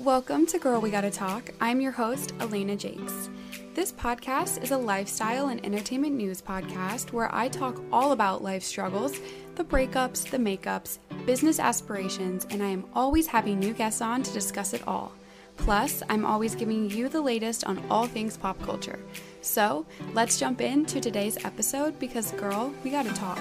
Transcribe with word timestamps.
Welcome 0.00 0.46
to 0.46 0.58
Girl 0.58 0.80
We 0.80 0.90
Gotta 0.90 1.10
Talk. 1.10 1.50
I'm 1.60 1.78
your 1.78 1.92
host, 1.92 2.32
Elena 2.40 2.74
Jakes. 2.74 3.28
This 3.74 3.92
podcast 3.92 4.62
is 4.62 4.70
a 4.70 4.78
lifestyle 4.78 5.48
and 5.48 5.62
entertainment 5.62 6.14
news 6.14 6.40
podcast 6.40 7.12
where 7.12 7.28
I 7.34 7.48
talk 7.48 7.82
all 7.92 8.12
about 8.12 8.42
life 8.42 8.62
struggles, 8.62 9.20
the 9.56 9.64
breakups, 9.64 10.30
the 10.30 10.38
makeups, 10.38 11.00
business 11.26 11.60
aspirations, 11.60 12.46
and 12.48 12.62
I 12.62 12.68
am 12.68 12.86
always 12.94 13.26
having 13.26 13.60
new 13.60 13.74
guests 13.74 14.00
on 14.00 14.22
to 14.22 14.32
discuss 14.32 14.72
it 14.72 14.88
all. 14.88 15.12
Plus, 15.58 16.02
I'm 16.08 16.24
always 16.24 16.54
giving 16.54 16.88
you 16.88 17.10
the 17.10 17.20
latest 17.20 17.64
on 17.64 17.84
all 17.90 18.06
things 18.06 18.38
pop 18.38 18.58
culture. 18.62 19.00
So, 19.42 19.84
let's 20.14 20.40
jump 20.40 20.62
into 20.62 21.02
today's 21.02 21.44
episode 21.44 21.98
because, 21.98 22.32
girl, 22.32 22.72
we 22.82 22.90
gotta 22.90 23.12
talk. 23.12 23.38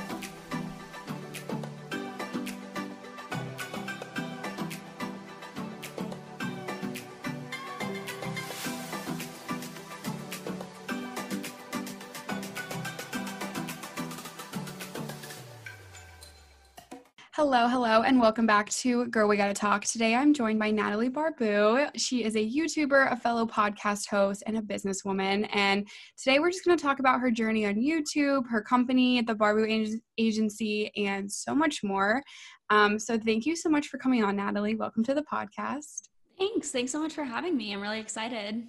Hello, 17.51 17.67
hello, 17.67 18.03
and 18.03 18.21
welcome 18.21 18.45
back 18.45 18.69
to 18.69 19.07
Girl 19.07 19.27
We 19.27 19.35
Gotta 19.35 19.55
Talk. 19.55 19.83
Today 19.83 20.13
I'm 20.13 20.35
joined 20.35 20.59
by 20.59 20.69
Natalie 20.69 21.09
Barbu. 21.09 21.89
She 21.95 22.23
is 22.23 22.35
a 22.35 22.47
YouTuber, 22.47 23.11
a 23.11 23.15
fellow 23.15 23.47
podcast 23.47 24.07
host, 24.07 24.43
and 24.45 24.55
a 24.55 24.61
businesswoman. 24.61 25.49
And 25.51 25.87
today 26.15 26.37
we're 26.37 26.51
just 26.51 26.63
gonna 26.63 26.77
talk 26.77 26.99
about 26.99 27.19
her 27.19 27.31
journey 27.31 27.65
on 27.65 27.73
YouTube, 27.77 28.43
her 28.51 28.61
company, 28.61 29.23
the 29.23 29.33
Barbu 29.33 29.99
Agency, 30.19 30.91
and 30.95 31.31
so 31.31 31.55
much 31.55 31.83
more. 31.83 32.21
Um, 32.69 32.99
so 32.99 33.17
thank 33.17 33.47
you 33.47 33.55
so 33.55 33.67
much 33.67 33.87
for 33.87 33.97
coming 33.97 34.23
on, 34.23 34.35
Natalie. 34.35 34.75
Welcome 34.75 35.03
to 35.05 35.15
the 35.15 35.23
podcast. 35.23 36.01
Thanks. 36.37 36.69
Thanks 36.69 36.91
so 36.91 36.99
much 36.99 37.13
for 37.13 37.23
having 37.23 37.57
me. 37.57 37.73
I'm 37.73 37.81
really 37.81 37.99
excited. 37.99 38.67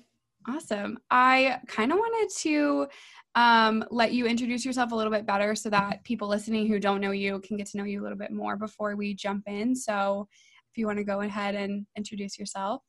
Awesome. 0.49 0.99
I 1.10 1.59
kind 1.66 1.93
of 1.93 1.99
wanted 1.99 2.35
to 2.38 2.87
um, 3.35 3.85
let 3.91 4.13
you 4.13 4.27
introduce 4.27 4.65
yourself 4.65 4.93
a 4.93 4.95
little 4.95 5.13
bit 5.13 5.27
better 5.27 5.55
so 5.55 5.71
that 5.71 6.02
people 6.05 6.29
listening 6.29 6.66
who 6.66 6.80
don't 6.80 7.01
know 7.01 7.10
you 7.10 7.41
can 7.41 7.57
get 7.57 7.66
to 7.69 7.77
know 7.77 7.85
you 7.85 8.01
a 8.01 8.02
little 8.02 8.19
bit 8.19 8.33
more 8.33 8.57
before 8.57 8.96
we 8.96 9.15
jump 9.15 9.45
in. 9.46 9.77
So, 9.77 10.29
if 10.73 10.79
you 10.79 10.87
want 10.87 10.99
to 10.99 11.05
go 11.05 11.21
ahead 11.21 11.57
and 11.57 11.85
introduce 11.96 12.38
yourself. 12.38 12.83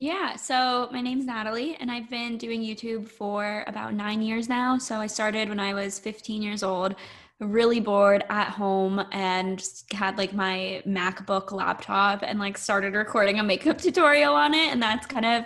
Yeah, 0.00 0.36
so 0.36 0.88
my 0.90 1.00
name's 1.00 1.26
Natalie, 1.26 1.76
and 1.76 1.90
I've 1.90 2.10
been 2.10 2.38
doing 2.38 2.62
YouTube 2.62 3.08
for 3.08 3.64
about 3.66 3.94
nine 3.94 4.20
years 4.20 4.48
now. 4.48 4.76
So, 4.78 4.96
I 4.96 5.06
started 5.06 5.48
when 5.48 5.60
I 5.60 5.74
was 5.74 5.98
15 5.98 6.42
years 6.42 6.62
old, 6.62 6.96
really 7.40 7.80
bored 7.80 8.24
at 8.28 8.48
home, 8.48 9.02
and 9.12 9.66
had 9.92 10.18
like 10.18 10.34
my 10.34 10.82
MacBook 10.86 11.52
laptop 11.52 12.22
and 12.22 12.38
like 12.38 12.58
started 12.58 12.94
recording 12.94 13.38
a 13.38 13.42
makeup 13.42 13.78
tutorial 13.82 14.34
on 14.34 14.54
it. 14.54 14.72
And 14.72 14.82
that's 14.82 15.06
kind 15.06 15.24
of 15.24 15.44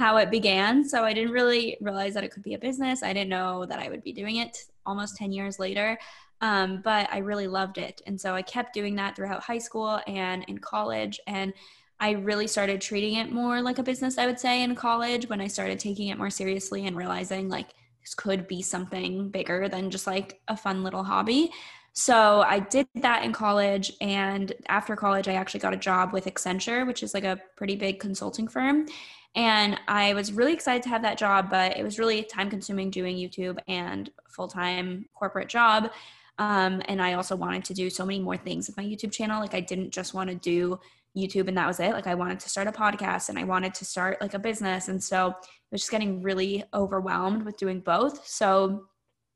how 0.00 0.16
it 0.16 0.30
began. 0.30 0.82
So 0.82 1.04
I 1.04 1.12
didn't 1.12 1.32
really 1.32 1.76
realize 1.82 2.14
that 2.14 2.24
it 2.24 2.30
could 2.30 2.42
be 2.42 2.54
a 2.54 2.58
business. 2.58 3.02
I 3.02 3.12
didn't 3.12 3.28
know 3.28 3.66
that 3.66 3.78
I 3.78 3.90
would 3.90 4.02
be 4.02 4.14
doing 4.14 4.36
it 4.36 4.56
almost 4.86 5.18
10 5.18 5.30
years 5.30 5.58
later. 5.58 5.98
Um, 6.40 6.80
but 6.82 7.06
I 7.12 7.18
really 7.18 7.46
loved 7.46 7.76
it. 7.76 8.00
And 8.06 8.18
so 8.18 8.34
I 8.34 8.40
kept 8.40 8.72
doing 8.72 8.94
that 8.96 9.14
throughout 9.14 9.42
high 9.42 9.58
school 9.58 10.00
and 10.06 10.42
in 10.48 10.56
college. 10.56 11.20
And 11.26 11.52
I 12.00 12.12
really 12.12 12.46
started 12.46 12.80
treating 12.80 13.16
it 13.16 13.30
more 13.30 13.60
like 13.60 13.78
a 13.78 13.82
business, 13.82 14.16
I 14.16 14.24
would 14.24 14.40
say, 14.40 14.62
in 14.62 14.74
college 14.74 15.28
when 15.28 15.38
I 15.42 15.48
started 15.48 15.78
taking 15.78 16.08
it 16.08 16.16
more 16.16 16.30
seriously 16.30 16.86
and 16.86 16.96
realizing 16.96 17.50
like 17.50 17.74
this 18.00 18.14
could 18.14 18.48
be 18.48 18.62
something 18.62 19.28
bigger 19.28 19.68
than 19.68 19.90
just 19.90 20.06
like 20.06 20.40
a 20.48 20.56
fun 20.56 20.82
little 20.82 21.04
hobby. 21.04 21.52
So 21.92 22.40
I 22.40 22.60
did 22.60 22.88
that 22.94 23.22
in 23.22 23.34
college. 23.34 23.92
And 24.00 24.54
after 24.70 24.96
college, 24.96 25.28
I 25.28 25.34
actually 25.34 25.60
got 25.60 25.74
a 25.74 25.76
job 25.90 26.14
with 26.14 26.24
Accenture, 26.24 26.86
which 26.86 27.02
is 27.02 27.12
like 27.12 27.24
a 27.24 27.38
pretty 27.58 27.76
big 27.76 28.00
consulting 28.00 28.48
firm. 28.48 28.86
And 29.34 29.78
I 29.86 30.12
was 30.14 30.32
really 30.32 30.52
excited 30.52 30.82
to 30.84 30.88
have 30.88 31.02
that 31.02 31.18
job, 31.18 31.50
but 31.50 31.76
it 31.76 31.84
was 31.84 31.98
really 31.98 32.24
time 32.24 32.50
consuming 32.50 32.90
doing 32.90 33.16
YouTube 33.16 33.58
and 33.68 34.10
full 34.28 34.48
time 34.48 35.06
corporate 35.14 35.48
job. 35.48 35.90
Um, 36.38 36.82
and 36.86 37.00
I 37.02 37.12
also 37.12 37.36
wanted 37.36 37.64
to 37.66 37.74
do 37.74 37.90
so 37.90 38.04
many 38.04 38.18
more 38.18 38.36
things 38.36 38.66
with 38.66 38.76
my 38.76 38.82
YouTube 38.82 39.12
channel. 39.12 39.40
Like 39.40 39.54
I 39.54 39.60
didn't 39.60 39.90
just 39.90 40.14
want 40.14 40.30
to 40.30 40.36
do 40.36 40.80
YouTube 41.16 41.48
and 41.48 41.56
that 41.56 41.66
was 41.66 41.80
it. 41.80 41.92
Like 41.92 42.06
I 42.06 42.14
wanted 42.14 42.40
to 42.40 42.48
start 42.48 42.66
a 42.66 42.72
podcast 42.72 43.28
and 43.28 43.38
I 43.38 43.44
wanted 43.44 43.74
to 43.74 43.84
start 43.84 44.20
like 44.20 44.34
a 44.34 44.38
business. 44.38 44.88
And 44.88 45.02
so 45.02 45.28
I 45.28 45.34
was 45.70 45.82
just 45.82 45.90
getting 45.90 46.22
really 46.22 46.64
overwhelmed 46.72 47.44
with 47.44 47.56
doing 47.56 47.80
both. 47.80 48.26
So 48.26 48.86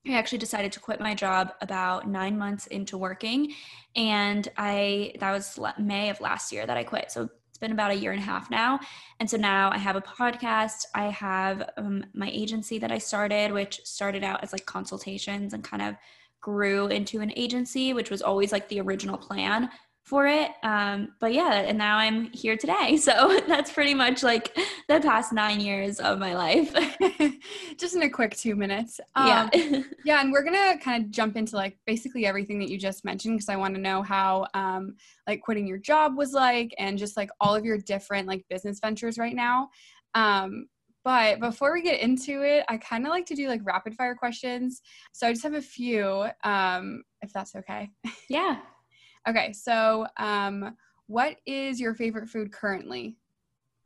I 0.07 0.15
actually 0.15 0.39
decided 0.39 0.73
to 0.73 0.81
quit 0.81 1.01
my 1.01 1.15
job 1.15 1.53
about 1.61 2.09
nine 2.09 2.39
months 2.39 2.67
into 2.69 2.99
working. 2.99 3.53
And 3.97 4.49
I, 4.57 5.15
that 5.21 5.33
was 5.33 5.59
May 5.79 6.11
of 6.11 6.21
last 6.21 6.53
year 6.53 6.67
that 6.67 6.77
I 6.77 6.85
quit. 6.85 7.11
So 7.11 7.29
been 7.65 7.73
about 7.73 7.91
a 7.91 7.95
year 7.95 8.13
and 8.13 8.21
a 8.21 8.25
half 8.25 8.51
now. 8.51 8.79
And 9.21 9.31
so 9.31 9.39
now 9.39 9.71
I 9.73 9.79
have 9.79 9.97
a 9.97 10.03
podcast. 10.03 10.85
I 10.95 11.05
have 11.07 11.71
um, 11.79 12.05
my 12.13 12.31
agency 12.31 12.79
that 12.79 12.93
I 12.93 12.99
started, 12.99 13.53
which 13.53 13.81
started 13.85 14.23
out 14.23 14.43
as 14.43 14.53
like 14.53 14.67
consultations 14.67 15.55
and 15.55 15.65
kind 15.65 15.83
of 15.83 15.95
grew 16.43 16.89
into 16.89 17.23
an 17.23 17.33
agency, 17.37 17.95
which 17.95 18.11
was 18.11 18.21
always 18.21 18.53
like 18.53 18.69
the 18.69 18.81
original 18.81 19.17
plan 19.17 19.71
for 20.05 20.27
it. 20.27 20.51
Um, 20.63 21.15
but 21.19 21.33
yeah, 21.33 21.53
and 21.53 21.79
now 21.79 21.97
I'm 21.97 22.31
here 22.33 22.57
today. 22.57 22.99
So 23.05 23.39
that's 23.47 23.71
pretty 23.71 23.93
much 23.93 24.23
like 24.23 24.57
the 24.89 24.99
past 25.01 25.33
nine 25.33 25.61
years 25.61 26.01
of 26.01 26.19
my 26.19 26.35
life. 26.35 26.75
just 27.79 27.95
in 27.95 28.03
a 28.03 28.09
quick 28.09 28.35
two 28.35 28.57
minutes. 28.57 28.99
Um, 29.15 29.51
yeah. 29.53 29.83
yeah. 30.05 30.21
And 30.21 30.33
we're 30.33 30.43
going 30.43 30.55
to 30.55 30.79
kind 30.83 31.05
of 31.05 31.11
jump 31.11 31.37
into 31.37 31.57
like 31.57 31.77
basically 31.87 32.25
everything 32.25 32.59
that 32.61 32.71
you 32.71 32.79
just 32.79 33.05
mentioned 33.05 33.37
because 33.37 33.51
I 33.51 33.57
want 33.57 33.75
to 33.75 33.81
know 33.81 34.03
how 34.03 34.47
um, 34.55 34.97
like 35.27 35.43
quitting 35.43 35.67
your 35.67 35.77
job 35.77 36.17
was 36.17 36.33
like 36.33 36.75
and 36.79 36.99
just 36.99 37.17
like 37.17 37.31
all 37.41 37.55
of 37.55 37.65
your 37.65 37.77
different 37.77 38.27
like 38.27 38.45
business 38.49 38.81
ventures 38.81 39.19
right 39.19 39.35
now. 39.35 39.69
Um, 40.15 40.67
but 41.05 41.41
before 41.41 41.75
we 41.75 41.83
get 41.83 42.01
into 42.01 42.43
it, 42.43 42.65
I 42.69 42.79
kind 42.79 43.05
of 43.05 43.11
like 43.11 43.27
to 43.27 43.35
do 43.35 43.49
like 43.49 43.61
rapid 43.65 43.95
fire 43.95 44.15
questions. 44.15 44.81
So 45.13 45.27
I 45.27 45.33
just 45.33 45.43
have 45.43 45.55
a 45.55 45.63
few, 45.63 46.27
um, 46.43 47.03
if 47.21 47.33
that's 47.33 47.55
okay. 47.55 47.91
Yeah. 48.31 48.61
Okay, 49.29 49.53
so 49.53 50.07
um, 50.19 50.77
what 51.07 51.37
is 51.47 51.81
your 51.81 51.95
favorite 51.95 52.29
food 52.29 52.53
currently? 52.53 53.17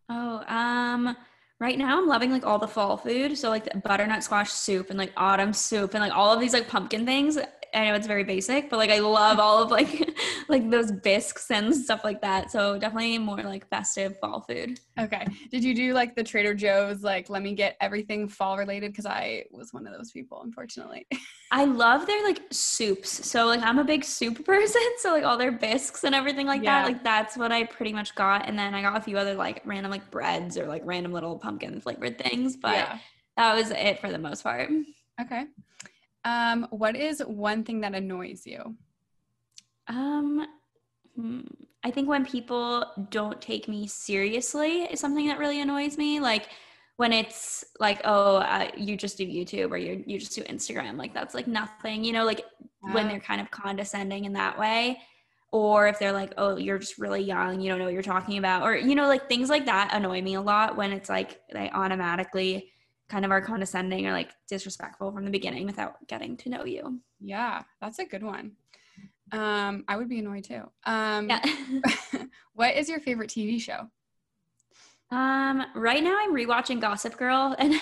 Oh, 0.09 0.43
um, 0.47 1.17
right 1.61 1.79
now 1.79 1.99
I'm 1.99 2.09
loving 2.09 2.33
like 2.33 2.47
all 2.47 2.59
the 2.59 2.69
fall 2.69 2.97
food. 2.97 3.37
So 3.37 3.49
like 3.51 3.83
butternut 3.83 4.25
squash 4.25 4.51
soup 4.51 4.91
and 4.91 4.99
like 4.99 5.13
autumn 5.17 5.53
soup 5.53 5.95
and 5.95 6.03
like 6.03 6.15
all 6.15 6.33
of 6.33 6.41
these 6.41 6.53
like 6.53 6.69
pumpkin 6.69 7.05
things. 7.05 7.39
I 7.75 7.87
know 7.87 7.95
it's 7.95 8.07
very 8.07 8.25
basic, 8.25 8.71
but 8.71 8.77
like 8.77 8.91
I 8.91 9.01
love 9.01 9.39
all 9.39 9.63
of 9.63 9.71
like 9.71 10.11
like 10.49 10.71
those 10.71 10.91
bisques 10.91 11.51
and 11.51 11.75
stuff 11.75 12.03
like 12.05 12.21
that. 12.23 12.51
So 12.51 12.79
definitely 12.79 13.19
more 13.19 13.43
like 13.43 13.69
festive 13.69 14.19
fall 14.19 14.41
food. 14.41 14.81
Okay. 14.99 15.27
Did 15.51 15.63
you 15.63 15.75
do 15.75 15.93
like 15.93 16.17
the 16.17 16.25
Trader 16.25 16.55
Joe's 16.55 17.03
like 17.03 17.29
let 17.29 17.43
me 17.43 17.55
get 17.55 17.77
everything 17.81 18.29
fall 18.29 18.57
related 18.57 18.93
because 18.93 19.07
I 19.07 19.45
was 19.51 19.73
one 19.73 19.87
of 19.87 19.93
those 19.93 20.11
people 20.11 20.43
unfortunately. 20.43 21.07
I 21.51 21.65
love 21.65 22.07
their 22.07 22.23
like 22.25 22.41
soups. 22.51 23.27
So 23.29 23.47
like 23.47 23.63
I'm 23.63 23.79
a 23.79 23.85
big 23.85 24.05
soup 24.05 24.45
person, 24.45 24.83
so 24.99 25.13
like 25.13 25.25
all 25.25 25.37
their 25.37 25.53
bisques 25.53 26.05
and 26.05 26.15
everything 26.15 26.47
like 26.47 26.63
yeah. 26.63 26.83
that. 26.83 26.87
Like 26.87 27.05
that's 27.05 27.37
what 27.37 27.53
I 27.53 27.65
pretty 27.65 27.93
much 27.93 28.15
got 28.15 28.49
and 28.49 28.59
then 28.59 28.75
I 28.75 28.83
got 28.83 28.97
a 28.97 29.01
few 29.01 29.19
other 29.19 29.35
like 29.35 29.63
random 29.65 29.91
like 29.91 30.11
breads 30.11 30.57
or 30.57 30.67
like 30.67 30.83
random 30.85 31.13
little 31.13 31.39
pumpkin 31.39 31.81
flavored 31.81 32.19
things, 32.19 32.57
but 32.57 32.75
yeah. 32.75 32.99
that 33.37 33.55
was 33.55 33.71
it 33.71 34.01
for 34.01 34.11
the 34.11 34.19
most 34.19 34.43
part. 34.43 34.71
Okay. 35.21 35.45
Um, 36.29 36.67
what 36.71 36.95
is 36.95 37.21
one 37.21 37.65
thing 37.65 37.81
that 37.81 37.95
annoys 37.95 38.47
you? 38.47 38.77
Um, 39.87 40.47
hmm, 41.17 41.41
I 41.83 41.91
think 41.91 42.07
when 42.07 42.27
people 42.27 42.85
don't 43.09 43.41
take 43.41 43.67
me 43.67 43.87
seriously 43.87 44.83
is 44.83 45.01
something 45.01 45.27
that 45.29 45.39
really 45.39 45.63
annoys 45.63 45.97
me. 45.97 46.21
Like 46.21 46.51
when 46.97 47.15
it's 47.15 47.65
like, 47.81 48.03
oh, 48.05 48.37
uh, 48.37 48.69
you 48.77 48.95
just 48.95 49.17
do 49.17 49.27
YouTube 49.27 49.71
or 49.71 49.79
you 49.79 50.05
you 50.07 50.19
just 50.19 50.35
do 50.35 50.43
Instagram. 50.43 50.99
Like 50.99 51.15
that's 51.15 51.35
like 51.35 51.47
nothing, 51.47 52.05
you 52.05 52.13
know. 52.13 52.27
Like 52.27 52.45
when 52.81 53.09
they're 53.09 53.21
kind 53.21 53.41
of 53.41 53.51
condescending 53.51 54.27
in 54.27 54.35
that 54.35 54.59
way, 54.59 55.01
or 55.51 55.89
if 55.89 55.99
they're 55.99 56.13
like, 56.13 56.35
oh, 56.37 56.59
you're 56.59 56.79
just 56.79 56.99
really 56.99 57.23
young, 57.23 57.63
you 57.63 57.71
don't 57.71 57.79
know 57.79 57.87
what 57.87 57.95
you're 57.95 58.03
talking 58.03 58.37
about, 58.37 58.65
or 58.65 58.77
you 58.77 58.95
know, 58.95 59.09
like 59.09 59.31
things 59.31 59.49
like 59.49 59.65
that 59.65 59.95
annoy 59.95 60.21
me 60.21 60.35
a 60.35 60.43
lot. 60.43 60.77
When 60.77 60.93
it's 60.93 61.09
like 61.09 61.41
they 61.55 61.71
automatically 61.71 62.71
kind 63.09 63.25
of 63.25 63.31
are 63.31 63.41
condescending 63.41 64.07
or 64.07 64.13
like 64.13 64.31
disrespectful 64.49 65.13
from 65.13 65.25
the 65.25 65.31
beginning 65.31 65.67
without 65.67 66.07
getting 66.07 66.37
to 66.39 66.49
know 66.51 66.65
you. 66.65 67.01
Yeah, 67.21 67.63
that's 67.81 67.99
a 67.99 68.05
good 68.05 68.23
one. 68.23 68.53
Um, 69.33 69.85
I 69.89 69.97
would 69.97 70.09
be 70.09 70.19
annoyed 70.19 70.45
too. 70.45 70.63
Um, 70.85 71.29
yeah. 71.29 71.43
what 72.55 72.75
is 72.75 72.89
your 72.89 73.01
favorite 73.01 73.31
TV 73.31 73.61
show? 73.61 73.89
Um, 75.11 75.65
right 75.75 76.03
now 76.03 76.19
I'm 76.21 76.35
rewatching 76.35 76.83
Gossip 76.83 77.17
Girl, 77.17 77.57
and 77.59 77.81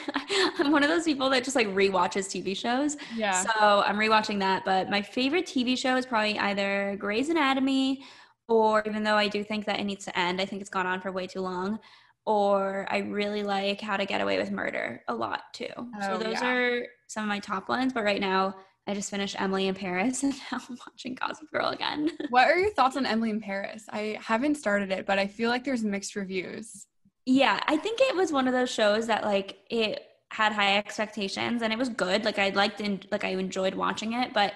I'm 0.58 0.70
one 0.70 0.84
of 0.84 0.88
those 0.88 1.05
people 1.05 1.29
that 1.31 1.43
just 1.43 1.56
like 1.56 1.67
rewatches 1.69 2.26
TV 2.26 2.56
shows. 2.56 2.96
Yeah. 3.17 3.32
So 3.43 3.82
I'm 3.84 3.96
rewatching 3.96 4.38
that, 4.40 4.64
but 4.64 4.88
my 4.90 5.02
favorite 5.02 5.44
TV 5.44 5.76
show 5.76 5.96
is 5.96 6.06
probably 6.06 6.38
either 6.38 6.96
Grey's 7.00 7.29
Anatomy, 7.29 8.05
or 8.49 8.84
even 8.87 9.02
though 9.02 9.17
I 9.17 9.26
do 9.26 9.43
think 9.43 9.64
that 9.67 9.81
it 9.81 9.84
needs 9.84 10.05
to 10.05 10.17
end, 10.17 10.40
I 10.40 10.46
think 10.46 10.61
it's 10.61 10.70
gone 10.70 10.87
on 10.87 11.00
for 11.00 11.11
way 11.11 11.26
too 11.26 11.40
long 11.40 11.81
or 12.26 12.87
I 12.90 12.99
really 12.99 13.44
like 13.44 13.81
How 13.81 13.96
to 13.96 14.05
Get 14.05 14.20
Away 14.20 14.38
with 14.38 14.50
Murder 14.50 15.02
a 15.08 15.14
lot 15.14 15.43
too. 15.52 15.69
Oh, 15.76 15.88
so 16.00 16.19
those 16.19 16.34
yeah. 16.34 16.46
are 16.46 16.87
some 17.06 17.23
of 17.23 17.28
my 17.28 17.38
top 17.38 17.69
ones. 17.69 17.93
But 17.93 18.05
right 18.05 18.20
now, 18.20 18.56
I 18.88 18.94
just 18.94 19.11
finished 19.11 19.40
Emily 19.40 19.69
in 19.69 19.75
Paris 19.75 20.23
and 20.23 20.34
now 20.50 20.61
I'm 20.69 20.76
watching 20.87 21.14
Gossip 21.14 21.50
Girl 21.50 21.69
again. 21.69 22.11
what 22.31 22.49
are 22.49 22.58
your 22.58 22.73
thoughts 22.73 22.96
on 22.96 23.06
Emily 23.06 23.31
in 23.31 23.40
Paris? 23.40 23.84
I 23.90 24.19
haven't 24.20 24.56
started 24.56 24.90
it, 24.90 25.06
but 25.06 25.19
I 25.19 25.26
feel 25.28 25.50
like 25.50 25.64
there's 25.64 25.84
mixed 25.84 26.17
reviews. 26.17 26.87
Yeah, 27.25 27.61
I 27.67 27.76
think 27.76 28.00
it 28.00 28.14
was 28.14 28.32
one 28.32 28.46
of 28.46 28.52
those 28.52 28.70
shows 28.70 29.06
that 29.06 29.25
like 29.25 29.58
it 29.70 30.02
had 30.31 30.52
high 30.52 30.76
expectations 30.76 31.62
and 31.62 31.72
it 31.72 31.79
was 31.79 31.88
good. 31.88 32.25
Like 32.25 32.38
I 32.38 32.50
liked 32.50 32.81
and 32.81 33.06
like 33.11 33.25
I 33.25 33.31
enjoyed 33.31 33.75
watching 33.75 34.12
it, 34.12 34.32
but 34.32 34.55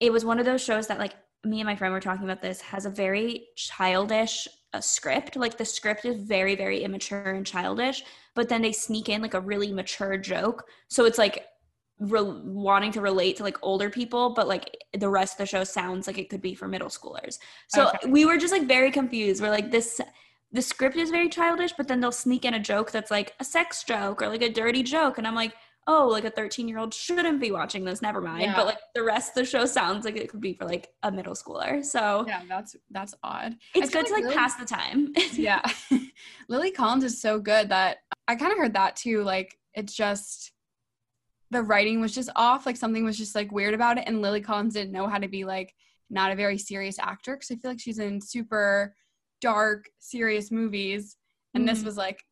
it 0.00 0.12
was 0.12 0.24
one 0.24 0.38
of 0.38 0.46
those 0.46 0.62
shows 0.62 0.86
that 0.88 0.98
like 0.98 1.14
me 1.44 1.60
and 1.60 1.66
my 1.66 1.76
friend 1.76 1.92
were 1.92 2.00
talking 2.00 2.24
about 2.24 2.42
this 2.42 2.60
has 2.60 2.86
a 2.86 2.90
very 2.90 3.48
childish 3.56 4.46
uh, 4.72 4.80
script. 4.80 5.36
Like 5.36 5.56
the 5.56 5.64
script 5.64 6.04
is 6.04 6.22
very 6.22 6.54
very 6.54 6.82
immature 6.84 7.32
and 7.32 7.46
childish, 7.46 8.02
but 8.34 8.48
then 8.48 8.62
they 8.62 8.72
sneak 8.72 9.08
in 9.08 9.22
like 9.22 9.34
a 9.34 9.40
really 9.40 9.72
mature 9.72 10.16
joke. 10.16 10.64
So 10.88 11.04
it's 11.04 11.18
like 11.18 11.46
re- 11.98 12.42
wanting 12.44 12.92
to 12.92 13.00
relate 13.00 13.36
to 13.36 13.42
like 13.42 13.58
older 13.62 13.90
people, 13.90 14.30
but 14.30 14.48
like 14.48 14.76
the 14.98 15.08
rest 15.08 15.34
of 15.34 15.38
the 15.38 15.46
show 15.46 15.64
sounds 15.64 16.06
like 16.06 16.18
it 16.18 16.28
could 16.28 16.42
be 16.42 16.54
for 16.54 16.68
middle 16.68 16.88
schoolers. 16.88 17.38
So 17.68 17.88
okay. 17.88 18.08
we 18.08 18.24
were 18.24 18.36
just 18.36 18.52
like 18.52 18.66
very 18.66 18.90
confused. 18.90 19.42
We're 19.42 19.50
like 19.50 19.70
this 19.70 20.00
the 20.52 20.62
script 20.62 20.96
is 20.96 21.10
very 21.10 21.28
childish, 21.28 21.72
but 21.76 21.86
then 21.86 22.00
they'll 22.00 22.10
sneak 22.10 22.44
in 22.44 22.54
a 22.54 22.58
joke 22.58 22.90
that's 22.90 23.10
like 23.10 23.34
a 23.38 23.44
sex 23.44 23.84
joke 23.84 24.20
or 24.20 24.28
like 24.28 24.42
a 24.42 24.52
dirty 24.52 24.82
joke. 24.82 25.18
And 25.18 25.26
I'm 25.26 25.36
like, 25.36 25.54
oh, 25.90 26.06
like 26.06 26.24
a 26.24 26.30
13 26.30 26.68
year 26.68 26.78
old 26.78 26.94
shouldn't 26.94 27.40
be 27.40 27.50
watching 27.50 27.84
this, 27.84 28.00
never 28.00 28.20
mind. 28.20 28.42
Yeah. 28.42 28.54
But 28.54 28.66
like 28.66 28.78
the 28.94 29.02
rest 29.02 29.30
of 29.30 29.34
the 29.34 29.44
show 29.44 29.66
sounds 29.66 30.04
like 30.04 30.16
it 30.16 30.28
could 30.30 30.40
be 30.40 30.54
for 30.54 30.64
like 30.64 30.88
a 31.02 31.10
middle 31.10 31.34
schooler. 31.34 31.84
So 31.84 32.24
yeah, 32.28 32.42
that's 32.48 32.76
that's 32.90 33.14
odd. 33.24 33.56
It's 33.74 33.90
good 33.90 34.04
like 34.04 34.06
to 34.06 34.12
like 34.14 34.22
Lily, 34.22 34.36
pass 34.36 34.54
the 34.54 34.64
time. 34.64 35.12
yeah. 35.32 35.62
Lily 36.48 36.70
Collins 36.70 37.02
is 37.02 37.20
so 37.20 37.40
good 37.40 37.70
that 37.70 37.98
I 38.28 38.36
kind 38.36 38.52
of 38.52 38.58
heard 38.58 38.74
that 38.74 38.94
too. 38.94 39.24
Like 39.24 39.58
it's 39.74 39.92
just 39.92 40.52
the 41.50 41.62
writing 41.62 42.00
was 42.00 42.14
just 42.14 42.30
off. 42.36 42.66
Like 42.66 42.76
something 42.76 43.04
was 43.04 43.18
just 43.18 43.34
like 43.34 43.50
weird 43.50 43.74
about 43.74 43.98
it. 43.98 44.04
And 44.06 44.22
Lily 44.22 44.40
Collins 44.40 44.74
didn't 44.74 44.92
know 44.92 45.08
how 45.08 45.18
to 45.18 45.28
be 45.28 45.44
like 45.44 45.74
not 46.08 46.30
a 46.30 46.36
very 46.36 46.56
serious 46.56 47.00
actor. 47.00 47.36
Cause 47.36 47.50
I 47.50 47.56
feel 47.56 47.72
like 47.72 47.80
she's 47.80 47.98
in 47.98 48.20
super 48.20 48.94
dark, 49.40 49.88
serious 49.98 50.52
movies. 50.52 51.16
And 51.52 51.66
mm-hmm. 51.66 51.74
this 51.74 51.84
was 51.84 51.96
like, 51.96 52.22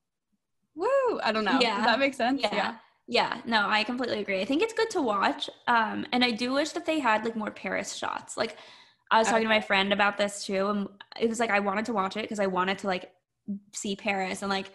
woo, 0.77 1.21
I 1.25 1.33
don't 1.33 1.45
know. 1.45 1.59
Yeah. 1.61 1.79
Does 1.79 1.87
that 1.87 1.99
make 1.99 2.15
sense? 2.15 2.41
Yeah. 2.41 2.55
yeah. 2.55 2.75
Yeah, 3.11 3.41
no, 3.47 3.67
I 3.67 3.85
completely 3.85 4.21
agree. 4.21 4.43
I 4.43 4.45
think 4.45 4.63
it's 4.63 4.75
good 4.75 4.91
to 4.91 5.01
watch. 5.01 5.49
Um, 5.67 6.07
and 6.13 6.23
I 6.23 6.31
do 6.31 6.53
wish 6.53 6.73
that 6.73 6.85
they 6.85 7.01
had 7.01 7.25
like 7.25 7.35
more 7.35 7.51
Paris 7.51 7.95
shots. 7.95 8.37
Like 8.37 8.59
I 9.11 9.19
was 9.19 9.29
talking 9.29 9.45
to 9.45 9.49
my 9.49 9.63
friend 9.63 9.95
about 9.95 10.19
this 10.19 10.45
too, 10.45 10.69
and 10.69 10.89
it 11.19 11.27
was 11.27 11.41
like 11.41 11.49
I 11.49 11.61
wanted 11.61 11.87
to 11.87 11.95
watch 11.95 12.19
it 12.19 12.23
because 12.23 12.39
I 12.39 12.47
wanted 12.47 12.79
to 12.81 12.87
like 12.87 13.11
see 13.73 13.97
Paris 13.97 14.43
and 14.43 14.51
like 14.51 14.71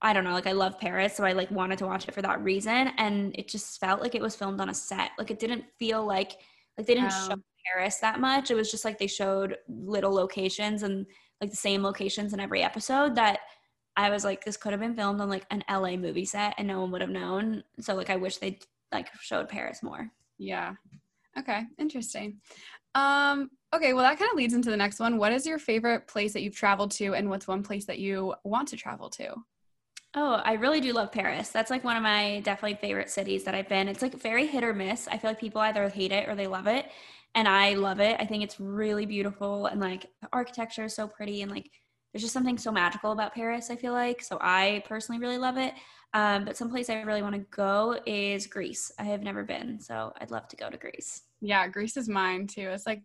I 0.00 0.14
don't 0.14 0.24
know, 0.24 0.32
like 0.32 0.46
I 0.46 0.52
love 0.52 0.80
Paris, 0.80 1.14
so 1.14 1.24
I 1.24 1.32
like 1.32 1.50
wanted 1.50 1.78
to 1.78 1.86
watch 1.86 2.08
it 2.08 2.14
for 2.14 2.22
that 2.22 2.42
reason. 2.42 2.92
And 2.96 3.36
it 3.38 3.46
just 3.46 3.78
felt 3.78 4.00
like 4.00 4.14
it 4.14 4.22
was 4.22 4.34
filmed 4.34 4.60
on 4.60 4.70
a 4.70 4.74
set. 4.74 5.10
Like 5.18 5.30
it 5.30 5.38
didn't 5.38 5.64
feel 5.78 6.04
like 6.04 6.38
like 6.78 6.86
they 6.86 6.94
didn't 6.94 7.12
um, 7.12 7.28
show 7.28 7.36
Paris 7.70 7.96
that 7.98 8.20
much. 8.20 8.50
It 8.50 8.54
was 8.54 8.70
just 8.70 8.86
like 8.86 8.98
they 8.98 9.06
showed 9.06 9.58
little 9.68 10.14
locations 10.14 10.82
and 10.82 11.04
like 11.42 11.50
the 11.50 11.56
same 11.56 11.82
locations 11.82 12.32
in 12.32 12.40
every 12.40 12.62
episode 12.62 13.14
that 13.16 13.40
I 13.96 14.10
was 14.10 14.24
like, 14.24 14.44
this 14.44 14.56
could 14.56 14.72
have 14.72 14.80
been 14.80 14.94
filmed 14.94 15.20
on 15.20 15.28
like 15.28 15.46
an 15.50 15.64
LA 15.70 15.96
movie 15.96 16.24
set 16.24 16.54
and 16.58 16.68
no 16.68 16.80
one 16.80 16.90
would 16.90 17.00
have 17.00 17.10
known. 17.10 17.64
So 17.80 17.94
like 17.94 18.10
I 18.10 18.16
wish 18.16 18.36
they 18.38 18.58
like 18.92 19.08
showed 19.20 19.48
Paris 19.48 19.82
more. 19.82 20.10
Yeah. 20.38 20.74
Okay. 21.38 21.62
Interesting. 21.78 22.40
Um, 22.94 23.50
okay, 23.74 23.92
well 23.92 24.04
that 24.04 24.18
kind 24.18 24.30
of 24.30 24.36
leads 24.36 24.54
into 24.54 24.70
the 24.70 24.76
next 24.76 25.00
one. 25.00 25.18
What 25.18 25.32
is 25.32 25.46
your 25.46 25.58
favorite 25.58 26.06
place 26.06 26.32
that 26.32 26.42
you've 26.42 26.56
traveled 26.56 26.90
to 26.92 27.14
and 27.14 27.28
what's 27.28 27.48
one 27.48 27.62
place 27.62 27.86
that 27.86 27.98
you 27.98 28.34
want 28.44 28.68
to 28.68 28.76
travel 28.76 29.10
to? 29.10 29.34
Oh, 30.14 30.40
I 30.44 30.54
really 30.54 30.80
do 30.80 30.94
love 30.94 31.12
Paris. 31.12 31.50
That's 31.50 31.70
like 31.70 31.84
one 31.84 31.96
of 31.96 32.02
my 32.02 32.40
definitely 32.40 32.78
favorite 32.78 33.10
cities 33.10 33.44
that 33.44 33.54
I've 33.54 33.68
been. 33.68 33.86
It's 33.86 34.00
like 34.00 34.14
very 34.14 34.46
hit 34.46 34.64
or 34.64 34.72
miss. 34.72 35.08
I 35.08 35.18
feel 35.18 35.30
like 35.30 35.40
people 35.40 35.60
either 35.60 35.86
hate 35.90 36.12
it 36.12 36.26
or 36.26 36.34
they 36.34 36.46
love 36.46 36.66
it. 36.66 36.86
And 37.34 37.46
I 37.46 37.74
love 37.74 38.00
it. 38.00 38.16
I 38.18 38.24
think 38.24 38.42
it's 38.42 38.58
really 38.58 39.04
beautiful 39.04 39.66
and 39.66 39.78
like 39.78 40.06
the 40.22 40.28
architecture 40.32 40.84
is 40.84 40.94
so 40.94 41.06
pretty 41.06 41.42
and 41.42 41.50
like 41.50 41.70
there's 42.16 42.22
just 42.22 42.32
something 42.32 42.56
so 42.56 42.72
magical 42.72 43.12
about 43.12 43.34
Paris, 43.34 43.70
I 43.70 43.76
feel 43.76 43.92
like. 43.92 44.22
So 44.22 44.38
I 44.40 44.82
personally 44.88 45.20
really 45.20 45.36
love 45.36 45.58
it. 45.58 45.74
Um, 46.14 46.46
but 46.46 46.56
someplace 46.56 46.88
I 46.88 47.02
really 47.02 47.20
want 47.20 47.34
to 47.34 47.44
go 47.50 48.00
is 48.06 48.46
Greece. 48.46 48.90
I 48.98 49.02
have 49.02 49.22
never 49.22 49.44
been, 49.44 49.78
so 49.78 50.14
I'd 50.18 50.30
love 50.30 50.48
to 50.48 50.56
go 50.56 50.70
to 50.70 50.78
Greece. 50.78 51.24
Yeah, 51.42 51.68
Greece 51.68 51.98
is 51.98 52.08
mine 52.08 52.46
too. 52.46 52.70
It's 52.70 52.86
like 52.86 53.02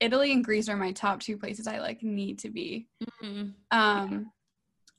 Italy 0.00 0.32
and 0.32 0.42
Greece 0.42 0.70
are 0.70 0.76
my 0.76 0.92
top 0.92 1.20
two 1.20 1.36
places 1.36 1.66
I 1.66 1.80
like 1.80 2.02
need 2.02 2.38
to 2.38 2.48
be. 2.48 2.88
Mm-hmm. 3.22 3.48
Um, 3.70 4.32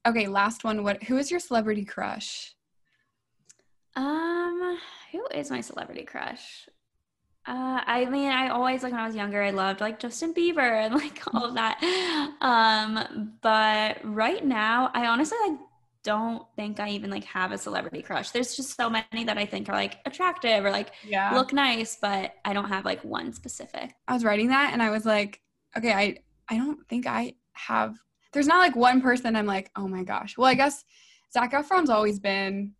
Okay, 0.05 0.27
last 0.27 0.63
one. 0.63 0.83
What? 0.83 1.03
Who 1.03 1.17
is 1.17 1.29
your 1.29 1.39
celebrity 1.39 1.85
crush? 1.85 2.55
Um, 3.95 4.77
who 5.11 5.27
is 5.33 5.51
my 5.51 5.61
celebrity 5.61 6.03
crush? 6.03 6.67
Uh, 7.51 7.81
I 7.85 8.05
mean, 8.05 8.31
I 8.31 8.47
always 8.47 8.81
like 8.81 8.93
when 8.93 9.01
I 9.01 9.05
was 9.05 9.13
younger, 9.13 9.43
I 9.43 9.49
loved 9.49 9.81
like 9.81 9.99
Justin 9.99 10.33
Bieber 10.33 10.85
and 10.85 10.95
like 10.95 11.21
all 11.33 11.43
of 11.43 11.55
that. 11.55 11.83
Um, 12.39 13.33
but 13.41 13.97
right 14.05 14.45
now, 14.45 14.89
I 14.93 15.07
honestly 15.07 15.37
like 15.45 15.59
don't 16.01 16.45
think 16.55 16.79
I 16.79 16.91
even 16.91 17.09
like 17.09 17.25
have 17.25 17.51
a 17.51 17.57
celebrity 17.57 18.03
crush. 18.03 18.31
There's 18.31 18.55
just 18.55 18.77
so 18.77 18.89
many 18.89 19.25
that 19.25 19.37
I 19.37 19.45
think 19.45 19.67
are 19.67 19.73
like 19.73 19.97
attractive 20.05 20.63
or 20.63 20.71
like 20.71 20.91
yeah. 21.05 21.35
look 21.35 21.51
nice, 21.51 21.97
but 22.01 22.35
I 22.45 22.53
don't 22.53 22.69
have 22.69 22.85
like 22.85 23.03
one 23.03 23.33
specific. 23.33 23.95
I 24.07 24.13
was 24.13 24.23
writing 24.23 24.47
that 24.47 24.69
and 24.71 24.81
I 24.81 24.89
was 24.89 25.05
like, 25.05 25.41
okay, 25.77 25.91
I 25.91 26.19
I 26.47 26.55
don't 26.55 26.87
think 26.87 27.05
I 27.05 27.33
have 27.51 27.97
there's 28.31 28.47
not 28.47 28.59
like 28.59 28.77
one 28.77 29.01
person 29.01 29.35
I'm 29.35 29.45
like, 29.45 29.71
oh 29.75 29.89
my 29.89 30.03
gosh. 30.03 30.37
Well, 30.37 30.47
I 30.47 30.53
guess 30.53 30.85
Zac 31.33 31.51
Efron's 31.51 31.89
always 31.89 32.17
been 32.17 32.75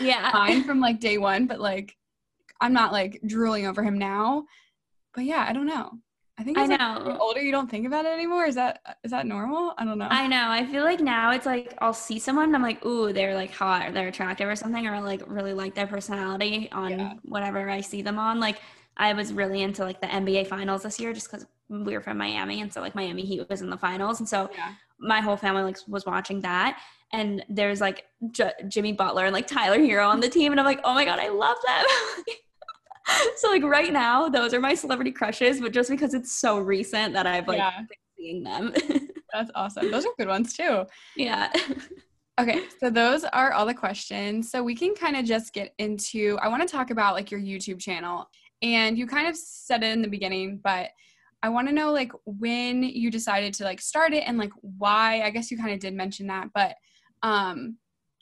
yeah 0.00 0.32
fine 0.32 0.64
from 0.64 0.80
like 0.80 0.98
day 0.98 1.18
one, 1.18 1.46
but 1.46 1.60
like 1.60 1.94
I'm 2.60 2.72
not 2.72 2.92
like 2.92 3.20
drooling 3.26 3.66
over 3.66 3.82
him 3.82 3.98
now. 3.98 4.44
But 5.14 5.24
yeah, 5.24 5.44
I 5.48 5.52
don't 5.52 5.66
know. 5.66 5.98
I 6.40 6.42
think 6.42 6.56
I 6.56 6.64
know. 6.64 7.02
Like, 7.04 7.20
older, 7.20 7.42
you 7.42 7.52
don't 7.52 7.70
think 7.70 7.86
about 7.86 8.06
it 8.06 8.14
anymore. 8.14 8.46
Is 8.46 8.54
that 8.54 8.96
is 9.04 9.10
that 9.10 9.26
normal? 9.26 9.74
I 9.76 9.84
don't 9.84 9.98
know. 9.98 10.08
I 10.10 10.26
know. 10.26 10.48
I 10.48 10.64
feel 10.64 10.84
like 10.84 11.00
now 11.00 11.32
it's 11.32 11.44
like 11.44 11.74
I'll 11.80 11.92
see 11.92 12.18
someone 12.18 12.46
and 12.46 12.56
I'm 12.56 12.62
like, 12.62 12.82
ooh, 12.86 13.12
they're 13.12 13.34
like 13.34 13.52
hot 13.52 13.86
or 13.86 13.92
they're 13.92 14.08
attractive 14.08 14.48
or 14.48 14.56
something, 14.56 14.86
or 14.86 14.94
I 14.94 15.00
like 15.00 15.22
really 15.26 15.52
like 15.52 15.74
their 15.74 15.86
personality 15.86 16.70
on 16.72 16.90
yeah. 16.90 17.12
whatever 17.24 17.68
I 17.68 17.82
see 17.82 18.00
them 18.00 18.18
on. 18.18 18.40
Like 18.40 18.58
I 18.96 19.12
was 19.12 19.34
really 19.34 19.60
into 19.60 19.84
like 19.84 20.00
the 20.00 20.06
NBA 20.06 20.46
finals 20.46 20.82
this 20.82 20.98
year 20.98 21.12
just 21.12 21.30
because 21.30 21.46
we 21.68 21.92
were 21.92 22.00
from 22.00 22.16
Miami, 22.16 22.62
and 22.62 22.72
so 22.72 22.80
like 22.80 22.94
Miami 22.94 23.26
Heat 23.26 23.46
was 23.50 23.60
in 23.60 23.68
the 23.68 23.76
finals, 23.76 24.20
and 24.20 24.28
so 24.28 24.48
yeah. 24.54 24.72
my 24.98 25.20
whole 25.20 25.36
family 25.36 25.62
like 25.62 25.76
was 25.88 26.06
watching 26.06 26.40
that. 26.40 26.80
And 27.12 27.44
there's 27.50 27.82
like 27.82 28.06
J- 28.30 28.52
Jimmy 28.68 28.92
Butler 28.92 29.24
and 29.26 29.34
like 29.34 29.46
Tyler 29.46 29.78
Herro 29.78 30.08
on 30.08 30.20
the 30.20 30.28
team, 30.28 30.52
and 30.52 30.60
I'm 30.60 30.66
like, 30.66 30.80
oh 30.84 30.94
my 30.94 31.04
god, 31.04 31.18
I 31.18 31.28
love 31.28 31.58
them. 31.66 31.84
so 33.36 33.48
like 33.50 33.62
right 33.62 33.92
now, 33.92 34.28
those 34.28 34.54
are 34.54 34.60
my 34.60 34.74
celebrity 34.74 35.12
crushes, 35.12 35.60
but 35.60 35.72
just 35.72 35.90
because 35.90 36.14
it's 36.14 36.32
so 36.32 36.58
recent 36.58 37.14
that 37.14 37.26
I've 37.26 37.48
like 37.48 37.58
yeah. 37.58 37.80
seeing 38.18 38.42
them. 38.42 38.72
That's 39.32 39.50
awesome. 39.54 39.90
Those 39.90 40.06
are 40.06 40.12
good 40.18 40.28
ones 40.28 40.52
too. 40.54 40.84
Yeah. 41.16 41.52
Okay, 42.40 42.62
so 42.78 42.88
those 42.88 43.24
are 43.24 43.52
all 43.52 43.66
the 43.66 43.74
questions. 43.74 44.50
So 44.50 44.62
we 44.62 44.74
can 44.74 44.94
kind 44.94 45.14
of 45.14 45.26
just 45.26 45.52
get 45.52 45.74
into 45.78 46.38
I 46.40 46.48
want 46.48 46.62
to 46.62 46.68
talk 46.68 46.90
about 46.90 47.14
like 47.14 47.30
your 47.30 47.40
YouTube 47.40 47.78
channel. 47.78 48.30
And 48.62 48.96
you 48.96 49.06
kind 49.06 49.28
of 49.28 49.36
said 49.36 49.82
it 49.82 49.92
in 49.92 50.00
the 50.00 50.08
beginning, 50.08 50.60
but 50.62 50.88
I 51.42 51.48
want 51.50 51.68
to 51.68 51.74
know 51.74 51.92
like 51.92 52.12
when 52.24 52.82
you 52.82 53.10
decided 53.10 53.52
to 53.54 53.64
like 53.64 53.80
start 53.80 54.14
it 54.14 54.24
and 54.26 54.38
like 54.38 54.52
why. 54.62 55.22
I 55.22 55.30
guess 55.30 55.50
you 55.50 55.58
kind 55.58 55.72
of 55.72 55.80
did 55.80 55.94
mention 55.94 56.28
that, 56.28 56.48
but 56.54 56.76
um 57.22 57.76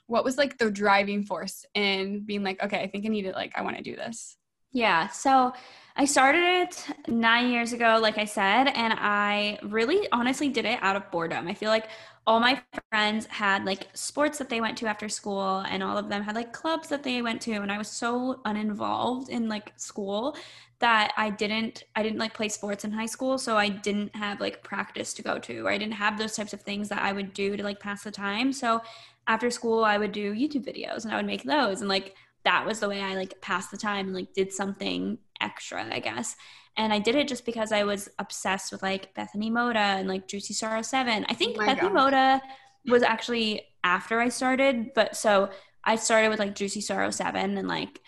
what 0.08 0.24
was 0.24 0.38
like 0.38 0.56
the 0.56 0.70
driving 0.70 1.22
force 1.22 1.64
in 1.74 2.24
being 2.24 2.42
like, 2.42 2.62
okay, 2.62 2.80
I 2.80 2.88
think 2.88 3.04
I 3.04 3.08
need 3.08 3.26
it 3.26 3.34
like 3.34 3.52
I 3.56 3.62
want 3.62 3.76
to 3.76 3.82
do 3.82 3.94
this. 3.94 4.37
Yeah. 4.72 5.08
So 5.08 5.52
I 5.96 6.04
started 6.04 6.42
it 6.42 6.86
nine 7.08 7.50
years 7.50 7.72
ago, 7.72 7.98
like 8.00 8.18
I 8.18 8.24
said, 8.26 8.68
and 8.68 8.92
I 8.96 9.58
really 9.62 10.06
honestly 10.12 10.48
did 10.50 10.64
it 10.64 10.78
out 10.82 10.94
of 10.94 11.10
boredom. 11.10 11.48
I 11.48 11.54
feel 11.54 11.70
like 11.70 11.88
all 12.26 12.38
my 12.38 12.62
friends 12.90 13.24
had 13.26 13.64
like 13.64 13.88
sports 13.94 14.36
that 14.38 14.50
they 14.50 14.60
went 14.60 14.76
to 14.78 14.86
after 14.86 15.08
school, 15.08 15.60
and 15.68 15.82
all 15.82 15.96
of 15.96 16.10
them 16.10 16.22
had 16.22 16.34
like 16.34 16.52
clubs 16.52 16.88
that 16.90 17.02
they 17.02 17.22
went 17.22 17.40
to, 17.42 17.52
and 17.54 17.72
I 17.72 17.78
was 17.78 17.88
so 17.88 18.40
uninvolved 18.44 19.30
in 19.30 19.48
like 19.48 19.72
school 19.76 20.36
that 20.80 21.12
I 21.16 21.30
didn't 21.30 21.84
I 21.96 22.02
didn't 22.02 22.18
like 22.18 22.34
play 22.34 22.50
sports 22.50 22.84
in 22.84 22.92
high 22.92 23.06
school, 23.06 23.38
so 23.38 23.56
I 23.56 23.70
didn't 23.70 24.14
have 24.14 24.40
like 24.40 24.62
practice 24.62 25.14
to 25.14 25.22
go 25.22 25.38
to, 25.38 25.66
or 25.66 25.70
I 25.70 25.78
didn't 25.78 25.94
have 25.94 26.18
those 26.18 26.36
types 26.36 26.52
of 26.52 26.60
things 26.62 26.90
that 26.90 27.02
I 27.02 27.12
would 27.12 27.32
do 27.32 27.56
to 27.56 27.62
like 27.64 27.80
pass 27.80 28.04
the 28.04 28.10
time. 28.10 28.52
So 28.52 28.82
after 29.26 29.50
school, 29.50 29.84
I 29.84 29.98
would 29.98 30.12
do 30.12 30.34
YouTube 30.34 30.64
videos 30.66 31.04
and 31.04 31.12
I 31.12 31.16
would 31.16 31.26
make 31.26 31.42
those, 31.44 31.80
and 31.80 31.88
like 31.88 32.14
that 32.44 32.66
was 32.66 32.80
the 32.80 32.88
way 32.88 33.00
I 33.00 33.14
like 33.14 33.40
passed 33.40 33.70
the 33.70 33.76
time 33.76 34.06
and 34.06 34.14
like 34.14 34.32
did 34.32 34.52
something 34.52 35.18
extra, 35.40 35.84
I 35.92 36.00
guess. 36.00 36.36
And 36.76 36.92
I 36.92 36.98
did 37.00 37.16
it 37.16 37.28
just 37.28 37.44
because 37.44 37.72
I 37.72 37.84
was 37.84 38.08
obsessed 38.18 38.70
with 38.70 38.82
like 38.82 39.14
Bethany 39.14 39.50
Mota 39.50 39.78
and 39.78 40.08
like 40.08 40.28
Juicy 40.28 40.54
Star 40.54 40.80
07. 40.82 41.26
I 41.28 41.34
think 41.34 41.56
oh 41.58 41.66
Bethany 41.66 41.88
God. 41.88 41.94
Mota 41.94 42.42
was 42.86 43.02
actually 43.02 43.62
after 43.82 44.20
I 44.20 44.28
started, 44.28 44.94
but 44.94 45.16
so 45.16 45.50
I 45.84 45.96
started 45.96 46.28
with 46.28 46.38
like 46.38 46.54
Juicy 46.54 46.80
Star 46.80 47.10
07 47.10 47.58
and 47.58 47.68
like 47.68 48.00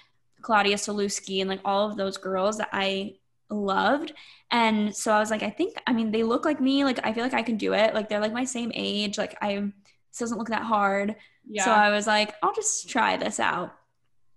Claudia 0.43 0.77
Sulewski 0.77 1.41
and 1.41 1.51
like 1.51 1.61
all 1.65 1.91
of 1.91 1.97
those 1.97 2.17
girls 2.17 2.59
that 2.59 2.69
I 2.73 3.15
loved. 3.51 4.13
And 4.51 4.95
so 4.95 5.13
I 5.13 5.19
was 5.19 5.31
like, 5.31 5.43
I 5.43 5.51
think, 5.51 5.75
I 5.87 5.93
mean, 5.93 6.11
they 6.11 6.23
look 6.23 6.45
like 6.45 6.61
me. 6.61 6.85
Like, 6.85 7.01
I 7.05 7.13
feel 7.13 7.23
like 7.23 7.35
I 7.35 7.43
can 7.43 7.57
do 7.57 7.75
it. 7.75 7.95
Like, 7.95 8.09
they're 8.09 8.21
like 8.21 8.33
my 8.33 8.45
same 8.45 8.73
age. 8.75 9.19
Like, 9.19 9.37
I, 9.41 9.55
this 9.57 10.19
doesn't 10.19 10.39
look 10.39 10.49
that 10.49 10.63
hard. 10.63 11.17
Yeah. 11.49 11.65
So 11.65 11.71
I 11.71 11.91
was 11.91 12.07
like, 12.07 12.35
I'll 12.43 12.55
just 12.55 12.89
try 12.89 13.17
this 13.17 13.39
out. 13.39 13.75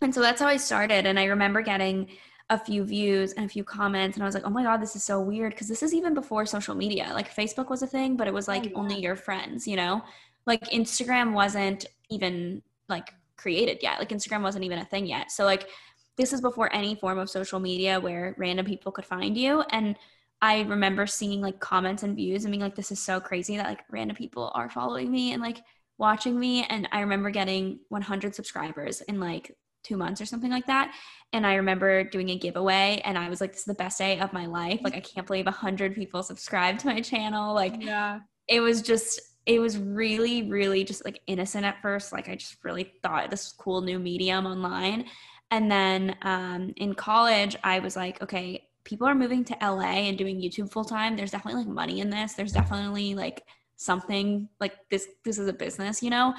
And 0.04 0.14
so 0.14 0.22
that's 0.22 0.42
how 0.42 0.48
I 0.48 0.58
started. 0.58 1.06
And 1.06 1.20
I 1.20 1.26
remember 1.26 1.62
getting 1.62 2.10
a 2.50 2.60
few 2.60 2.84
views 2.84 3.34
and 3.34 3.46
a 3.46 3.50
few 3.50 3.64
comments. 3.64 4.18
And 4.18 4.24
I 4.24 4.26
was 4.26 4.36
like, 4.36 4.46
oh 4.46 4.50
my 4.50 4.64
God, 4.64 4.82
this 4.82 4.96
is 4.96 5.04
so 5.04 5.22
weird. 5.22 5.56
Cause 5.56 5.68
this 5.68 5.82
is 5.82 5.94
even 5.94 6.14
before 6.14 6.46
social 6.46 6.76
media. 6.76 7.10
Like 7.14 7.34
Facebook 7.34 7.70
was 7.70 7.82
a 7.82 7.88
thing, 7.88 8.18
but 8.18 8.28
it 8.28 8.34
was 8.34 8.48
oh, 8.48 8.52
like 8.52 8.64
oh, 8.64 8.70
yeah. 8.70 8.78
only 8.78 9.00
your 9.00 9.16
friends, 9.16 9.68
you 9.68 9.76
know? 9.76 10.04
like 10.46 10.64
Instagram 10.66 11.34
wasn't 11.34 11.86
even 12.10 12.62
like 12.90 13.14
created 13.38 13.80
yet. 13.82 14.00
Like 14.00 14.10
Instagram 14.10 14.42
wasn't 14.42 14.66
even 14.66 14.80
a 14.80 14.86
thing 14.86 15.06
yet. 15.06 15.32
So 15.32 15.46
like 15.46 15.70
this 16.18 16.34
is 16.34 16.42
before 16.42 16.74
any 16.74 16.96
form 16.96 17.18
of 17.18 17.30
social 17.30 17.60
media 17.60 18.00
where 18.00 18.36
random 18.38 18.66
people 18.66 18.92
could 18.92 19.06
find 19.06 19.38
you 19.38 19.62
and 19.72 19.98
I 20.42 20.62
remember 20.64 21.08
seeing 21.08 21.42
like 21.42 21.60
comments 21.62 22.04
and 22.04 22.16
views 22.16 22.44
and 22.44 22.52
being 22.52 22.62
like 22.62 22.76
this 22.76 22.92
is 22.92 23.02
so 23.02 23.20
crazy 23.20 23.56
that 23.58 23.66
like 23.66 23.80
random 23.90 24.18
people 24.18 24.52
are 24.54 24.70
following 24.70 25.10
me 25.10 25.32
and 25.32 25.42
like 25.42 25.62
watching 25.98 26.38
me 26.38 26.66
and 26.66 26.88
I 26.92 27.00
remember 27.00 27.30
getting 27.30 27.80
100 27.90 28.36
subscribers 28.36 29.02
in 29.02 29.20
like 29.20 29.56
2 29.84 29.98
months 29.98 30.22
or 30.22 30.26
something 30.26 30.52
like 30.52 30.68
that. 30.68 30.94
And 31.32 31.48
I 31.48 31.56
remember 31.56 32.04
doing 32.04 32.30
a 32.30 32.38
giveaway 32.38 33.02
and 33.04 33.18
I 33.18 33.30
was 33.30 33.42
like 33.42 33.52
this 33.52 33.62
is 33.62 33.66
the 33.66 33.74
best 33.74 33.98
day 33.98 34.20
of 34.20 34.34
my 34.34 34.46
life. 34.46 34.80
Like 34.84 34.96
I 34.96 35.00
can't 35.00 35.26
believe 35.26 35.46
100 35.46 35.96
people 35.96 36.24
subscribed 36.24 36.82
to 36.82 36.88
my 36.88 37.02
channel. 37.02 37.54
Like 37.54 37.82
yeah. 37.82 38.20
it 38.48 38.60
was 38.60 38.82
just 38.82 39.20
it 39.46 39.60
was 39.60 39.78
really 39.78 40.50
really 40.50 40.84
just 40.84 41.04
like 41.06 41.22
innocent 41.28 41.66
at 41.66 41.82
first. 41.82 42.14
Like 42.14 42.30
i 42.30 42.36
just 42.36 42.64
really 42.64 42.94
thought 43.02 43.30
this 43.30 43.52
cool 43.52 43.82
new 43.82 44.00
medium 44.00 44.46
online. 44.46 45.06
And 45.52 45.72
then 45.72 46.16
um, 46.24 46.74
in 46.78 46.96
college 46.96 47.56
i 47.64 47.80
was 47.80 47.96
like 47.96 48.22
okay 48.22 48.68
people 48.84 49.08
are 49.08 49.16
moving 49.16 49.46
to 49.46 49.58
la 49.62 49.82
and 49.82 50.18
doing 50.18 50.42
youtube 50.42 50.72
full 50.72 50.84
time 50.84 51.16
there's 51.16 51.32
definitely 51.32 51.64
like 51.64 51.74
money 51.74 52.00
in 52.00 52.10
this. 52.10 52.34
There's 52.34 52.52
definitely 52.52 53.16
like 53.16 53.44
something 53.76 54.48
like 54.60 54.74
this 54.90 55.08
this 55.26 55.38
is 55.38 55.48
a 55.48 55.54
business 55.54 56.02
you 56.02 56.10
know 56.10 56.34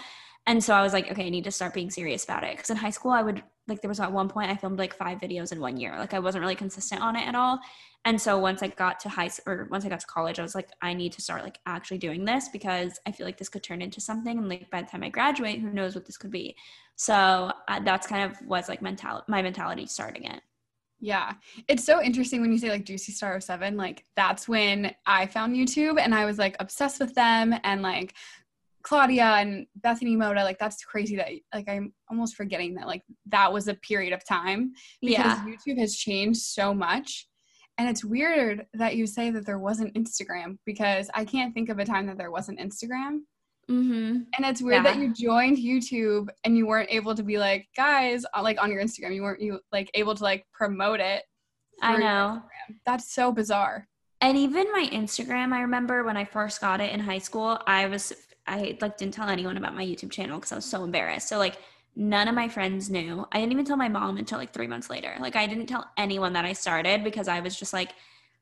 and 0.46 0.62
so 0.62 0.74
i 0.74 0.82
was 0.82 0.92
like 0.92 1.10
okay 1.10 1.26
i 1.26 1.28
need 1.28 1.44
to 1.44 1.50
start 1.50 1.74
being 1.74 1.90
serious 1.90 2.24
about 2.24 2.44
it. 2.44 2.56
Because 2.56 2.70
in 2.70 2.76
high 2.76 2.90
school 2.90 3.12
i 3.12 3.22
would 3.22 3.42
like 3.66 3.80
there 3.80 3.88
was 3.88 4.00
at 4.00 4.12
one 4.12 4.28
point 4.28 4.50
i 4.50 4.56
filmed 4.56 4.78
like 4.78 4.94
five 4.94 5.18
videos 5.18 5.52
in 5.52 5.60
one 5.60 5.76
year. 5.76 5.96
Like 5.98 6.14
i 6.14 6.18
wasn't 6.18 6.42
really 6.42 6.54
consistent 6.54 7.00
on 7.00 7.16
it 7.16 7.26
at 7.26 7.34
all. 7.34 7.58
And 8.04 8.20
so 8.20 8.38
once 8.38 8.62
i 8.62 8.68
got 8.68 9.00
to 9.00 9.08
high 9.08 9.30
or 9.46 9.68
once 9.70 9.84
i 9.84 9.88
got 9.88 10.00
to 10.00 10.06
college 10.06 10.38
i 10.38 10.42
was 10.42 10.54
like 10.54 10.70
i 10.82 10.92
need 10.92 11.12
to 11.12 11.22
start 11.22 11.42
like 11.42 11.58
actually 11.66 11.98
doing 11.98 12.24
this 12.24 12.48
because 12.48 12.98
i 13.06 13.12
feel 13.12 13.26
like 13.26 13.38
this 13.38 13.48
could 13.48 13.62
turn 13.62 13.82
into 13.82 14.00
something. 14.00 14.38
And 14.38 14.48
like 14.48 14.70
by 14.70 14.82
the 14.82 14.88
time 14.88 15.02
i 15.02 15.08
graduate 15.08 15.60
who 15.60 15.70
knows 15.70 15.94
what 15.94 16.06
this 16.06 16.16
could 16.16 16.30
be. 16.30 16.56
So 16.96 17.50
uh, 17.68 17.80
that's 17.84 18.06
kind 18.06 18.30
of 18.30 18.46
was 18.46 18.68
like 18.68 18.82
mental 18.82 19.22
my 19.28 19.42
mentality 19.42 19.86
starting 19.86 20.24
it. 20.24 20.42
Yeah. 21.00 21.34
It's 21.68 21.84
so 21.84 22.00
interesting 22.00 22.40
when 22.40 22.50
you 22.50 22.56
say 22.56 22.70
like 22.70 22.86
Juicy 22.86 23.12
Star 23.12 23.38
07. 23.38 23.76
Like 23.76 24.04
that's 24.16 24.48
when 24.48 24.94
I 25.04 25.26
found 25.26 25.54
YouTube 25.54 26.00
and 26.00 26.14
I 26.14 26.24
was 26.24 26.38
like 26.38 26.56
obsessed 26.60 26.98
with 26.98 27.14
them. 27.14 27.54
And 27.62 27.82
like 27.82 28.14
Claudia 28.84 29.24
and 29.24 29.66
Bethany 29.76 30.14
Mota, 30.14 30.44
like 30.44 30.58
that's 30.58 30.84
crazy 30.84 31.16
that 31.16 31.30
like 31.52 31.68
I'm 31.68 31.92
almost 32.10 32.36
forgetting 32.36 32.74
that 32.74 32.86
like 32.86 33.02
that 33.26 33.52
was 33.52 33.66
a 33.66 33.74
period 33.74 34.12
of 34.12 34.24
time 34.26 34.72
because 35.00 35.24
yeah. 35.24 35.44
YouTube 35.44 35.78
has 35.78 35.96
changed 35.96 36.40
so 36.40 36.72
much. 36.72 37.26
And 37.78 37.88
it's 37.88 38.04
weird 38.04 38.66
that 38.74 38.94
you 38.94 39.06
say 39.06 39.30
that 39.30 39.46
there 39.46 39.58
wasn't 39.58 39.94
Instagram 39.94 40.58
because 40.64 41.10
I 41.12 41.24
can't 41.24 41.52
think 41.52 41.70
of 41.70 41.78
a 41.78 41.84
time 41.84 42.06
that 42.06 42.18
there 42.18 42.30
wasn't 42.30 42.60
Instagram. 42.60 43.20
Mm-hmm. 43.68 44.20
And 44.36 44.46
it's 44.46 44.62
weird 44.62 44.84
yeah. 44.84 44.92
that 44.92 44.98
you 44.98 45.12
joined 45.12 45.56
YouTube 45.56 46.28
and 46.44 46.56
you 46.56 46.66
weren't 46.66 46.90
able 46.92 47.14
to 47.14 47.22
be 47.22 47.38
like, 47.38 47.66
guys, 47.74 48.24
uh, 48.36 48.42
like 48.42 48.62
on 48.62 48.70
your 48.70 48.82
Instagram, 48.82 49.14
you 49.14 49.22
weren't 49.22 49.40
you 49.40 49.58
like 49.72 49.90
able 49.94 50.14
to 50.14 50.22
like 50.22 50.44
promote 50.52 51.00
it. 51.00 51.24
I 51.82 51.96
know. 51.96 52.42
That's 52.86 53.12
so 53.12 53.32
bizarre. 53.32 53.88
And 54.20 54.38
even 54.38 54.70
my 54.72 54.88
Instagram, 54.92 55.52
I 55.52 55.60
remember 55.60 56.04
when 56.04 56.16
I 56.16 56.24
first 56.24 56.60
got 56.60 56.80
it 56.80 56.92
in 56.92 57.00
high 57.00 57.18
school, 57.18 57.60
I 57.66 57.86
was 57.86 58.12
I 58.46 58.76
like 58.80 58.96
didn't 58.96 59.14
tell 59.14 59.28
anyone 59.28 59.56
about 59.56 59.74
my 59.74 59.84
YouTube 59.84 60.10
channel 60.10 60.38
because 60.38 60.52
I 60.52 60.56
was 60.56 60.64
so 60.64 60.84
embarrassed. 60.84 61.28
So 61.28 61.38
like 61.38 61.56
none 61.96 62.28
of 62.28 62.34
my 62.34 62.48
friends 62.48 62.90
knew. 62.90 63.26
I 63.32 63.38
didn't 63.38 63.52
even 63.52 63.64
tell 63.64 63.76
my 63.76 63.88
mom 63.88 64.16
until 64.16 64.38
like 64.38 64.52
three 64.52 64.66
months 64.66 64.90
later. 64.90 65.14
Like 65.20 65.36
I 65.36 65.46
didn't 65.46 65.66
tell 65.66 65.88
anyone 65.96 66.32
that 66.32 66.44
I 66.44 66.52
started 66.52 67.04
because 67.04 67.28
I 67.28 67.40
was 67.40 67.58
just 67.58 67.72
like 67.72 67.90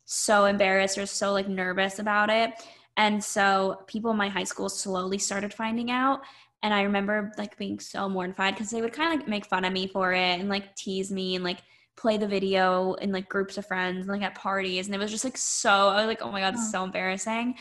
so 0.05 0.47
embarrassed 0.47 0.99
or 0.99 1.07
so 1.07 1.33
like 1.33 1.49
nervous 1.49 1.99
about 1.99 2.31
it. 2.31 2.53
And 2.97 3.23
so 3.23 3.83
people 3.87 4.11
in 4.11 4.17
my 4.17 4.29
high 4.29 4.45
school 4.45 4.69
slowly 4.69 5.19
started 5.19 5.53
finding 5.53 5.91
out. 5.91 6.23
And 6.63 6.73
I 6.73 6.83
remember 6.83 7.33
like 7.39 7.57
being 7.57 7.81
so 7.81 8.09
mortified 8.09 8.55
because 8.55 8.71
they 8.71 8.83
would 8.83 8.93
kind 8.93 9.13
of 9.13 9.21
like 9.21 9.29
make 9.29 9.47
fun 9.47 9.65
of 9.65 9.73
me 9.73 9.87
for 9.87 10.13
it 10.13 10.41
and 10.41 10.49
like 10.49 10.75
tease 10.77 11.11
me 11.11 11.35
and 11.35 11.45
like 11.45 11.59
play 11.97 12.17
the 12.17 12.27
video 12.27 12.95
in 12.95 13.13
like 13.13 13.29
groups 13.29 13.59
of 13.59 13.67
friends 13.67 14.01
and 14.01 14.09
like 14.09 14.23
at 14.23 14.35
parties. 14.35 14.87
And 14.87 14.95
it 14.95 14.99
was 14.99 15.11
just 15.11 15.25
like 15.25 15.37
so, 15.37 15.71
I 15.71 15.97
was 15.97 16.07
like, 16.07 16.23
oh 16.23 16.31
my 16.31 16.41
God, 16.41 16.55
it's 16.55 16.71
so 16.71 16.85
embarrassing. 16.85 17.57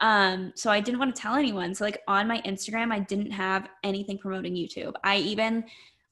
Um, 0.00 0.52
so 0.54 0.70
I 0.70 0.80
didn't 0.80 0.98
want 0.98 1.14
to 1.14 1.20
tell 1.20 1.34
anyone. 1.34 1.74
So 1.74 1.84
like 1.84 2.02
on 2.06 2.28
my 2.28 2.40
Instagram, 2.42 2.92
I 2.92 2.98
didn't 2.98 3.30
have 3.30 3.68
anything 3.82 4.18
promoting 4.18 4.54
YouTube. 4.54 4.94
I 5.02 5.16
even 5.16 5.64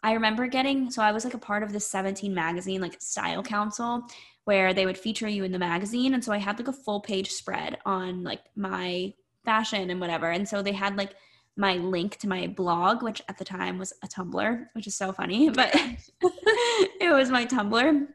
I 0.03 0.13
remember 0.13 0.47
getting 0.47 0.91
so 0.91 1.03
I 1.03 1.13
was 1.13 1.25
like 1.25 1.35
a 1.35 1.39
part 1.39 1.63
of 1.63 1.73
the 1.73 1.81
17 1.81 2.33
magazine 2.35 2.81
like 2.81 3.01
style 3.01 3.43
council 3.43 4.05
where 4.45 4.75
they 4.75 4.85
would 4.85 4.99
feature 4.99 5.29
you 5.29 5.45
in 5.45 5.53
the 5.53 5.59
magazine 5.59 6.13
and 6.13 6.23
so 6.23 6.33
I 6.33 6.37
had 6.39 6.59
like 6.59 6.69
a 6.69 6.73
full 6.73 7.01
page 7.01 7.31
spread 7.31 7.79
on 7.87 8.23
like 8.23 8.43
my 8.57 9.15
fashion 9.45 9.91
and 9.91 10.01
whatever. 10.01 10.31
And 10.31 10.49
so 10.49 10.63
they 10.63 10.73
had 10.73 10.97
like 10.97 11.15
my 11.57 11.77
link 11.77 12.17
to 12.19 12.29
my 12.29 12.47
blog, 12.49 13.03
which 13.03 13.23
at 13.29 13.39
the 13.39 13.45
time 13.45 13.79
was 13.79 13.93
a 14.03 14.09
Tumblr, 14.09 14.67
which 14.73 14.87
is 14.87 14.97
so 14.97 15.13
funny, 15.13 15.51
but 15.51 15.75
it 16.25 17.13
was 17.13 17.31
my 17.31 17.47
Tumblr. 17.47 18.07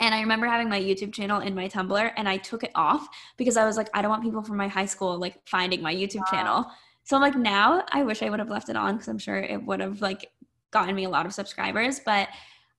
And 0.00 0.14
I 0.14 0.20
remember 0.20 0.46
having 0.46 0.68
my 0.68 0.80
YouTube 0.80 1.12
channel 1.12 1.40
in 1.40 1.54
my 1.54 1.68
Tumblr 1.68 2.12
and 2.16 2.28
I 2.28 2.36
took 2.36 2.62
it 2.62 2.70
off 2.74 3.08
because 3.36 3.56
I 3.56 3.64
was 3.64 3.76
like, 3.76 3.88
I 3.94 4.02
don't 4.02 4.10
want 4.10 4.22
people 4.22 4.42
from 4.42 4.56
my 4.56 4.68
high 4.68 4.86
school 4.86 5.18
like 5.18 5.38
finding 5.46 5.82
my 5.82 5.94
YouTube 5.94 6.20
wow. 6.20 6.30
channel. 6.30 6.66
So 7.04 7.16
I'm 7.16 7.22
like, 7.22 7.36
now 7.36 7.84
I 7.92 8.02
wish 8.02 8.22
I 8.22 8.30
would 8.30 8.40
have 8.40 8.50
left 8.50 8.68
it 8.68 8.76
on 8.76 8.94
because 8.94 9.08
I'm 9.08 9.18
sure 9.18 9.36
it 9.36 9.62
would 9.64 9.80
have 9.80 10.02
like 10.02 10.30
gotten 10.70 10.94
me 10.94 11.04
a 11.04 11.08
lot 11.08 11.26
of 11.26 11.32
subscribers. 11.32 12.00
But 12.00 12.28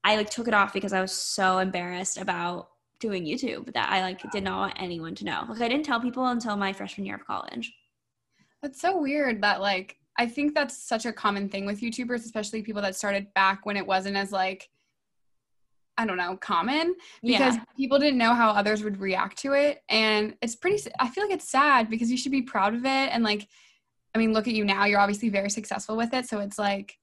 I 0.04 0.16
like 0.16 0.30
took 0.30 0.48
it 0.48 0.54
off 0.54 0.74
because 0.74 0.94
I 0.94 1.02
was 1.02 1.12
so 1.12 1.58
embarrassed 1.60 2.18
about 2.18 2.70
doing 3.00 3.26
YouTube 3.26 3.74
that 3.74 3.90
I 3.90 4.02
like 4.02 4.30
did 4.32 4.44
not 4.44 4.60
want 4.60 4.74
anyone 4.78 5.16
to 5.16 5.26
know. 5.26 5.46
Like 5.50 5.62
I 5.62 5.68
didn't 5.68 5.86
tell 5.86 6.00
people 6.00 6.28
until 6.28 6.56
my 6.58 6.74
freshman 6.74 7.06
year 7.06 7.16
of 7.16 7.26
college. 7.26 7.74
That's 8.62 8.82
so 8.82 9.00
weird 9.00 9.42
that 9.44 9.62
like 9.62 9.98
I 10.18 10.26
think 10.26 10.56
that's 10.56 10.78
such 10.78 11.06
a 11.06 11.14
common 11.14 11.48
thing 11.48 11.66
with 11.66 11.82
YouTubers, 11.82 12.26
especially 12.26 12.64
people 12.64 12.82
that 12.82 12.96
started 12.96 13.34
back 13.36 13.66
when 13.66 13.78
it 13.78 13.86
wasn't 13.86 14.18
as 14.18 14.32
like 14.32 14.70
I 15.98 16.06
don't 16.06 16.18
know, 16.18 16.38
common 16.38 16.96
because 17.24 17.56
yeah. 17.56 17.64
people 17.76 17.98
didn't 17.98 18.20
know 18.20 18.36
how 18.36 18.52
others 18.52 18.84
would 18.84 19.00
react 19.00 19.38
to 19.40 19.54
it. 19.54 19.82
And 19.90 20.36
it's 20.42 20.56
pretty, 20.56 20.80
I 21.00 21.10
feel 21.10 21.24
like 21.24 21.34
it's 21.34 21.50
sad 21.50 21.90
because 21.90 22.12
you 22.12 22.18
should 22.18 22.32
be 22.32 22.44
proud 22.44 22.76
of 22.76 22.86
it. 22.86 23.10
And 23.12 23.24
like, 23.24 23.48
I 24.14 24.20
mean, 24.20 24.32
look 24.32 24.48
at 24.48 24.54
you 24.54 24.64
now, 24.64 24.86
you're 24.86 25.00
obviously 25.00 25.30
very 25.30 25.50
successful 25.50 25.98
with 25.98 26.14
it. 26.14 26.28
So 26.28 26.40
it's 26.40 26.60
like, 26.60 26.98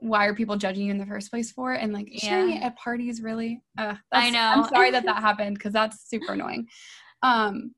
why 0.00 0.26
are 0.26 0.34
people 0.34 0.56
judging 0.56 0.86
you 0.86 0.90
in 0.90 0.98
the 0.98 1.06
first 1.06 1.30
place 1.30 1.52
for 1.52 1.74
it? 1.74 1.80
And 1.82 1.92
like 1.92 2.08
yeah. 2.10 2.28
sharing 2.28 2.56
it 2.56 2.62
at 2.62 2.76
parties, 2.76 3.22
really? 3.22 3.62
Uh, 3.78 3.94
I 4.10 4.30
know. 4.30 4.40
I'm 4.40 4.68
sorry 4.68 4.90
that 4.90 5.04
that 5.04 5.20
happened 5.20 5.58
because 5.58 5.72
that's 5.72 6.08
super 6.08 6.32
annoying. 6.32 6.68
Um, 7.22 7.74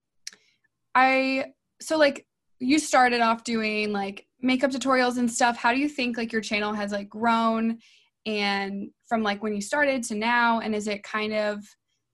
I, 0.95 1.53
so 1.81 1.99
like, 1.99 2.27
you 2.61 2.79
started 2.79 3.21
off 3.21 3.45
doing 3.45 3.93
like 3.93 4.27
makeup 4.41 4.71
tutorials 4.71 5.19
and 5.19 5.31
stuff. 5.31 5.57
How 5.57 5.73
do 5.73 5.79
you 5.79 5.89
think 5.89 6.17
like 6.17 6.33
your 6.33 6.41
channel 6.41 6.73
has 6.73 6.93
like 6.93 7.11
grown 7.11 7.81
and 8.27 8.91
from 9.07 9.23
like 9.23 9.43
when 9.43 9.55
you 9.55 9.61
started 9.61 10.03
to 10.03 10.15
now 10.15 10.61
and 10.61 10.75
is 10.75 10.89
it 10.89 11.03
kind 11.03 11.33
of 11.33 11.65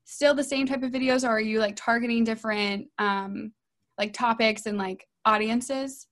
still 0.05 0.35
the 0.35 0.45
same 0.45 0.67
type 0.67 0.83
of 0.83 0.91
videos 0.91 1.25
or 1.25 1.29
are 1.29 1.41
you 1.41 1.59
like 1.61 1.77
targeting 1.77 2.25
different 2.25 2.87
um 2.99 3.53
like 3.99 4.13
topics 4.13 4.67
and 4.67 4.77
like 4.77 5.07
audiences 5.25 6.07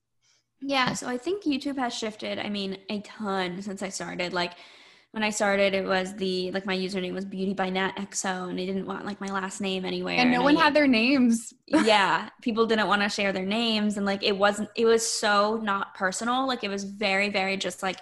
yeah 0.61 0.93
so 0.93 1.07
i 1.07 1.17
think 1.17 1.43
youtube 1.43 1.77
has 1.77 1.93
shifted 1.93 2.39
i 2.39 2.49
mean 2.49 2.77
a 2.89 2.99
ton 3.01 3.61
since 3.61 3.81
i 3.81 3.89
started 3.89 4.33
like 4.33 4.53
when 5.11 5.23
I 5.23 5.31
started, 5.31 5.73
it 5.73 5.85
was 5.85 6.15
the 6.15 6.51
like 6.51 6.67
my 6.67 6.77
username 6.77 7.13
was 7.13 7.25
Beauty 7.25 7.53
by 7.53 7.69
Nat 7.69 7.95
XO, 7.97 8.47
and 8.49 8.59
they 8.59 8.67
didn't 8.67 8.85
want 8.85 9.05
like 9.05 9.19
my 9.19 9.27
last 9.27 9.59
name 9.59 9.83
anywhere. 9.83 10.17
And 10.17 10.29
no 10.29 10.35
and 10.35 10.43
one 10.43 10.57
I, 10.57 10.65
had 10.65 10.75
their 10.75 10.87
names. 10.87 11.51
yeah, 11.67 12.29
people 12.43 12.67
didn't 12.67 12.87
want 12.87 13.01
to 13.01 13.09
share 13.09 13.33
their 13.33 13.45
names, 13.45 13.97
and 13.97 14.05
like 14.05 14.21
it 14.23 14.37
wasn't. 14.37 14.69
It 14.75 14.85
was 14.85 15.05
so 15.05 15.59
not 15.63 15.95
personal. 15.95 16.47
Like 16.47 16.63
it 16.63 16.69
was 16.69 16.83
very, 16.83 17.29
very 17.29 17.57
just 17.57 17.81
like 17.81 17.97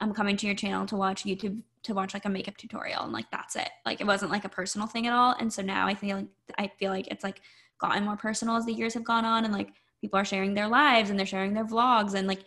I'm 0.00 0.12
coming 0.12 0.36
to 0.36 0.46
your 0.46 0.54
channel 0.54 0.86
to 0.86 0.96
watch 0.96 1.24
YouTube 1.24 1.62
to 1.84 1.94
watch 1.94 2.14
like 2.14 2.24
a 2.24 2.28
makeup 2.28 2.56
tutorial 2.56 3.04
and 3.04 3.12
like 3.12 3.30
that's 3.30 3.56
it. 3.56 3.68
Like 3.84 4.00
it 4.00 4.06
wasn't 4.06 4.32
like 4.32 4.44
a 4.44 4.48
personal 4.48 4.86
thing 4.86 5.06
at 5.06 5.12
all. 5.12 5.36
And 5.38 5.52
so 5.52 5.62
now 5.62 5.86
I 5.86 5.94
feel 5.94 6.16
like 6.16 6.26
I 6.58 6.70
feel 6.78 6.90
like 6.90 7.06
it's 7.08 7.24
like 7.24 7.40
gotten 7.78 8.04
more 8.04 8.16
personal 8.16 8.56
as 8.56 8.66
the 8.66 8.72
years 8.72 8.94
have 8.94 9.04
gone 9.04 9.24
on 9.24 9.44
and 9.44 9.54
like 9.54 9.70
people 10.00 10.18
are 10.18 10.24
sharing 10.24 10.54
their 10.54 10.68
lives 10.68 11.10
and 11.10 11.18
they're 11.18 11.26
sharing 11.26 11.54
their 11.54 11.64
vlogs 11.64 12.14
and 12.14 12.26
like 12.26 12.44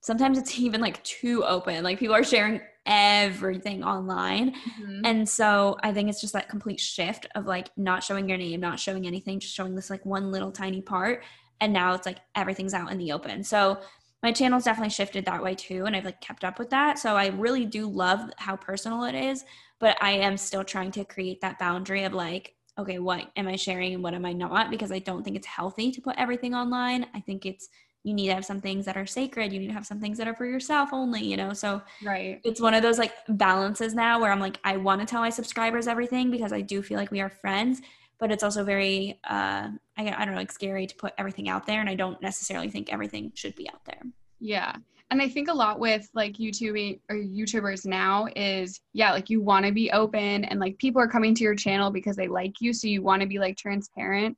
sometimes 0.00 0.38
it's 0.38 0.58
even 0.58 0.80
like 0.80 1.02
too 1.04 1.44
open. 1.44 1.84
Like 1.84 1.98
people 1.98 2.14
are 2.14 2.24
sharing 2.24 2.60
everything 2.86 3.84
online. 3.84 4.52
Mm-hmm. 4.52 5.02
And 5.04 5.28
so 5.28 5.76
I 5.82 5.92
think 5.92 6.08
it's 6.08 6.20
just 6.20 6.32
that 6.32 6.48
complete 6.48 6.80
shift 6.80 7.26
of 7.34 7.46
like 7.46 7.68
not 7.76 8.02
showing 8.02 8.28
your 8.28 8.38
name, 8.38 8.60
not 8.60 8.80
showing 8.80 9.06
anything, 9.06 9.38
just 9.38 9.54
showing 9.54 9.74
this 9.74 9.90
like 9.90 10.04
one 10.06 10.32
little 10.32 10.50
tiny 10.50 10.80
part. 10.80 11.22
And 11.60 11.72
now 11.72 11.92
it's 11.92 12.06
like 12.06 12.18
everything's 12.34 12.72
out 12.72 12.90
in 12.90 12.98
the 12.98 13.12
open. 13.12 13.44
So 13.44 13.80
my 14.22 14.32
channel's 14.32 14.64
definitely 14.64 14.90
shifted 14.90 15.24
that 15.24 15.42
way 15.42 15.54
too 15.54 15.84
and 15.86 15.94
i've 15.94 16.04
like 16.04 16.20
kept 16.20 16.44
up 16.44 16.58
with 16.58 16.70
that. 16.70 16.98
So 16.98 17.16
i 17.16 17.28
really 17.28 17.64
do 17.64 17.88
love 17.88 18.30
how 18.36 18.56
personal 18.56 19.04
it 19.04 19.14
is 19.14 19.44
but 19.78 19.96
i 20.00 20.10
am 20.10 20.36
still 20.36 20.64
trying 20.64 20.90
to 20.92 21.04
create 21.04 21.40
that 21.40 21.58
boundary 21.58 22.04
of 22.04 22.12
like 22.12 22.54
okay 22.78 22.98
what 22.98 23.30
am 23.36 23.48
i 23.48 23.56
sharing 23.56 23.94
and 23.94 24.02
what 24.02 24.14
am 24.14 24.24
i 24.24 24.32
not? 24.32 24.70
Because 24.70 24.92
i 24.92 24.98
don't 24.98 25.22
think 25.22 25.36
it's 25.36 25.46
healthy 25.46 25.90
to 25.92 26.00
put 26.00 26.16
everything 26.18 26.54
online. 26.54 27.06
I 27.14 27.20
think 27.20 27.46
it's 27.46 27.68
you 28.04 28.14
need 28.14 28.28
to 28.28 28.34
have 28.34 28.44
some 28.44 28.60
things 28.60 28.84
that 28.86 28.96
are 28.96 29.06
sacred. 29.06 29.52
You 29.52 29.58
need 29.58 29.66
to 29.66 29.74
have 29.74 29.84
some 29.84 30.00
things 30.00 30.16
that 30.18 30.28
are 30.28 30.34
for 30.34 30.46
yourself 30.46 30.90
only 30.92 31.22
you 31.22 31.36
know? 31.36 31.52
So 31.52 31.82
right. 32.04 32.40
it's 32.44 32.60
one 32.60 32.74
of 32.74 32.82
those 32.82 32.98
like 32.98 33.12
balances 33.28 33.94
now 33.94 34.20
where 34.20 34.32
i'm 34.32 34.40
like 34.40 34.58
i 34.64 34.76
want 34.76 35.00
to 35.00 35.06
tell 35.06 35.20
my 35.20 35.30
subscribers 35.30 35.86
everything 35.86 36.30
because 36.30 36.52
i 36.52 36.60
do 36.60 36.82
feel 36.82 36.96
like 36.96 37.10
we 37.10 37.20
are 37.20 37.28
friends 37.28 37.82
but 38.18 38.30
it's 38.30 38.42
also 38.42 38.64
very 38.64 39.18
uh 39.24 39.68
I, 39.96 40.14
I 40.16 40.24
don't 40.24 40.34
know 40.34 40.40
like 40.40 40.52
scary 40.52 40.86
to 40.86 40.96
put 40.96 41.12
everything 41.18 41.48
out 41.48 41.66
there 41.66 41.80
and 41.80 41.88
i 41.88 41.94
don't 41.94 42.20
necessarily 42.22 42.70
think 42.70 42.92
everything 42.92 43.32
should 43.34 43.54
be 43.54 43.68
out 43.70 43.84
there 43.84 44.02
Yeah. 44.40 44.74
And 45.10 45.22
I 45.22 45.28
think 45.28 45.48
a 45.48 45.54
lot 45.54 45.80
with 45.80 46.06
like 46.12 46.34
YouTube 46.34 47.00
or 47.08 47.16
YouTubers 47.16 47.86
now 47.86 48.26
is, 48.36 48.80
yeah, 48.92 49.10
like 49.12 49.30
you 49.30 49.40
want 49.40 49.64
to 49.64 49.72
be 49.72 49.90
open 49.90 50.44
and 50.44 50.60
like 50.60 50.76
people 50.78 51.00
are 51.00 51.08
coming 51.08 51.34
to 51.34 51.44
your 51.44 51.54
channel 51.54 51.90
because 51.90 52.14
they 52.14 52.28
like 52.28 52.60
you. 52.60 52.74
So 52.74 52.88
you 52.88 53.02
want 53.02 53.22
to 53.22 53.28
be 53.28 53.38
like 53.38 53.56
transparent. 53.56 54.36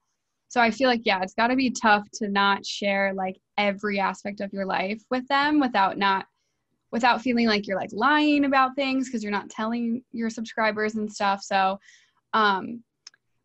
So 0.49 0.61
I 0.61 0.71
feel 0.71 0.89
like, 0.89 1.03
yeah, 1.05 1.23
it's 1.23 1.35
got 1.35 1.49
to 1.49 1.57
be 1.57 1.71
tough 1.71 2.05
to 2.15 2.29
not 2.29 2.65
share 2.65 3.13
like 3.15 3.37
every 3.59 3.99
aspect 3.99 4.41
of 4.41 4.53
your 4.53 4.65
life 4.65 5.03
with 5.11 5.27
them 5.29 5.61
without 5.61 5.99
not, 5.99 6.27
without 6.93 7.21
feeling 7.21 7.47
like 7.47 7.67
you're 7.67 7.77
like 7.79 7.91
lying 7.93 8.45
about 8.45 8.75
things 8.77 9.09
because 9.09 9.23
you're 9.23 9.33
not 9.33 9.51
telling 9.51 10.03
your 10.13 10.31
subscribers 10.31 10.95
and 10.95 11.13
stuff. 11.13 11.43
So, 11.43 11.79
um, 12.33 12.83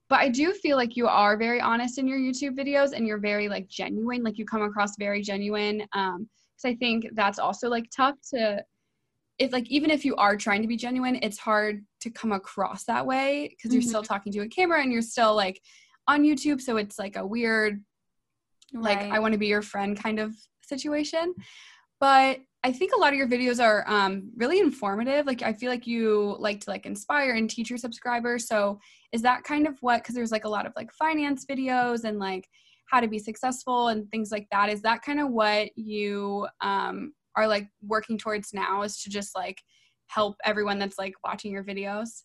but 0.09 0.19
I 0.19 0.29
do 0.29 0.53
feel 0.53 0.77
like 0.77 0.95
you 0.95 1.07
are 1.07 1.37
very 1.37 1.59
honest 1.59 1.97
in 1.97 2.07
your 2.07 2.19
YouTube 2.19 2.57
videos 2.57 2.93
and 2.93 3.07
you're 3.07 3.17
very 3.17 3.49
like 3.49 3.67
genuine. 3.67 4.23
Like 4.23 4.37
you 4.37 4.45
come 4.45 4.61
across 4.61 4.97
very 4.97 5.21
genuine. 5.21 5.87
Um, 5.93 6.29
because 6.55 6.71
I 6.71 6.75
think 6.75 7.07
that's 7.13 7.39
also 7.39 7.69
like 7.69 7.85
tough 7.95 8.15
to 8.33 8.63
if 9.37 9.51
like 9.51 9.69
even 9.69 9.91
if 9.91 10.05
you 10.05 10.15
are 10.15 10.37
trying 10.37 10.61
to 10.61 10.67
be 10.67 10.77
genuine, 10.77 11.19
it's 11.21 11.37
hard 11.37 11.83
to 12.01 12.09
come 12.09 12.31
across 12.31 12.85
that 12.85 13.05
way 13.05 13.49
because 13.49 13.73
you're 13.73 13.81
mm-hmm. 13.81 13.89
still 13.89 14.03
talking 14.03 14.31
to 14.31 14.39
a 14.41 14.47
camera 14.47 14.81
and 14.81 14.91
you're 14.91 15.01
still 15.01 15.35
like 15.35 15.59
on 16.07 16.23
YouTube, 16.23 16.61
so 16.61 16.77
it's 16.77 16.97
like 16.97 17.17
a 17.17 17.25
weird 17.25 17.83
like 18.73 18.99
I 18.99 19.19
want 19.19 19.33
to 19.33 19.37
be 19.37 19.47
your 19.47 19.61
friend 19.61 20.01
kind 20.01 20.19
of 20.19 20.33
situation. 20.61 21.33
But 21.99 22.39
I 22.65 22.71
think 22.71 22.93
a 22.95 22.99
lot 22.99 23.13
of 23.13 23.19
your 23.19 23.27
videos 23.27 23.63
are 23.63 23.87
um, 23.87 24.31
really 24.35 24.59
informative. 24.59 25.27
Like 25.27 25.43
I 25.43 25.53
feel 25.53 25.69
like 25.69 25.85
you 25.85 26.35
like 26.39 26.61
to 26.61 26.71
like 26.71 26.87
inspire 26.87 27.35
and 27.35 27.47
teach 27.47 27.69
your 27.69 27.77
subscribers. 27.77 28.47
So 28.47 28.79
is 29.11 29.21
that 29.21 29.43
kind 29.43 29.67
of 29.67 29.77
what? 29.81 30.01
Because 30.01 30.15
there's 30.15 30.31
like 30.31 30.45
a 30.45 30.49
lot 30.49 30.65
of 30.65 30.73
like 30.75 30.91
finance 30.93 31.45
videos 31.45 32.05
and 32.05 32.17
like 32.17 32.47
how 32.89 33.01
to 33.01 33.07
be 33.07 33.19
successful 33.19 33.89
and 33.89 34.09
things 34.09 34.31
like 34.31 34.47
that. 34.51 34.69
Is 34.69 34.81
that 34.81 35.03
kind 35.03 35.19
of 35.19 35.29
what 35.29 35.77
you 35.77 36.47
um, 36.61 37.13
are 37.35 37.47
like 37.47 37.67
working 37.83 38.17
towards 38.17 38.51
now? 38.51 38.81
Is 38.81 38.99
to 39.03 39.11
just 39.11 39.35
like 39.35 39.61
help 40.07 40.35
everyone 40.43 40.79
that's 40.79 40.97
like 40.97 41.13
watching 41.23 41.51
your 41.51 41.63
videos? 41.63 42.23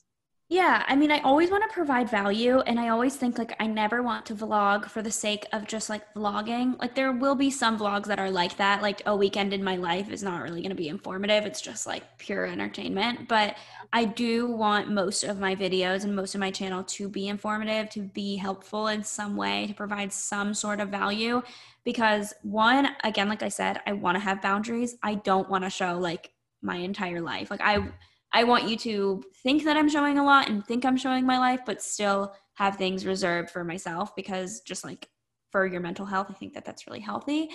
Yeah, 0.53 0.85
I 0.89 0.97
mean, 0.97 1.13
I 1.13 1.21
always 1.21 1.49
want 1.49 1.63
to 1.63 1.73
provide 1.73 2.11
value, 2.11 2.59
and 2.59 2.81
I 2.81 2.89
always 2.89 3.15
think 3.15 3.39
like 3.39 3.55
I 3.61 3.69
never 3.69 4.03
want 4.03 4.27
to 4.27 4.35
vlog 4.35 4.87
for 4.91 5.01
the 5.01 5.11
sake 5.11 5.47
of 5.53 5.65
just 5.69 5.89
like 5.89 6.13
vlogging. 6.13 6.77
Like, 6.81 6.97
there 6.97 7.13
will 7.13 7.37
be 7.37 7.53
some 7.53 7.79
vlogs 7.79 8.07
that 8.07 8.19
are 8.19 8.33
like 8.33 8.57
that, 8.57 8.83
like 8.83 9.01
a 9.07 9.15
weekend 9.15 9.55
in 9.55 9.63
my 9.63 9.77
life 9.77 10.11
is 10.11 10.25
not 10.25 10.43
really 10.43 10.61
going 10.61 10.71
to 10.71 10.75
be 10.75 10.89
informative, 10.89 11.47
it's 11.47 11.61
just 11.61 11.87
like 11.87 12.03
pure 12.19 12.47
entertainment. 12.47 13.29
But 13.29 13.59
I 13.93 14.05
do 14.07 14.49
want 14.51 14.91
most 14.91 15.23
of 15.23 15.39
my 15.39 15.55
videos 15.55 16.03
and 16.03 16.17
most 16.17 16.35
of 16.35 16.41
my 16.41 16.51
channel 16.51 16.83
to 16.83 17.09
be 17.09 17.29
informative, 17.29 17.89
to 17.91 18.03
be 18.03 18.35
helpful 18.35 18.89
in 18.89 19.05
some 19.05 19.37
way, 19.37 19.69
to 19.69 19.75
provide 19.75 20.13
some 20.13 20.53
sort 20.53 20.81
of 20.81 20.89
value. 20.89 21.43
Because, 21.85 22.35
one, 22.43 22.89
again, 23.05 23.29
like 23.29 23.45
I 23.45 23.51
said, 23.51 23.83
I 23.87 23.93
want 23.93 24.17
to 24.17 24.21
have 24.21 24.43
boundaries. 24.43 24.97
I 25.01 25.15
don't 25.15 25.49
want 25.49 25.63
to 25.63 25.71
show 25.71 25.97
like 25.97 26.33
my 26.61 26.75
entire 26.77 27.21
life. 27.21 27.53
Like, 27.53 27.61
I, 27.63 27.89
I 28.33 28.45
want 28.45 28.69
you 28.69 28.77
to 28.79 29.23
think 29.43 29.65
that 29.65 29.77
I'm 29.77 29.89
showing 29.89 30.19
a 30.19 30.25
lot 30.25 30.49
and 30.49 30.65
think 30.65 30.85
I'm 30.85 30.97
showing 30.97 31.27
my 31.27 31.39
life, 31.39 31.61
but 31.67 31.83
still 31.83 32.35
have 32.55 32.77
things 32.77 33.07
reserved 33.07 33.51
for 33.51 33.65
myself 33.65 34.15
because 34.15 34.61
just 34.61 34.85
like 34.85 35.09
for 35.51 35.67
your 35.67 35.81
mental 35.81 36.07
health, 36.07 36.29
I 36.31 36.35
think 36.35 36.55
that 36.55 36.65
that's 36.65 36.87
really 36.87 37.01
healthy. 37.01 37.51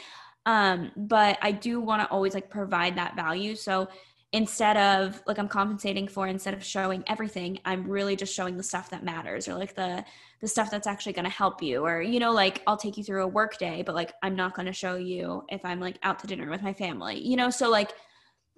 Um, 0.45 0.91
but 0.95 1.37
I 1.41 1.51
do 1.51 1.79
want 1.79 2.01
to 2.01 2.07
always 2.09 2.33
like 2.33 2.49
provide 2.49 2.97
that 2.97 3.15
value. 3.15 3.55
So 3.55 3.87
instead 4.33 4.75
of 4.75 5.21
like 5.27 5.39
I'm 5.39 5.47
compensating 5.47 6.07
for 6.07 6.27
instead 6.27 6.53
of 6.53 6.63
showing 6.63 7.03
everything, 7.07 7.59
I'm 7.63 7.87
really 7.89 8.15
just 8.15 8.35
showing 8.35 8.57
the 8.57 8.63
stuff 8.63 8.89
that 8.89 9.03
matters 9.03 9.47
or 9.47 9.55
like 9.55 9.75
the 9.75 10.03
the 10.41 10.47
stuff 10.47 10.69
that's 10.69 10.87
actually 10.87 11.13
going 11.13 11.25
to 11.25 11.31
help 11.31 11.63
you 11.63 11.85
or 11.85 12.01
you 12.01 12.19
know 12.19 12.31
like 12.33 12.61
I'll 12.67 12.77
take 12.77 12.97
you 12.97 13.03
through 13.03 13.23
a 13.23 13.27
work 13.27 13.57
day, 13.57 13.81
but 13.81 13.95
like 13.95 14.13
I'm 14.21 14.35
not 14.35 14.53
going 14.53 14.65
to 14.65 14.73
show 14.73 14.97
you 14.97 15.43
if 15.49 15.63
I'm 15.63 15.79
like 15.79 15.97
out 16.03 16.19
to 16.19 16.27
dinner 16.27 16.49
with 16.49 16.61
my 16.61 16.73
family. 16.73 17.17
You 17.25 17.37
know, 17.37 17.49
so 17.49 17.69
like 17.69 17.93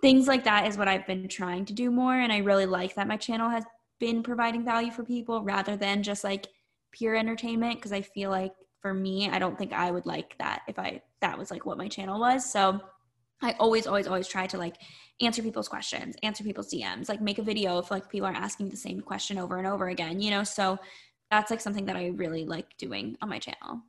things 0.02 0.28
like 0.28 0.44
that 0.44 0.68
is 0.68 0.78
what 0.78 0.88
I've 0.88 1.08
been 1.08 1.28
trying 1.28 1.66
to 1.66 1.74
do 1.74 1.90
more. 1.92 2.14
And 2.14 2.32
I 2.32 2.40
really 2.40 2.66
like 2.66 2.96
that 2.96 3.08
my 3.08 3.18
channel 3.18 3.50
has 3.50 3.64
been 4.00 4.22
providing 4.22 4.64
value 4.64 4.92
for 4.92 5.04
people 5.04 5.42
rather 5.44 5.76
than 5.76 6.04
just 6.04 6.24
like 6.24 6.48
pure 6.92 7.16
entertainment. 7.16 7.82
Cause 7.82 7.92
I 7.92 8.02
feel 8.02 8.30
like 8.30 8.54
for 8.82 8.94
me, 8.94 9.30
I 9.30 9.40
don't 9.40 9.58
think 9.58 9.74
I 9.74 9.92
would 9.92 10.06
like 10.06 10.38
that 10.38 10.62
if 10.68 10.78
I, 10.78 11.02
that 11.22 11.38
was 11.38 11.50
like 11.50 11.66
what 11.66 11.78
my 11.78 11.88
channel 11.88 12.20
was. 12.20 12.52
So 12.52 12.80
I 13.42 13.56
always, 13.60 13.88
always, 13.88 14.08
always 14.08 14.28
try 14.28 14.48
to 14.48 14.58
like 14.58 14.78
answer 15.22 15.42
people's 15.42 15.68
questions, 15.68 16.16
answer 16.22 16.44
people's 16.44 16.72
DMs, 16.72 17.10
like 17.10 17.22
make 17.22 17.40
a 17.40 17.44
video 17.44 17.80
if 17.80 17.90
like 17.90 18.10
people 18.10 18.28
are 18.28 18.34
asking 18.34 18.70
the 18.70 18.78
same 18.78 19.02
question 19.02 19.38
over 19.38 19.58
and 19.58 19.68
over 19.68 19.90
again, 19.90 20.20
you 20.20 20.30
know? 20.30 20.44
So 20.44 20.78
that's 21.32 21.52
like 21.52 21.62
something 21.62 21.86
that 21.86 21.96
I 21.96 22.08
really 22.10 22.46
like 22.46 22.78
doing 22.78 23.18
on 23.22 23.30
my 23.30 23.40
channel. 23.40 23.82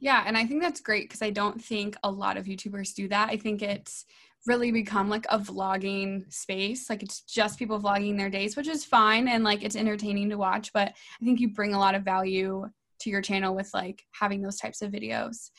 Yeah, 0.00 0.24
and 0.26 0.36
I 0.36 0.46
think 0.46 0.62
that's 0.62 0.80
great 0.80 1.04
because 1.04 1.20
I 1.20 1.30
don't 1.30 1.62
think 1.62 1.94
a 2.02 2.10
lot 2.10 2.38
of 2.38 2.46
YouTubers 2.46 2.94
do 2.94 3.06
that. 3.08 3.28
I 3.28 3.36
think 3.36 3.60
it's 3.60 4.06
really 4.46 4.72
become 4.72 5.08
like 5.08 5.26
a 5.28 5.38
vlogging 5.38 6.30
space. 6.32 6.88
Like 6.88 7.02
it's 7.02 7.22
just 7.22 7.58
people 7.58 7.80
vlogging 7.80 8.16
their 8.16 8.30
days, 8.30 8.56
which 8.56 8.68
is 8.68 8.84
fine 8.84 9.28
and 9.28 9.44
like 9.44 9.62
it's 9.62 9.76
entertaining 9.76 10.30
to 10.30 10.38
watch, 10.38 10.72
but 10.72 10.88
I 10.88 11.24
think 11.24 11.40
you 11.40 11.52
bring 11.52 11.74
a 11.74 11.78
lot 11.78 11.94
of 11.94 12.04
value 12.04 12.66
to 13.00 13.10
your 13.10 13.22
channel 13.22 13.54
with 13.54 13.70
like 13.74 14.02
having 14.12 14.42
those 14.42 14.58
types 14.58 14.82
of 14.82 14.92
videos. 14.92 15.50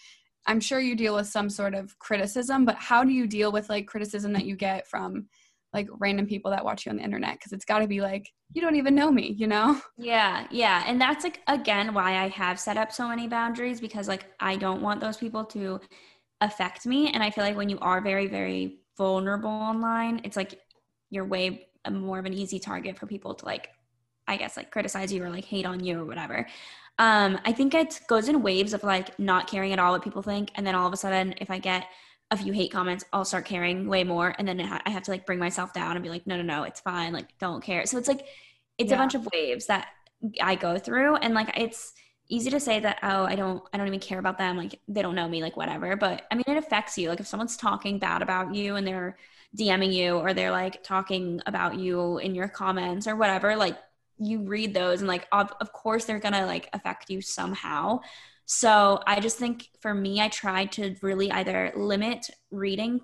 I'm 0.47 0.59
sure 0.59 0.79
you 0.79 0.95
deal 0.95 1.15
with 1.15 1.27
some 1.27 1.49
sort 1.49 1.75
of 1.75 1.97
criticism, 1.99 2.65
but 2.65 2.75
how 2.75 3.03
do 3.03 3.11
you 3.11 3.27
deal 3.27 3.51
with 3.51 3.69
like 3.69 3.87
criticism 3.87 4.33
that 4.33 4.45
you 4.45 4.55
get 4.55 4.87
from 4.87 5.27
like 5.73 5.87
random 5.99 6.25
people 6.25 6.51
that 6.51 6.65
watch 6.65 6.85
you 6.85 6.89
on 6.89 6.97
the 6.97 7.03
internet 7.03 7.33
because 7.33 7.51
it's 7.51 7.65
got 7.65 7.79
to 7.79 7.87
be 7.87 8.01
like 8.01 8.29
you 8.53 8.61
don't 8.61 8.75
even 8.75 8.93
know 8.93 9.11
me 9.11 9.33
you 9.37 9.47
know 9.47 9.79
yeah 9.97 10.45
yeah 10.51 10.83
and 10.85 10.99
that's 10.99 11.23
like 11.23 11.39
again 11.47 11.93
why 11.93 12.17
i 12.17 12.27
have 12.27 12.59
set 12.59 12.77
up 12.77 12.91
so 12.91 13.07
many 13.07 13.27
boundaries 13.27 13.79
because 13.79 14.07
like 14.07 14.25
i 14.39 14.55
don't 14.55 14.81
want 14.81 14.99
those 14.99 15.17
people 15.17 15.45
to 15.45 15.79
affect 16.41 16.85
me. 16.85 17.11
And 17.11 17.23
I 17.23 17.29
feel 17.29 17.43
like 17.43 17.55
when 17.55 17.69
you 17.69 17.79
are 17.79 18.01
very, 18.01 18.27
very 18.27 18.79
vulnerable 18.97 19.49
online, 19.49 20.21
it's 20.23 20.35
like 20.35 20.59
you're 21.09 21.25
way 21.25 21.67
more 21.89 22.19
of 22.19 22.25
an 22.25 22.33
easy 22.33 22.59
target 22.59 22.97
for 22.97 23.05
people 23.05 23.33
to 23.35 23.45
like, 23.45 23.69
I 24.27 24.37
guess, 24.37 24.57
like 24.57 24.71
criticize 24.71 25.11
you 25.13 25.23
or 25.23 25.29
like 25.29 25.45
hate 25.45 25.65
on 25.65 25.83
you 25.83 26.01
or 26.01 26.05
whatever. 26.05 26.47
Um, 26.99 27.39
I 27.45 27.53
think 27.53 27.73
it 27.73 28.01
goes 28.07 28.27
in 28.27 28.43
waves 28.43 28.73
of 28.73 28.83
like 28.83 29.17
not 29.17 29.47
caring 29.47 29.73
at 29.73 29.79
all 29.79 29.93
what 29.93 30.03
people 30.03 30.21
think. 30.21 30.51
And 30.55 30.65
then 30.65 30.75
all 30.75 30.87
of 30.87 30.93
a 30.93 30.97
sudden, 30.97 31.33
if 31.39 31.49
I 31.49 31.57
get 31.57 31.87
a 32.29 32.37
few 32.37 32.53
hate 32.53 32.71
comments, 32.71 33.03
I'll 33.11 33.25
start 33.25 33.45
caring 33.45 33.87
way 33.87 34.03
more. 34.03 34.35
And 34.37 34.47
then 34.47 34.61
I 34.61 34.89
have 34.89 35.03
to 35.03 35.11
like 35.11 35.25
bring 35.25 35.39
myself 35.39 35.73
down 35.73 35.95
and 35.95 36.03
be 36.03 36.09
like, 36.09 36.27
no, 36.27 36.37
no, 36.37 36.43
no, 36.43 36.63
it's 36.63 36.79
fine. 36.79 37.13
Like, 37.13 37.37
don't 37.39 37.63
care. 37.63 37.85
So 37.85 37.97
it's 37.97 38.07
like, 38.07 38.25
it's 38.77 38.89
yeah. 38.89 38.95
a 38.95 38.99
bunch 38.99 39.15
of 39.15 39.27
waves 39.33 39.65
that 39.67 39.87
I 40.41 40.55
go 40.55 40.77
through. 40.77 41.15
And 41.17 41.33
like, 41.33 41.57
it's, 41.57 41.93
easy 42.31 42.49
to 42.49 42.59
say 42.59 42.79
that 42.79 42.97
oh 43.03 43.25
i 43.25 43.35
don't 43.35 43.61
i 43.73 43.77
don't 43.77 43.87
even 43.87 43.99
care 43.99 44.17
about 44.17 44.37
them 44.37 44.57
like 44.57 44.79
they 44.87 45.01
don't 45.01 45.15
know 45.15 45.27
me 45.27 45.41
like 45.41 45.57
whatever 45.57 45.95
but 45.95 46.23
i 46.31 46.35
mean 46.35 46.43
it 46.47 46.57
affects 46.57 46.97
you 46.97 47.09
like 47.09 47.19
if 47.19 47.27
someone's 47.27 47.57
talking 47.57 47.99
bad 47.99 48.21
about 48.21 48.55
you 48.55 48.75
and 48.77 48.87
they're 48.87 49.17
dming 49.57 49.93
you 49.93 50.15
or 50.15 50.33
they're 50.33 50.51
like 50.51 50.81
talking 50.81 51.41
about 51.45 51.77
you 51.77 52.17
in 52.19 52.33
your 52.33 52.47
comments 52.47 53.05
or 53.05 53.15
whatever 53.15 53.55
like 53.55 53.77
you 54.17 54.39
read 54.43 54.73
those 54.73 55.01
and 55.01 55.07
like 55.07 55.27
of, 55.31 55.51
of 55.59 55.73
course 55.73 56.05
they're 56.05 56.19
gonna 56.19 56.45
like 56.45 56.69
affect 56.73 57.09
you 57.09 57.21
somehow. 57.21 57.99
So 58.45 59.01
i 59.07 59.19
just 59.19 59.37
think 59.37 59.69
for 59.79 59.93
me 59.93 60.21
i 60.21 60.27
try 60.27 60.65
to 60.65 60.95
really 61.01 61.31
either 61.31 61.71
limit 61.75 62.29
reading 62.49 63.01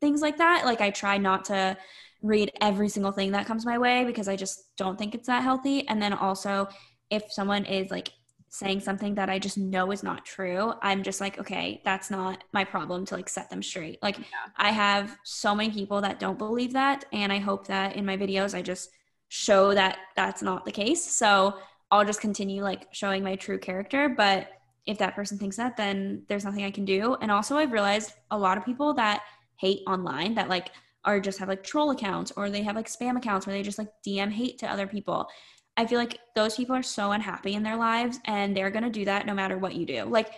things 0.00 0.22
like 0.22 0.38
that 0.38 0.64
like 0.64 0.80
i 0.80 0.90
try 0.90 1.18
not 1.18 1.46
to 1.46 1.76
read 2.22 2.52
every 2.60 2.88
single 2.88 3.12
thing 3.12 3.32
that 3.32 3.46
comes 3.46 3.64
my 3.64 3.78
way 3.78 4.04
because 4.04 4.28
i 4.28 4.36
just 4.36 4.76
don't 4.76 4.98
think 4.98 5.14
it's 5.14 5.26
that 5.26 5.42
healthy 5.42 5.88
and 5.88 6.02
then 6.02 6.12
also 6.12 6.68
if 7.08 7.32
someone 7.32 7.64
is 7.64 7.90
like 7.90 8.10
saying 8.50 8.80
something 8.80 9.14
that 9.14 9.30
I 9.30 9.38
just 9.38 9.56
know 9.56 9.92
is 9.92 10.02
not 10.02 10.26
true, 10.26 10.74
I'm 10.82 11.04
just 11.04 11.20
like, 11.20 11.38
okay, 11.38 11.80
that's 11.84 12.10
not 12.10 12.42
my 12.52 12.64
problem 12.64 13.06
to 13.06 13.14
like 13.14 13.28
set 13.28 13.48
them 13.48 13.62
straight. 13.62 14.02
Like 14.02 14.18
yeah. 14.18 14.24
I 14.56 14.72
have 14.72 15.16
so 15.24 15.54
many 15.54 15.70
people 15.70 16.00
that 16.00 16.18
don't 16.18 16.36
believe 16.36 16.72
that 16.72 17.04
and 17.12 17.32
I 17.32 17.38
hope 17.38 17.68
that 17.68 17.94
in 17.94 18.04
my 18.04 18.16
videos 18.16 18.54
I 18.54 18.62
just 18.62 18.90
show 19.28 19.72
that 19.74 19.98
that's 20.16 20.42
not 20.42 20.64
the 20.64 20.72
case. 20.72 21.04
So 21.04 21.54
I'll 21.92 22.04
just 22.04 22.20
continue 22.20 22.64
like 22.64 22.88
showing 22.90 23.22
my 23.22 23.36
true 23.36 23.58
character, 23.58 24.08
but 24.08 24.48
if 24.84 24.98
that 24.98 25.14
person 25.14 25.38
thinks 25.38 25.56
that 25.56 25.76
then 25.76 26.24
there's 26.26 26.44
nothing 26.44 26.64
I 26.64 26.72
can 26.72 26.84
do. 26.84 27.16
And 27.20 27.30
also 27.30 27.56
I've 27.56 27.72
realized 27.72 28.14
a 28.32 28.38
lot 28.38 28.58
of 28.58 28.64
people 28.64 28.94
that 28.94 29.22
hate 29.56 29.82
online 29.86 30.34
that 30.34 30.48
like 30.48 30.72
are 31.04 31.20
just 31.20 31.38
have 31.38 31.48
like 31.48 31.62
troll 31.62 31.92
accounts 31.92 32.32
or 32.36 32.50
they 32.50 32.62
have 32.62 32.74
like 32.74 32.88
spam 32.88 33.16
accounts 33.16 33.46
where 33.46 33.54
they 33.54 33.62
just 33.62 33.78
like 33.78 33.92
DM 34.04 34.32
hate 34.32 34.58
to 34.58 34.66
other 34.66 34.88
people. 34.88 35.28
I 35.76 35.86
feel 35.86 35.98
like 35.98 36.18
those 36.34 36.56
people 36.56 36.76
are 36.76 36.82
so 36.82 37.12
unhappy 37.12 37.54
in 37.54 37.62
their 37.62 37.76
lives 37.76 38.18
and 38.26 38.56
they're 38.56 38.70
going 38.70 38.84
to 38.84 38.90
do 38.90 39.04
that 39.06 39.26
no 39.26 39.34
matter 39.34 39.56
what 39.56 39.74
you 39.74 39.86
do. 39.86 40.04
Like 40.04 40.32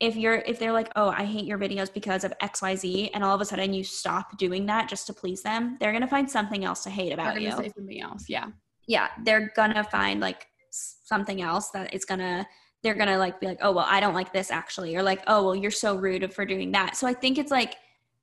if 0.00 0.16
you're 0.16 0.34
if 0.34 0.58
they're 0.58 0.72
like, 0.72 0.90
"Oh, 0.96 1.08
I 1.08 1.24
hate 1.24 1.44
your 1.44 1.58
videos 1.58 1.92
because 1.92 2.24
of 2.24 2.32
XYZ," 2.42 3.10
and 3.14 3.24
all 3.24 3.34
of 3.34 3.40
a 3.40 3.44
sudden 3.44 3.72
you 3.72 3.84
stop 3.84 4.36
doing 4.38 4.66
that 4.66 4.88
just 4.88 5.06
to 5.06 5.12
please 5.12 5.42
them, 5.42 5.76
they're 5.80 5.92
going 5.92 6.02
to 6.02 6.08
find 6.08 6.30
something 6.30 6.64
else 6.64 6.82
to 6.84 6.90
hate 6.90 7.12
about 7.12 7.40
you. 7.40 7.50
Say 7.52 7.72
something 7.74 8.00
else. 8.00 8.24
Yeah. 8.28 8.48
Yeah, 8.86 9.08
they're 9.24 9.50
going 9.56 9.72
to 9.72 9.84
find 9.84 10.20
like 10.20 10.46
something 10.70 11.40
else 11.40 11.70
that 11.70 11.94
it's 11.94 12.04
going 12.04 12.20
to 12.20 12.46
they're 12.82 12.94
going 12.94 13.08
to 13.08 13.16
like 13.16 13.40
be 13.40 13.46
like, 13.46 13.58
"Oh, 13.62 13.72
well, 13.72 13.86
I 13.88 14.00
don't 14.00 14.14
like 14.14 14.32
this 14.32 14.50
actually." 14.50 14.94
Or 14.96 15.02
like, 15.02 15.22
"Oh, 15.26 15.42
well, 15.44 15.56
you're 15.56 15.70
so 15.70 15.96
rude 15.96 16.32
for 16.34 16.44
doing 16.44 16.72
that." 16.72 16.96
So 16.96 17.06
I 17.06 17.14
think 17.14 17.38
it's 17.38 17.50
like 17.50 17.76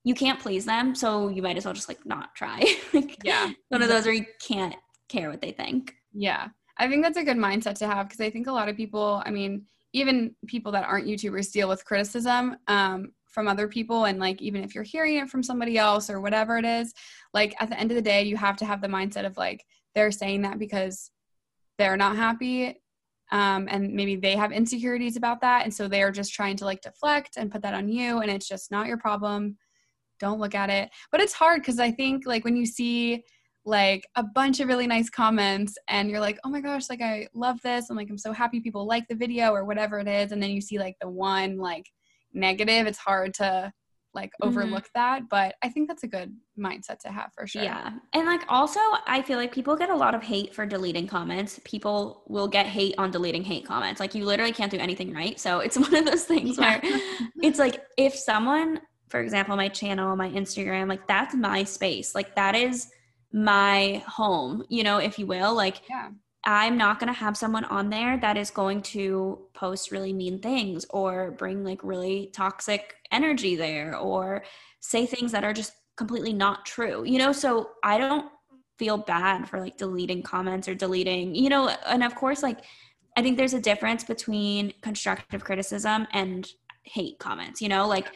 you 0.04 0.13
can't 0.13 0.39
please 0.39 0.65
them, 0.65 0.93
so 0.93 1.30
you 1.30 1.41
might 1.41 1.58
as 1.58 1.65
well 1.65 1.74
just 1.74 1.89
like 1.89 2.06
not 2.06 2.36
try. 2.36 2.63
like, 2.93 3.17
yeah. 3.24 3.52
One 3.69 3.82
of 3.82 3.89
those 3.89 4.06
where 4.06 4.13
you 4.13 4.26
can't 4.39 4.76
care 5.10 5.30
what 5.30 5.41
they 5.41 5.52
think. 5.52 5.95
Yeah. 6.13 6.47
I 6.78 6.89
think 6.89 7.04
that's 7.04 7.17
a 7.17 7.24
good 7.24 7.38
mindset 7.38 7.76
to 7.80 7.88
have 7.88 8.08
because 8.08 8.21
I 8.21 8.30
think 8.30 8.47
a 8.47 8.52
lot 8.52 8.69
of 8.69 8.76
people, 8.76 9.21
I 9.26 9.32
mean, 9.32 9.65
even 9.93 10.36
people 10.47 10.71
that 10.71 10.86
aren't 10.86 11.08
YouTubers 11.08 11.52
deal 11.52 11.67
with 11.67 11.86
criticism 11.86 12.56
um, 12.67 13.12
from 13.32 13.47
other 13.47 13.67
people 13.67 14.06
and 14.06 14.19
like 14.19 14.41
even 14.41 14.63
if 14.63 14.76
you're 14.76 14.84
hearing 14.84 15.15
it 15.17 15.30
from 15.30 15.41
somebody 15.41 15.78
else 15.78 16.10
or 16.10 16.21
whatever 16.21 16.58
it 16.58 16.65
is 16.65 16.93
like 17.34 17.56
at 17.60 17.69
the 17.69 17.80
end 17.80 17.89
of 17.89 17.95
the 17.95 18.02
day 18.02 18.24
you 18.24 18.36
have 18.36 18.58
to 18.58 18.65
have 18.65 18.82
the 18.82 18.88
mindset 18.88 19.26
of 19.26 19.38
like 19.38 19.65
they're 19.95 20.12
saying 20.12 20.41
that 20.41 20.60
because 20.60 21.12
they're 21.78 21.97
not 21.97 22.15
happy 22.15 22.76
um, 23.32 23.67
and 23.71 23.93
maybe 23.93 24.17
they 24.17 24.36
have 24.36 24.52
insecurities 24.52 25.15
about 25.15 25.39
that 25.41 25.63
and 25.63 25.74
so 25.74 25.88
they're 25.88 26.12
just 26.12 26.34
trying 26.34 26.58
to 26.58 26.65
like 26.65 26.82
deflect 26.82 27.38
and 27.38 27.52
put 27.52 27.62
that 27.62 27.74
on 27.74 27.88
you 27.88 28.19
and 28.19 28.30
it's 28.30 28.47
just 28.47 28.69
not 28.69 28.88
your 28.88 28.97
problem 28.97 29.58
don't 30.19 30.39
look 30.39 30.54
at 30.54 30.69
it 30.69 30.89
but 31.12 31.21
it's 31.21 31.34
hard 31.34 31.62
because 31.62 31.80
i 31.80 31.89
think 31.89 32.26
like 32.26 32.43
when 32.43 32.58
you 32.58 32.65
see 32.65 33.24
like 33.65 34.08
a 34.15 34.24
bunch 34.24 34.60
of 34.60 34.67
really 34.67 34.88
nice 34.88 35.10
comments 35.10 35.78
and 35.88 36.10
you're 36.10 36.19
like 36.19 36.39
oh 36.43 36.50
my 36.50 36.62
gosh 36.62 36.89
like 36.89 37.02
i 37.02 37.28
love 37.34 37.62
this 37.62 37.89
and 37.89 37.97
like 37.97 38.10
i'm 38.10 38.17
so 38.17 38.34
happy 38.34 38.60
people 38.60 38.86
like 38.88 39.08
the 39.08 39.15
video 39.15 39.52
or 39.52 39.65
whatever 39.65 40.00
it 40.00 40.08
is 40.08 40.32
and 40.32 40.41
then 40.41 40.50
you 40.50 40.62
see 40.62 40.80
like 40.80 40.95
the 41.00 41.10
one 41.10 41.58
like 41.58 41.86
negative 42.34 42.88
it's 42.88 42.97
hard 42.97 43.34
to 43.34 43.71
like 44.13 44.30
mm-hmm. 44.30 44.47
overlook 44.47 44.84
mm-hmm. 44.84 45.00
that 45.00 45.30
but 45.30 45.56
i 45.62 45.69
think 45.69 45.88
that's 45.88 46.04
a 46.04 46.08
good 46.08 46.36
mindset 46.58 46.97
to 46.97 47.10
have 47.10 47.32
for 47.34 47.45
sure 47.45 47.62
yeah 47.62 47.91
and 48.13 48.26
like 48.26 48.41
also 48.50 48.80
i 49.06 49.21
feel 49.21 49.38
like 49.38 49.52
people 49.52 49.76
get 49.76 49.89
a 49.89 49.95
lot 49.95 50.15
of 50.15 50.24
hate 50.24 50.56
for 50.56 50.65
deleting 50.65 51.06
comments 51.06 51.60
people 51.63 52.24
will 52.28 52.47
get 52.47 52.65
hate 52.65 52.95
on 52.97 53.12
deleting 53.12 53.43
hate 53.43 53.65
comments 53.65 54.00
like 54.00 54.15
you 54.15 54.26
literally 54.26 54.52
can't 54.52 54.71
do 54.71 54.78
anything 54.80 55.13
right 55.13 55.39
so 55.39 55.60
it's 55.60 55.78
one 55.78 55.93
of 55.95 56.06
those 56.06 56.24
things 56.24 56.58
yeah. 56.58 56.80
where 56.82 57.00
it's 57.43 57.60
like 57.60 57.84
if 57.97 58.15
someone 58.15 58.82
for 59.10 59.19
example 59.19 59.56
my 59.56 59.67
channel 59.67 60.15
my 60.15 60.30
instagram 60.32 60.89
like 60.89 61.06
that's 61.08 61.36
my 61.36 61.63
space 61.63 62.15
like 62.15 62.36
that 62.36 62.56
is 62.56 62.89
my 63.34 64.04
home 64.08 64.63
you 64.70 64.84
know 64.84 64.98
if 64.98 65.17
you 65.17 65.26
will 65.26 65.54
like 65.56 65.82
yeah. 65.89 66.10
I'm 66.44 66.76
not 66.76 67.00
going 67.00 67.13
to 67.13 67.20
have 67.20 67.38
someone 67.38 67.65
on 67.65 67.89
there 67.89 68.17
that 68.17 68.36
is 68.36 68.50
going 68.50 68.82
to 68.84 69.39
post 69.54 69.91
really 69.91 70.12
mean 70.12 70.39
things 70.39 70.86
or 70.89 71.32
bring 71.32 71.63
like 71.63 71.84
really 71.84 72.32
toxic 72.34 72.96
energy 73.12 73.56
there 73.56 73.96
or 73.96 74.44
say 74.80 75.06
things 75.06 75.32
that 75.34 75.44
are 75.44 75.54
just 75.54 75.74
completely 75.98 76.34
not 76.34 76.65
true. 76.65 77.04
You 77.04 77.20
know, 77.20 77.32
so 77.32 77.72
I 77.84 78.00
don't 78.00 78.32
feel 78.80 78.98
bad 78.98 79.48
for 79.48 79.60
like 79.60 79.78
deleting 79.78 80.24
comments 80.24 80.67
or 80.67 80.74
deleting, 80.74 81.36
you 81.36 81.50
know, 81.50 81.70
and 81.86 82.04
of 82.04 82.15
course 82.15 82.41
like 82.41 82.62
I 83.15 83.22
think 83.22 83.38
there's 83.38 83.54
a 83.54 83.62
difference 83.62 84.04
between 84.04 84.74
constructive 84.82 85.44
criticism 85.44 86.08
and 86.12 86.50
hate 86.84 87.20
comments, 87.20 87.62
you 87.62 87.70
know, 87.70 87.88
like 87.88 88.15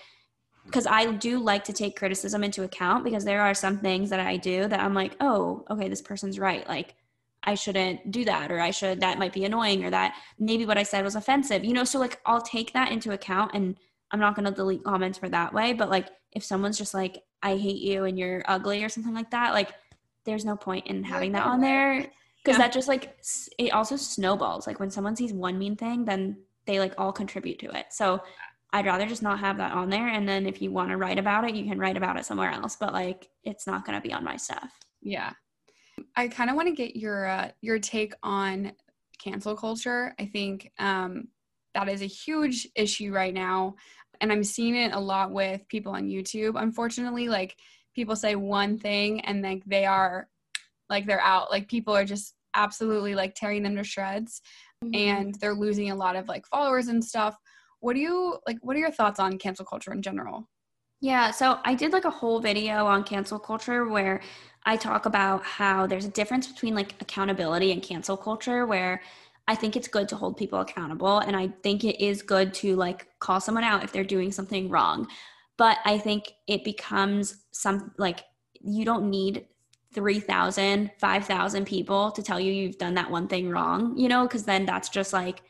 because 0.66 0.88
I 0.88 1.12
do 1.12 1.40
like 1.40 1.64
to 1.66 1.74
take 1.74 1.96
criticism 1.96 2.44
into 2.44 2.64
account 2.64 3.04
because 3.04 3.24
there 3.24 3.42
are 3.42 3.54
some 3.54 3.78
things 3.80 4.10
that 4.10 4.20
I 4.20 4.38
do 4.38 4.68
that 4.68 4.80
I'm 4.80 4.94
like, 4.94 5.16
oh, 5.20 5.66
okay, 5.70 5.88
this 5.88 6.02
person's 6.02 6.40
right. 6.40 6.68
Like 6.68 6.96
I 7.44 7.56
shouldn't 7.56 8.12
do 8.12 8.26
that 8.26 8.52
or 8.52 8.60
I 8.60 8.72
should 8.72 9.02
that 9.02 9.20
might 9.20 9.34
be 9.34 9.46
annoying 9.46 9.86
or 9.86 9.92
that 9.92 10.16
maybe 10.40 10.66
what 10.66 10.78
I 10.78 10.84
said 10.84 11.04
was 11.04 11.16
offensive. 11.16 11.64
You 11.64 11.74
know, 11.74 11.84
so 11.84 12.00
like 12.00 12.20
I'll 12.26 12.42
take 12.42 12.74
that 12.74 12.92
into 12.92 13.12
account 13.12 13.52
and 13.54 13.78
I'm 14.12 14.20
not 14.20 14.36
going 14.36 14.46
to 14.46 14.52
delete 14.52 14.84
comments 14.84 15.18
for 15.18 15.30
that 15.30 15.54
way, 15.54 15.74
but 15.74 15.90
like 15.90 16.10
if 16.32 16.44
someone's 16.44 16.78
just 16.78 16.94
like 16.94 17.24
I 17.44 17.58
hate 17.58 17.82
you 17.82 18.06
and 18.06 18.18
you're 18.18 18.44
ugly 18.48 18.84
or 18.84 18.90
something 18.90 19.14
like 19.14 19.32
that, 19.32 19.54
like 19.54 19.72
there's 20.26 20.46
no 20.46 20.56
point 20.56 20.88
in 20.88 21.04
having 21.04 21.34
that 21.34 21.46
on 21.46 21.62
there 21.62 22.08
because 22.44 22.58
yeah. 22.60 22.66
that 22.66 22.74
just 22.74 22.88
like 22.88 23.16
it 23.60 23.72
also 23.72 23.96
snowballs. 23.96 24.66
Like 24.66 24.80
when 24.80 24.90
someone 24.90 25.16
sees 25.16 25.32
one 25.32 25.60
mean 25.60 25.76
thing, 25.76 26.06
then 26.06 26.38
they 26.66 26.80
like 26.80 26.94
all 26.98 27.12
contribute 27.12 27.60
to 27.60 27.78
it. 27.78 27.88
So 27.92 28.22
I'd 28.74 28.86
rather 28.86 29.06
just 29.06 29.24
not 29.24 29.40
have 29.40 29.58
that 29.58 29.72
on 29.72 29.90
there 29.90 30.08
and 30.08 30.28
then 30.28 30.46
if 30.46 30.62
you 30.62 30.72
want 30.72 30.90
to 30.90 30.98
write 30.98 31.20
about 31.20 31.48
it, 31.48 31.56
you 31.56 31.66
can 31.66 31.80
write 31.80 31.98
about 31.98 32.18
it 32.18 32.26
somewhere 32.26 32.52
else, 32.52 32.76
but 32.76 32.94
like 32.94 33.30
it's 33.44 33.68
not 33.68 33.86
going 33.86 34.00
to 34.00 34.06
be 34.06 34.14
on 34.14 34.24
my 34.24 34.36
stuff. 34.36 34.72
Yeah. 35.02 35.32
I 36.16 36.28
kind 36.28 36.50
of 36.50 36.56
want 36.56 36.68
to 36.68 36.76
get 36.76 36.96
your 36.96 37.26
uh, 37.26 37.52
your 37.62 37.80
take 37.80 38.14
on 38.24 38.74
cancel 39.18 39.56
culture. 39.56 40.14
I 40.20 40.26
think 40.26 40.72
um, 40.80 41.30
that 41.74 41.90
is 41.90 42.02
a 42.02 42.08
huge 42.08 42.68
issue 42.76 43.14
right 43.14 43.34
now, 43.34 43.76
and 44.22 44.32
I'm 44.32 44.44
seeing 44.44 44.76
it 44.76 44.94
a 44.94 45.00
lot 45.00 45.32
with 45.32 45.68
people 45.68 45.94
on 45.94 46.08
YouTube. 46.08 46.62
Unfortunately, 46.62 47.28
like 47.30 47.56
people 47.96 48.16
say 48.16 48.36
one 48.36 48.78
thing 48.78 49.22
and 49.22 49.42
like 49.42 49.64
they 49.66 49.86
are 49.86 50.28
like 50.90 51.06
they're 51.06 51.22
out. 51.22 51.50
Like 51.50 51.68
people 51.68 51.96
are 51.96 52.06
just 52.06 52.36
absolutely 52.56 53.16
like 53.16 53.36
tearing 53.36 53.64
them 53.64 53.76
to 53.76 53.84
shreds, 53.84 54.42
mm-hmm. 54.84 54.96
and 54.96 55.36
they're 55.36 55.54
losing 55.54 55.92
a 55.92 55.96
lot 55.96 56.16
of 56.16 56.28
like 56.28 56.46
followers 56.46 56.88
and 56.88 57.04
stuff. 57.04 57.38
What 57.86 57.94
do 57.94 58.00
you 58.00 58.40
like? 58.48 58.58
What 58.64 58.76
are 58.76 58.80
your 58.80 58.90
thoughts 58.90 59.20
on 59.20 59.38
cancel 59.38 59.64
culture 59.64 59.94
in 59.94 60.02
general? 60.02 60.50
Yeah, 61.02 61.30
so 61.30 61.60
I 61.64 61.76
did 61.76 61.94
like 61.94 62.06
a 62.06 62.10
whole 62.10 62.40
video 62.40 62.88
on 62.88 63.04
cancel 63.04 63.38
culture 63.38 63.88
where 63.88 64.24
I 64.64 64.76
talk 64.76 65.06
about 65.06 65.44
how 65.44 65.86
there's 65.86 66.06
a 66.06 66.10
difference 66.10 66.48
between 66.48 66.74
like 66.74 67.00
accountability 67.00 67.72
and 67.72 67.84
cancel 67.84 68.18
culture 68.18 68.66
where 68.66 69.04
I 69.48 69.54
think 69.54 69.76
it's 69.76 69.88
good 69.88 70.10
to 70.10 70.16
hold 70.16 70.36
people 70.36 70.62
accountable 70.62 71.20
and 71.20 71.36
I 71.36 71.50
think 71.62 71.84
it 71.84 72.04
is 72.04 72.24
good 72.24 72.56
to 72.56 72.76
like 72.76 73.08
call 73.20 73.40
someone 73.40 73.64
out 73.64 73.84
if 73.84 73.92
they're 73.92 74.04
doing 74.04 74.32
something 74.32 74.68
wrong. 74.68 75.08
But 75.56 75.78
I 75.86 76.00
think 76.00 76.32
it 76.48 76.64
becomes 76.64 77.44
some 77.52 77.92
like 78.00 78.22
you 78.62 78.84
don't 78.84 79.12
need 79.12 79.46
3,000, 79.94 80.90
5,000 80.98 81.66
people 81.66 82.10
to 82.14 82.24
tell 82.24 82.40
you 82.40 82.52
you've 82.52 82.80
done 82.80 82.96
that 82.96 83.12
one 83.12 83.28
thing 83.28 83.52
wrong, 83.52 83.96
you 83.96 84.10
know, 84.10 84.24
because 84.24 84.44
then 84.44 84.66
that's 84.66 84.90
just 84.90 85.14
like 85.14 85.44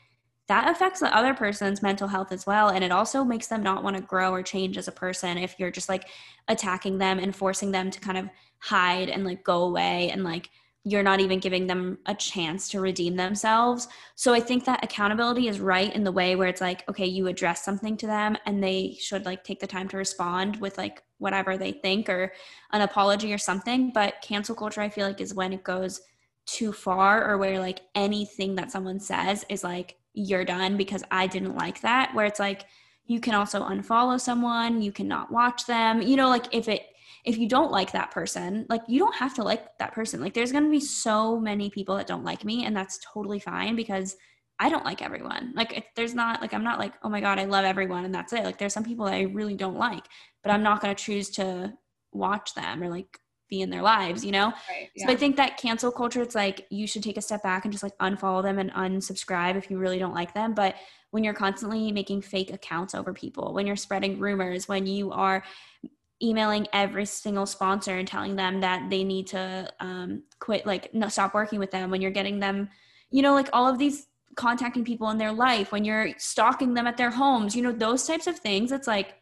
that 0.47 0.69
affects 0.69 0.99
the 0.99 1.15
other 1.15 1.33
person's 1.33 1.81
mental 1.81 2.07
health 2.07 2.31
as 2.31 2.45
well 2.45 2.69
and 2.69 2.83
it 2.83 2.91
also 2.91 3.23
makes 3.23 3.47
them 3.47 3.63
not 3.63 3.83
want 3.83 3.95
to 3.95 4.01
grow 4.01 4.31
or 4.31 4.43
change 4.43 4.77
as 4.77 4.87
a 4.87 4.91
person 4.91 5.37
if 5.37 5.55
you're 5.57 5.71
just 5.71 5.89
like 5.89 6.07
attacking 6.47 6.97
them 6.97 7.19
and 7.19 7.35
forcing 7.35 7.71
them 7.71 7.89
to 7.89 7.99
kind 7.99 8.17
of 8.17 8.29
hide 8.59 9.09
and 9.09 9.23
like 9.25 9.43
go 9.43 9.63
away 9.63 10.09
and 10.11 10.23
like 10.23 10.49
you're 10.87 11.03
not 11.03 11.19
even 11.19 11.39
giving 11.39 11.65
them 11.65 11.97
a 12.05 12.13
chance 12.13 12.69
to 12.69 12.79
redeem 12.79 13.15
themselves. 13.15 13.87
So 14.13 14.35
I 14.35 14.39
think 14.39 14.65
that 14.65 14.83
accountability 14.83 15.47
is 15.47 15.59
right 15.59 15.93
in 15.93 16.03
the 16.03 16.11
way 16.11 16.35
where 16.35 16.47
it's 16.47 16.61
like, 16.61 16.87
okay, 16.87 17.07
you 17.07 17.25
address 17.25 17.65
something 17.65 17.97
to 17.97 18.05
them 18.05 18.37
and 18.45 18.63
they 18.63 18.95
should 18.99 19.25
like 19.25 19.43
take 19.43 19.59
the 19.59 19.65
time 19.65 19.87
to 19.89 19.97
respond 19.97 20.57
with 20.57 20.77
like 20.77 21.01
whatever 21.17 21.57
they 21.57 21.71
think 21.71 22.07
or 22.07 22.31
an 22.71 22.81
apology 22.81 23.33
or 23.33 23.39
something. 23.39 23.91
But 23.93 24.21
cancel 24.21 24.53
culture, 24.53 24.79
I 24.79 24.89
feel 24.89 25.07
like, 25.07 25.21
is 25.21 25.33
when 25.33 25.53
it 25.53 25.63
goes 25.63 26.01
too 26.45 26.71
far 26.71 27.27
or 27.27 27.39
where 27.39 27.59
like 27.59 27.81
anything 27.95 28.53
that 28.55 28.71
someone 28.71 28.99
says 28.99 29.43
is 29.49 29.63
like 29.63 29.97
you're 30.15 30.45
done 30.45 30.77
because 30.77 31.03
I 31.11 31.27
didn't 31.27 31.55
like 31.55 31.81
that. 31.81 32.13
Where 32.15 32.25
it's 32.25 32.39
like 32.39 32.65
you 33.05 33.19
can 33.19 33.35
also 33.35 33.61
unfollow 33.61 34.19
someone, 34.19 34.81
you 34.81 34.91
cannot 34.91 35.31
watch 35.31 35.65
them. 35.65 36.01
You 36.01 36.15
know, 36.15 36.29
like 36.29 36.53
if 36.53 36.67
it 36.67 36.87
if 37.23 37.37
you 37.37 37.47
don't 37.47 37.71
like 37.71 37.91
that 37.91 38.11
person, 38.11 38.65
like 38.69 38.81
you 38.87 38.99
don't 38.99 39.15
have 39.15 39.33
to 39.35 39.43
like 39.43 39.77
that 39.79 39.93
person. 39.93 40.21
Like 40.21 40.33
there's 40.33 40.51
going 40.51 40.63
to 40.63 40.69
be 40.69 40.79
so 40.79 41.39
many 41.39 41.69
people 41.69 41.97
that 41.97 42.07
don't 42.07 42.23
like 42.23 42.45
me 42.45 42.65
and 42.65 42.75
that's 42.75 42.99
totally 43.13 43.39
fine 43.39 43.75
because 43.75 44.15
I 44.59 44.69
don't 44.69 44.85
like 44.85 45.01
everyone. 45.01 45.51
Like 45.55 45.87
there's 45.95 46.13
not 46.13 46.41
like 46.41 46.53
I'm 46.53 46.63
not 46.63 46.79
like, 46.79 46.93
"Oh 47.03 47.09
my 47.09 47.19
god, 47.21 47.39
I 47.39 47.45
love 47.45 47.65
everyone" 47.65 48.05
and 48.05 48.15
that's 48.15 48.31
it. 48.33 48.43
Like 48.45 48.57
there's 48.57 48.73
some 48.73 48.85
people 48.85 49.05
that 49.05 49.15
I 49.15 49.21
really 49.23 49.55
don't 49.55 49.77
like, 49.77 50.05
but 50.43 50.51
I'm 50.51 50.63
not 50.63 50.81
going 50.81 50.95
to 50.95 51.03
choose 51.03 51.29
to 51.31 51.73
watch 52.13 52.53
them 52.53 52.81
or 52.81 52.89
like 52.89 53.19
be 53.49 53.61
in 53.61 53.69
their 53.69 53.81
lives, 53.81 54.25
you 54.25 54.31
know? 54.31 54.53
Right, 54.69 54.89
yeah. 54.95 55.05
So 55.05 55.13
I 55.13 55.15
think 55.15 55.35
that 55.37 55.57
cancel 55.57 55.91
culture, 55.91 56.21
it's 56.21 56.35
like 56.35 56.65
you 56.69 56.87
should 56.87 57.03
take 57.03 57.17
a 57.17 57.21
step 57.21 57.43
back 57.43 57.65
and 57.65 57.71
just 57.71 57.83
like 57.83 57.97
unfollow 57.99 58.41
them 58.41 58.59
and 58.59 58.71
unsubscribe 58.71 59.55
if 59.55 59.69
you 59.69 59.77
really 59.77 59.99
don't 59.99 60.13
like 60.13 60.33
them. 60.33 60.53
But 60.53 60.75
when 61.11 61.23
you're 61.23 61.33
constantly 61.33 61.91
making 61.91 62.21
fake 62.21 62.51
accounts 62.51 62.95
over 62.95 63.13
people, 63.13 63.53
when 63.53 63.67
you're 63.67 63.75
spreading 63.75 64.19
rumors, 64.19 64.67
when 64.67 64.85
you 64.85 65.11
are 65.11 65.43
emailing 66.21 66.67
every 66.73 67.05
single 67.05 67.45
sponsor 67.45 67.97
and 67.97 68.07
telling 68.07 68.35
them 68.35 68.61
that 68.61 68.89
they 68.89 69.03
need 69.03 69.27
to 69.27 69.71
um, 69.79 70.23
quit, 70.39 70.65
like 70.65 70.93
no, 70.93 71.07
stop 71.07 71.33
working 71.33 71.59
with 71.59 71.71
them, 71.71 71.91
when 71.91 72.01
you're 72.01 72.11
getting 72.11 72.39
them, 72.39 72.69
you 73.11 73.21
know, 73.21 73.33
like 73.33 73.49
all 73.53 73.67
of 73.67 73.77
these 73.77 74.07
contacting 74.35 74.83
people 74.83 75.09
in 75.09 75.17
their 75.17 75.31
life, 75.31 75.71
when 75.71 75.85
you're 75.85 76.09
stalking 76.17 76.73
them 76.73 76.87
at 76.87 76.97
their 76.97 77.11
homes, 77.11 77.55
you 77.55 77.61
know, 77.61 77.71
those 77.71 78.05
types 78.05 78.27
of 78.27 78.37
things, 78.39 78.71
it's 78.71 78.87
like, 78.87 79.15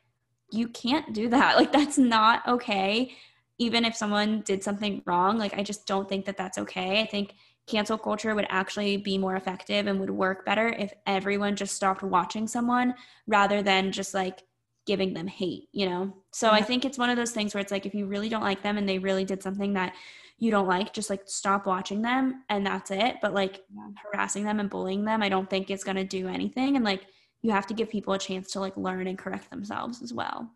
you 0.51 0.67
can't 0.67 1.13
do 1.13 1.29
that. 1.29 1.55
Like, 1.57 1.71
that's 1.71 1.97
not 1.97 2.47
okay 2.47 3.13
even 3.63 3.85
if 3.85 3.95
someone 3.95 4.41
did 4.41 4.63
something 4.63 5.01
wrong, 5.05 5.37
like 5.37 5.57
I 5.57 5.63
just 5.63 5.87
don't 5.87 6.07
think 6.07 6.25
that 6.25 6.37
that's 6.37 6.57
okay. 6.57 7.01
I 7.01 7.05
think 7.05 7.35
cancel 7.65 7.97
culture 7.97 8.35
would 8.35 8.47
actually 8.49 8.97
be 8.97 9.17
more 9.17 9.35
effective 9.35 9.87
and 9.87 9.99
would 9.99 10.09
work 10.09 10.45
better 10.45 10.67
if 10.67 10.93
everyone 11.07 11.55
just 11.55 11.75
stopped 11.75 12.03
watching 12.03 12.45
someone 12.47 12.93
rather 13.25 13.61
than 13.61 13.91
just 13.91 14.13
like 14.13 14.43
giving 14.85 15.13
them 15.13 15.27
hate, 15.27 15.69
you 15.71 15.87
know? 15.87 16.13
So 16.31 16.49
I 16.49 16.61
think 16.61 16.83
it's 16.83 16.97
one 16.97 17.09
of 17.09 17.15
those 17.15 17.31
things 17.31 17.53
where 17.53 17.61
it's 17.61 17.71
like 17.71 17.85
if 17.85 17.95
you 17.95 18.05
really 18.05 18.27
don't 18.27 18.43
like 18.43 18.61
them 18.61 18.77
and 18.77 18.87
they 18.87 18.99
really 18.99 19.23
did 19.23 19.41
something 19.41 19.73
that 19.73 19.93
you 20.39 20.51
don't 20.51 20.67
like, 20.67 20.91
just 20.91 21.09
like 21.09 21.21
stop 21.25 21.65
watching 21.65 22.01
them 22.01 22.43
and 22.49 22.65
that's 22.65 22.91
it. 22.91 23.15
But 23.21 23.33
like 23.33 23.61
yeah. 23.73 23.87
harassing 24.03 24.43
them 24.43 24.59
and 24.59 24.69
bullying 24.69 25.05
them, 25.05 25.23
I 25.23 25.29
don't 25.29 25.49
think 25.49 25.71
it's 25.71 25.85
going 25.85 25.95
to 25.95 26.03
do 26.03 26.27
anything. 26.27 26.75
And 26.75 26.83
like 26.83 27.05
you 27.41 27.51
have 27.51 27.67
to 27.67 27.73
give 27.73 27.89
people 27.89 28.13
a 28.13 28.19
chance 28.19 28.51
to 28.51 28.59
like 28.59 28.75
learn 28.75 29.07
and 29.07 29.17
correct 29.17 29.49
themselves 29.49 30.01
as 30.01 30.11
well. 30.11 30.51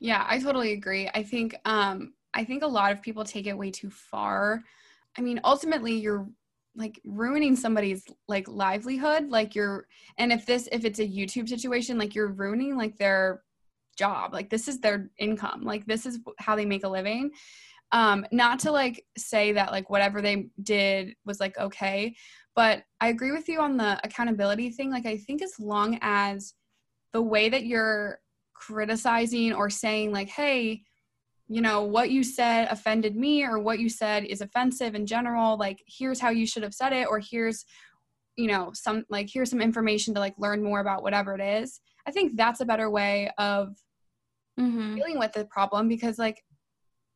Yeah, 0.00 0.24
I 0.28 0.38
totally 0.38 0.72
agree. 0.72 1.08
I 1.14 1.22
think 1.22 1.54
um 1.64 2.14
I 2.34 2.44
think 2.44 2.62
a 2.62 2.66
lot 2.66 2.92
of 2.92 3.02
people 3.02 3.24
take 3.24 3.46
it 3.46 3.56
way 3.56 3.70
too 3.70 3.90
far. 3.90 4.62
I 5.16 5.20
mean, 5.20 5.40
ultimately 5.44 5.94
you're 5.94 6.28
like 6.76 7.00
ruining 7.04 7.54
somebody's 7.54 8.04
like 8.28 8.48
livelihood, 8.48 9.28
like 9.30 9.54
you're 9.54 9.86
and 10.18 10.32
if 10.32 10.44
this 10.46 10.68
if 10.72 10.84
it's 10.84 10.98
a 10.98 11.06
YouTube 11.08 11.48
situation, 11.48 11.98
like 11.98 12.14
you're 12.14 12.32
ruining 12.32 12.76
like 12.76 12.96
their 12.98 13.42
job. 13.96 14.32
Like 14.32 14.50
this 14.50 14.68
is 14.68 14.80
their 14.80 15.10
income. 15.18 15.62
Like 15.62 15.86
this 15.86 16.06
is 16.06 16.18
how 16.38 16.56
they 16.56 16.66
make 16.66 16.84
a 16.84 16.88
living. 16.88 17.30
Um 17.92 18.26
not 18.32 18.58
to 18.60 18.72
like 18.72 19.04
say 19.16 19.52
that 19.52 19.72
like 19.72 19.90
whatever 19.90 20.20
they 20.20 20.48
did 20.62 21.14
was 21.24 21.40
like 21.40 21.56
okay, 21.58 22.14
but 22.56 22.82
I 23.00 23.08
agree 23.08 23.32
with 23.32 23.48
you 23.48 23.60
on 23.60 23.76
the 23.76 24.00
accountability 24.04 24.70
thing. 24.70 24.90
Like 24.90 25.06
I 25.06 25.16
think 25.18 25.42
as 25.42 25.58
long 25.60 25.98
as 26.02 26.54
the 27.12 27.22
way 27.22 27.48
that 27.48 27.64
you're 27.66 28.20
criticizing 28.54 29.52
or 29.52 29.68
saying 29.68 30.12
like 30.12 30.28
hey 30.28 30.82
you 31.48 31.60
know 31.60 31.82
what 31.82 32.10
you 32.10 32.22
said 32.22 32.68
offended 32.70 33.16
me 33.16 33.44
or 33.44 33.58
what 33.58 33.78
you 33.78 33.88
said 33.88 34.24
is 34.24 34.40
offensive 34.40 34.94
in 34.94 35.06
general 35.06 35.58
like 35.58 35.82
here's 35.86 36.20
how 36.20 36.30
you 36.30 36.46
should 36.46 36.62
have 36.62 36.74
said 36.74 36.92
it 36.92 37.06
or 37.08 37.18
here's 37.18 37.64
you 38.36 38.46
know 38.46 38.70
some 38.72 39.04
like 39.10 39.28
here's 39.32 39.50
some 39.50 39.60
information 39.60 40.14
to 40.14 40.20
like 40.20 40.34
learn 40.38 40.62
more 40.62 40.80
about 40.80 41.02
whatever 41.02 41.34
it 41.34 41.40
is 41.40 41.80
i 42.06 42.10
think 42.10 42.36
that's 42.36 42.60
a 42.60 42.64
better 42.64 42.90
way 42.90 43.30
of 43.38 43.76
mm-hmm. 44.58 44.94
dealing 44.94 45.18
with 45.18 45.32
the 45.32 45.44
problem 45.46 45.88
because 45.88 46.18
like 46.18 46.42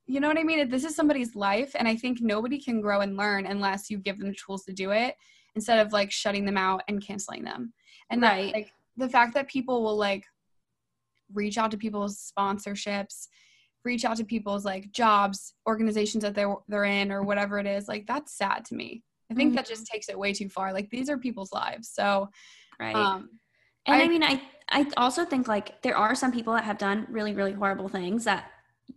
you 0.07 0.21
know 0.21 0.29
what 0.29 0.39
i 0.39 0.43
mean 0.43 0.69
this 0.69 0.85
is 0.85 0.95
somebody's 0.95 1.35
life 1.35 1.75
and 1.79 1.89
i 1.89 1.97
think 1.97 2.19
nobody 2.21 2.61
can 2.61 2.81
grow 2.81 3.01
and 3.01 3.17
learn 3.17 3.47
unless 3.47 3.89
you 3.89 3.99
give 3.99 4.19
them 4.19 4.29
the 4.29 4.35
tools 4.35 4.65
to 4.65 4.73
do 4.73 4.91
it 4.91 5.15
instead 5.55 5.85
of 5.85 5.93
like 5.93 6.11
shutting 6.11 6.45
them 6.45 6.59
out 6.59 6.83
and 6.89 7.05
canceling 7.05 7.43
them 7.43 7.73
and 8.11 8.23
Right. 8.23 8.47
that, 8.47 8.53
like 8.53 8.73
the 8.97 9.09
fact 9.09 9.35
that 9.35 9.49
people 9.49 9.83
will 9.83 9.97
like 9.97 10.25
reach 11.33 11.59
out 11.59 11.71
to 11.71 11.77
people's 11.77 12.33
sponsorships 12.33 13.27
reach 13.85 14.05
out 14.05 14.17
to 14.17 14.25
people's 14.25 14.65
like 14.65 14.91
jobs 14.93 15.55
organizations 15.67 16.23
that 16.23 16.35
they're 16.35 16.55
they're 16.69 16.85
in 16.85 17.11
or 17.13 17.23
whatever 17.23 17.59
it 17.59 17.67
is 17.67 17.89
like 17.89 18.07
that's 18.07 18.37
sad 18.37 18.65
to 18.65 18.75
me. 18.75 19.03
I 19.31 19.35
think 19.35 19.55
that 19.55 19.67
just 19.67 19.87
takes 19.87 20.09
it 20.09 20.19
way 20.19 20.33
too 20.33 20.49
far. 20.49 20.73
Like 20.73 20.91
these 20.91 21.09
are 21.11 21.19
people's 21.19 21.53
lives. 21.53 21.91
So 21.91 22.29
right. 22.81 22.95
um 22.95 23.29
And 23.87 23.97
I, 23.97 24.05
I- 24.05 24.09
mean, 24.09 24.23
I 24.23 24.43
I 24.71 24.87
also 24.97 25.25
think 25.25 25.49
like 25.49 25.81
there 25.83 25.97
are 25.97 26.15
some 26.15 26.33
people 26.33 26.53
that 26.55 26.65
have 26.65 26.77
done 26.79 27.07
really 27.09 27.35
really 27.35 27.53
horrible 27.53 27.89
things 27.89 28.25
that 28.25 28.51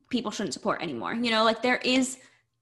people 0.10 0.32
shouldn't 0.32 0.54
support 0.54 0.82
anymore. 0.82 1.14
You 1.14 1.32
know, 1.32 1.44
like 1.44 1.62
there 1.62 1.78
is 1.78 2.18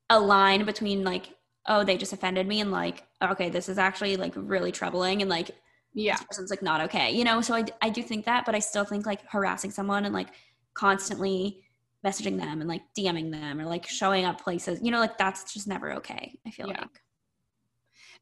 a 0.10 0.19
line 0.19 0.65
between 0.65 1.03
like 1.03 1.29
oh 1.67 1.84
they 1.84 1.97
just 1.97 2.13
offended 2.13 2.47
me 2.47 2.60
and 2.62 2.71
like 2.71 3.03
okay 3.21 3.49
this 3.49 3.69
is 3.69 3.77
actually 3.77 4.17
like 4.17 4.34
really 4.36 4.71
troubling 4.71 5.21
and 5.21 5.29
like 5.29 5.51
yeah 5.93 6.15
this 6.15 6.23
person's 6.25 6.49
like 6.52 6.62
not 6.62 6.82
okay. 6.82 7.12
You 7.12 7.23
know, 7.23 7.41
so 7.41 7.54
I 7.56 7.63
I 7.82 7.89
do 7.89 8.02
think 8.04 8.25
that, 8.25 8.45
but 8.45 8.56
I 8.56 8.60
still 8.60 8.86
think 8.86 9.06
like 9.06 9.21
harassing 9.30 9.71
someone 9.71 10.06
and 10.06 10.13
like 10.13 10.30
constantly 10.73 11.63
messaging 12.06 12.38
them 12.39 12.62
and 12.62 12.67
like 12.69 12.84
DMing 12.97 13.32
them 13.32 13.60
or 13.60 13.65
like 13.65 13.86
showing 13.88 14.23
up 14.25 14.39
places, 14.41 14.80
you 14.82 14.91
know, 14.91 14.99
like 14.99 15.17
that's 15.17 15.54
just 15.54 15.67
never 15.67 15.93
okay. 15.93 16.38
I 16.47 16.52
feel 16.52 16.67
Yeah. 16.67 16.82
like. 16.82 17.02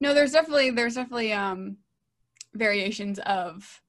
no 0.02 0.14
there's 0.14 0.32
definitely 0.32 0.72
there's 0.72 0.96
definitely 0.96 1.34
um 1.34 1.78
variations 2.56 3.20
of 3.20 3.82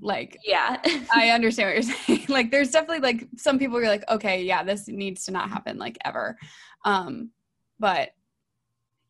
like 0.00 0.38
Yeah. 0.44 0.80
I 1.14 1.30
understand 1.30 1.68
what 1.68 1.74
you're 1.84 1.94
saying. 2.06 2.26
like 2.28 2.50
there's 2.50 2.70
definitely 2.70 3.00
like 3.00 3.28
some 3.36 3.58
people 3.58 3.76
are 3.78 3.86
like, 3.86 4.08
okay, 4.10 4.42
yeah, 4.42 4.62
this 4.64 4.88
needs 4.88 5.24
to 5.26 5.32
not 5.32 5.50
happen 5.50 5.78
like 5.78 5.98
ever. 6.04 6.36
Um, 6.84 7.30
but 7.78 8.10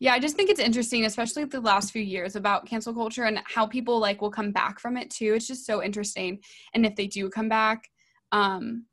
yeah, 0.02 0.14
I 0.14 0.18
just 0.18 0.34
think 0.34 0.50
it's 0.50 0.58
interesting, 0.58 1.04
especially 1.04 1.44
the 1.44 1.60
last 1.60 1.92
few 1.92 2.02
years 2.02 2.34
about 2.34 2.66
cancel 2.66 2.92
culture 2.92 3.22
and 3.22 3.38
how 3.44 3.68
people 3.68 4.00
like 4.00 4.20
will 4.20 4.32
come 4.32 4.50
back 4.50 4.80
from 4.80 4.96
it 4.96 5.10
too. 5.10 5.34
It's 5.34 5.46
just 5.46 5.64
so 5.64 5.80
interesting. 5.80 6.40
And 6.74 6.84
if 6.84 6.96
they 6.96 7.06
do 7.06 7.30
come 7.30 7.48
back, 7.48 7.88
um, 8.32 8.86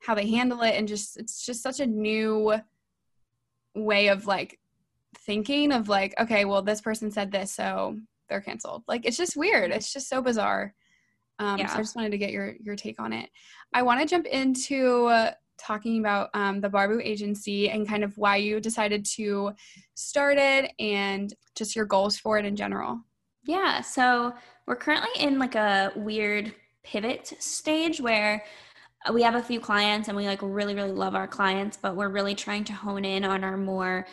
how 0.00 0.16
they 0.16 0.28
handle 0.28 0.62
it 0.62 0.74
and 0.74 0.88
just 0.88 1.16
it's 1.16 1.46
just 1.46 1.62
such 1.62 1.78
a 1.78 1.86
new 1.86 2.56
way 3.76 4.08
of 4.08 4.26
like 4.26 4.58
thinking 5.18 5.70
of 5.70 5.88
like, 5.88 6.12
okay, 6.18 6.44
well, 6.44 6.60
this 6.60 6.80
person 6.80 7.12
said 7.12 7.30
this, 7.30 7.52
so 7.52 7.96
they're 8.28 8.40
canceled. 8.40 8.82
Like 8.88 9.06
it's 9.06 9.16
just 9.16 9.36
weird. 9.36 9.70
It's 9.70 9.92
just 9.92 10.08
so 10.08 10.20
bizarre. 10.20 10.74
Um, 11.38 11.60
So 11.68 11.74
I 11.74 11.82
just 11.82 11.94
wanted 11.94 12.10
to 12.10 12.18
get 12.18 12.32
your 12.32 12.56
your 12.58 12.74
take 12.74 12.98
on 12.98 13.12
it. 13.12 13.30
I 13.72 13.82
want 13.82 14.00
to 14.00 14.06
jump 14.06 14.26
into 14.26 15.06
uh, 15.06 15.30
talking 15.58 16.00
about 16.00 16.30
um, 16.34 16.60
the 16.60 16.70
Barbu 16.70 17.02
agency 17.02 17.70
and 17.70 17.86
kind 17.88 18.04
of 18.04 18.16
why 18.16 18.36
you 18.36 18.60
decided 18.60 19.04
to 19.16 19.52
start 19.94 20.38
it 20.38 20.72
and 20.78 21.34
just 21.54 21.76
your 21.76 21.84
goals 21.84 22.16
for 22.16 22.38
it 22.38 22.44
in 22.44 22.56
general. 22.56 23.00
Yeah, 23.44 23.80
so 23.80 24.34
we're 24.66 24.76
currently 24.76 25.22
in 25.22 25.38
like 25.38 25.54
a 25.54 25.92
weird 25.96 26.54
pivot 26.84 27.34
stage 27.38 28.00
where 28.00 28.44
uh, 29.08 29.12
we 29.12 29.22
have 29.22 29.34
a 29.34 29.42
few 29.42 29.60
clients 29.60 30.08
and 30.08 30.16
we 30.16 30.26
like 30.26 30.40
really 30.42 30.74
really 30.74 30.92
love 30.92 31.14
our 31.14 31.28
clients, 31.28 31.76
but 31.76 31.96
we're 31.96 32.08
really 32.08 32.34
trying 32.34 32.64
to 32.64 32.72
hone 32.72 33.04
in 33.04 33.24
on 33.24 33.44
our 33.44 33.56
more 33.56 34.06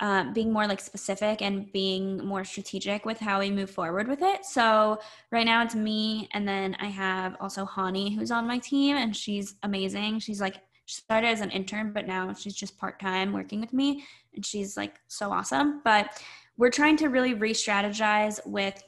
um, 0.00 0.32
being 0.32 0.52
more 0.52 0.66
like 0.66 0.80
specific 0.80 1.42
and 1.42 1.72
being 1.72 2.24
more 2.24 2.44
strategic 2.44 3.04
with 3.04 3.18
how 3.18 3.40
we 3.40 3.50
move 3.50 3.70
forward 3.70 4.06
with 4.06 4.22
it. 4.22 4.44
So 4.44 5.00
right 5.32 5.44
now 5.44 5.64
it's 5.64 5.74
me, 5.74 6.28
and 6.32 6.46
then 6.46 6.76
I 6.78 6.86
have 6.86 7.36
also 7.40 7.64
Hani 7.64 8.14
who's 8.14 8.30
on 8.30 8.46
my 8.46 8.58
team, 8.58 8.96
and 8.96 9.16
she's 9.16 9.56
amazing. 9.62 10.20
She's 10.20 10.40
like 10.40 10.56
she 10.88 11.02
started 11.02 11.26
as 11.26 11.42
an 11.42 11.50
intern, 11.50 11.92
but 11.92 12.06
now 12.06 12.32
she's 12.32 12.54
just 12.54 12.78
part 12.78 12.98
time 12.98 13.34
working 13.34 13.60
with 13.60 13.74
me, 13.74 14.04
and 14.34 14.44
she's 14.44 14.74
like 14.74 14.98
so 15.06 15.30
awesome. 15.30 15.82
But 15.84 16.22
we're 16.56 16.70
trying 16.70 16.96
to 16.96 17.08
really 17.08 17.34
re-strategize 17.34 18.40
with 18.46 18.82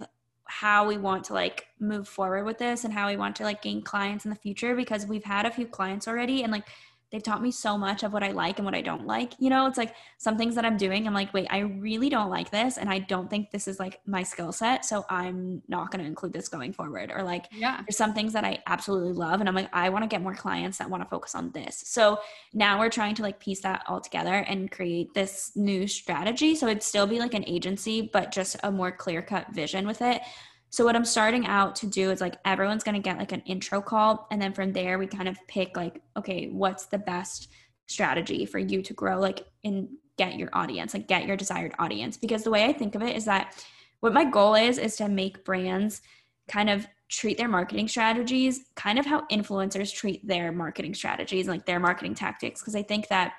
how 0.45 0.89
we 0.89 0.97
want 0.97 1.25
to 1.25 1.35
like 1.35 1.67
move 1.79 2.09
forward 2.09 2.45
with 2.45 2.57
this 2.57 2.85
and 2.85 2.95
how 2.95 3.07
we 3.07 3.19
want 3.19 3.37
to 3.37 3.45
like 3.45 3.61
gain 3.61 3.83
clients 3.83 4.25
in 4.25 4.31
the 4.31 4.37
future 4.37 4.75
because 4.75 5.07
we've 5.07 5.25
had 5.25 5.45
a 5.45 5.51
few 5.51 5.67
clients 5.67 6.09
already 6.09 6.43
and 6.43 6.51
like 6.51 6.65
they've 7.11 7.23
taught 7.23 7.42
me 7.42 7.51
so 7.51 7.77
much 7.77 8.03
of 8.03 8.12
what 8.12 8.23
I 8.23 8.31
like 8.31 8.59
and 8.59 8.64
what 8.64 8.75
I 8.75 8.81
don't 8.81 9.07
like. 9.07 9.33
You 9.38 9.51
know, 9.51 9.66
it's 9.66 9.79
like 9.79 9.94
some 10.18 10.37
things 10.37 10.55
that 10.55 10.64
I'm 10.64 10.77
doing, 10.77 11.07
I'm 11.07 11.14
like, 11.14 11.35
wait, 11.35 11.46
I 11.51 11.59
really 11.59 12.09
don't 12.09 12.31
like 12.31 12.51
this 12.51 12.79
and 12.79 12.88
I 12.88 13.01
don't 13.01 13.29
think 13.29 13.51
this 13.51 13.66
is 13.66 13.79
like 13.81 14.01
my 14.07 14.23
skill 14.23 14.53
set, 14.53 14.85
so 14.85 15.05
I'm 15.09 15.62
not 15.68 15.90
going 15.90 16.01
to 16.03 16.07
include 16.07 16.33
this 16.33 16.49
going 16.49 16.73
forward 16.73 17.12
or 17.14 17.23
like 17.23 17.46
Yeah. 17.53 17.81
there's 17.87 17.96
some 17.96 18.14
things 18.14 18.33
that 18.35 18.44
I 18.44 18.62
absolutely 18.66 19.12
love 19.12 19.40
and 19.40 19.49
I'm 19.49 19.55
like 19.55 19.68
I 19.73 19.88
want 19.88 20.05
to 20.05 20.09
get 20.09 20.23
more 20.23 20.35
clients 20.35 20.79
that 20.79 20.88
want 20.88 21.03
to 21.03 21.09
focus 21.09 21.35
on 21.35 21.51
this. 21.53 21.83
So 21.87 22.18
now 22.53 22.79
we're 22.79 22.90
trying 22.90 23.14
to 23.16 23.23
like 23.23 23.40
piece 23.40 23.61
that 23.62 23.83
all 23.88 24.01
together 24.01 24.35
and 24.35 24.70
create 24.70 25.12
this 25.14 25.53
new 25.57 25.87
strategy 25.87 26.55
so 26.55 26.66
it'd 26.66 26.83
still 26.83 27.07
be 27.07 27.18
like 27.18 27.35
an 27.35 27.44
agency 27.46 28.03
but 28.12 28.31
just 28.33 28.57
a 28.62 28.70
more 28.70 28.92
clear-cut 28.92 29.53
vision 29.53 29.87
with 29.87 30.03
it. 30.03 30.23
So 30.70 30.85
what 30.85 30.94
I'm 30.94 31.04
starting 31.04 31.46
out 31.46 31.74
to 31.76 31.87
do 31.87 32.11
is 32.11 32.20
like 32.20 32.37
everyone's 32.44 32.85
going 32.85 32.94
to 32.94 33.00
get 33.00 33.18
like 33.18 33.33
an 33.33 33.42
intro 33.42 33.80
call 33.83 34.26
and 34.30 34.40
then 34.40 34.52
from 34.52 34.72
there 34.72 34.98
we 34.98 35.06
kind 35.06 35.28
of 35.28 35.37
pick 35.48 35.76
like 35.76 36.00
okay, 36.16 36.48
what's 36.48 36.87
the 36.87 36.98
best 36.98 37.48
strategy 37.87 38.46
for 38.46 38.59
you 38.59 38.80
to 38.83 38.94
grow 38.94 39.18
like 39.18 39.44
and 39.64 39.88
get 40.16 40.37
your 40.37 40.50
audience, 40.52 40.94
like 40.94 41.09
get 41.09 41.26
your 41.26 41.37
desired 41.37 41.72
audience. 41.78 42.16
Because 42.16 42.44
the 42.44 42.50
way 42.50 42.64
I 42.64 42.72
think 42.72 42.94
of 42.94 43.02
it 43.02 43.16
is 43.16 43.24
that 43.24 43.64
what 44.00 44.12
my 44.12 44.24
goal 44.24 44.54
is 44.54 44.78
is 44.78 44.96
to 44.96 45.09
make 45.09 45.44
brands 45.44 46.02
kind 46.48 46.70
of 46.70 46.87
treat 47.09 47.37
their 47.37 47.48
marketing 47.48 47.88
strategies 47.88 48.64
kind 48.76 48.98
of 48.98 49.04
how 49.06 49.26
influencers 49.33 49.92
treat 49.92 50.24
their 50.26 50.52
marketing 50.52 50.94
strategies 50.94 51.46
and 51.46 51.56
like 51.56 51.66
their 51.66 51.80
marketing 51.80 52.14
tactics. 52.14 52.61
Because 52.61 52.76
i 52.76 52.83
think 52.83 53.09
that 53.09 53.33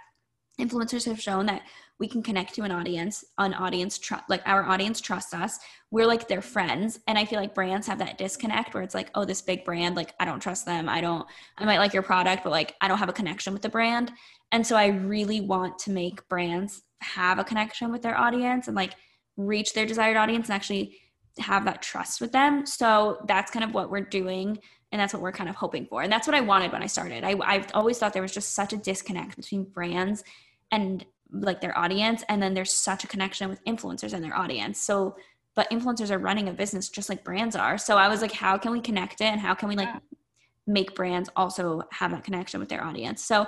influencers 0.59 1.05
have 1.05 1.21
shown 1.21 1.45
that 1.45 1.61
we 2.01 2.07
can 2.07 2.21
connect 2.21 2.53
to 2.55 2.63
an 2.63 2.71
audience 2.71 3.23
an 3.37 3.53
audience 3.53 3.97
tr- 3.97 4.15
like 4.27 4.41
our 4.45 4.65
audience 4.65 4.99
trusts 4.99 5.33
us 5.33 5.59
we're 5.91 6.05
like 6.05 6.27
their 6.27 6.41
friends 6.41 6.99
and 7.07 7.17
i 7.17 7.23
feel 7.23 7.39
like 7.39 7.55
brands 7.55 7.87
have 7.87 7.99
that 7.99 8.17
disconnect 8.17 8.73
where 8.73 8.83
it's 8.83 8.95
like 8.95 9.09
oh 9.15 9.23
this 9.23 9.41
big 9.41 9.63
brand 9.63 9.95
like 9.95 10.13
i 10.19 10.25
don't 10.25 10.41
trust 10.41 10.65
them 10.65 10.89
i 10.89 10.99
don't 10.99 11.25
i 11.57 11.63
might 11.63 11.77
like 11.77 11.93
your 11.93 12.03
product 12.03 12.43
but 12.43 12.49
like 12.49 12.75
i 12.81 12.87
don't 12.89 12.97
have 12.97 13.09
a 13.09 13.13
connection 13.13 13.53
with 13.53 13.61
the 13.61 13.69
brand 13.69 14.11
and 14.51 14.67
so 14.67 14.75
i 14.75 14.87
really 14.87 15.39
want 15.39 15.79
to 15.79 15.91
make 15.91 16.27
brands 16.27 16.81
have 17.01 17.39
a 17.39 17.43
connection 17.43 17.91
with 17.91 18.01
their 18.01 18.17
audience 18.17 18.67
and 18.67 18.75
like 18.75 18.95
reach 19.37 19.73
their 19.73 19.85
desired 19.85 20.17
audience 20.17 20.49
and 20.49 20.55
actually 20.55 20.97
have 21.39 21.65
that 21.65 21.81
trust 21.81 22.21
with 22.21 22.31
them. 22.31 22.65
So 22.65 23.23
that's 23.27 23.51
kind 23.51 23.63
of 23.63 23.73
what 23.73 23.89
we're 23.89 24.01
doing. 24.01 24.59
And 24.91 24.99
that's 24.99 25.13
what 25.13 25.21
we're 25.21 25.31
kind 25.31 25.49
of 25.49 25.55
hoping 25.55 25.85
for. 25.85 26.01
And 26.01 26.11
that's 26.11 26.27
what 26.27 26.35
I 26.35 26.41
wanted 26.41 26.71
when 26.71 26.83
I 26.83 26.87
started. 26.87 27.23
I, 27.23 27.35
I've 27.43 27.67
always 27.73 27.97
thought 27.97 28.13
there 28.13 28.21
was 28.21 28.33
just 28.33 28.53
such 28.53 28.73
a 28.73 28.77
disconnect 28.77 29.37
between 29.37 29.63
brands 29.63 30.23
and 30.71 31.05
like 31.31 31.61
their 31.61 31.77
audience. 31.77 32.23
And 32.29 32.41
then 32.41 32.53
there's 32.53 32.73
such 32.73 33.03
a 33.03 33.07
connection 33.07 33.49
with 33.49 33.63
influencers 33.65 34.13
and 34.13 34.23
their 34.23 34.37
audience. 34.37 34.81
So, 34.81 35.15
but 35.55 35.69
influencers 35.69 36.11
are 36.11 36.19
running 36.19 36.49
a 36.49 36.53
business 36.53 36.89
just 36.89 37.09
like 37.09 37.23
brands 37.23 37.55
are. 37.55 37.77
So 37.77 37.97
I 37.97 38.07
was 38.07 38.21
like, 38.21 38.31
how 38.31 38.57
can 38.57 38.71
we 38.71 38.81
connect 38.81 39.21
it? 39.21 39.25
And 39.25 39.39
how 39.39 39.53
can 39.53 39.69
we 39.69 39.75
like 39.75 39.89
Yeah. 39.89 39.99
make 40.67 40.95
brands 40.95 41.29
also 41.35 41.83
have 41.91 42.11
that 42.11 42.23
connection 42.23 42.59
with 42.59 42.69
their 42.69 42.83
audience? 42.83 43.23
So 43.23 43.47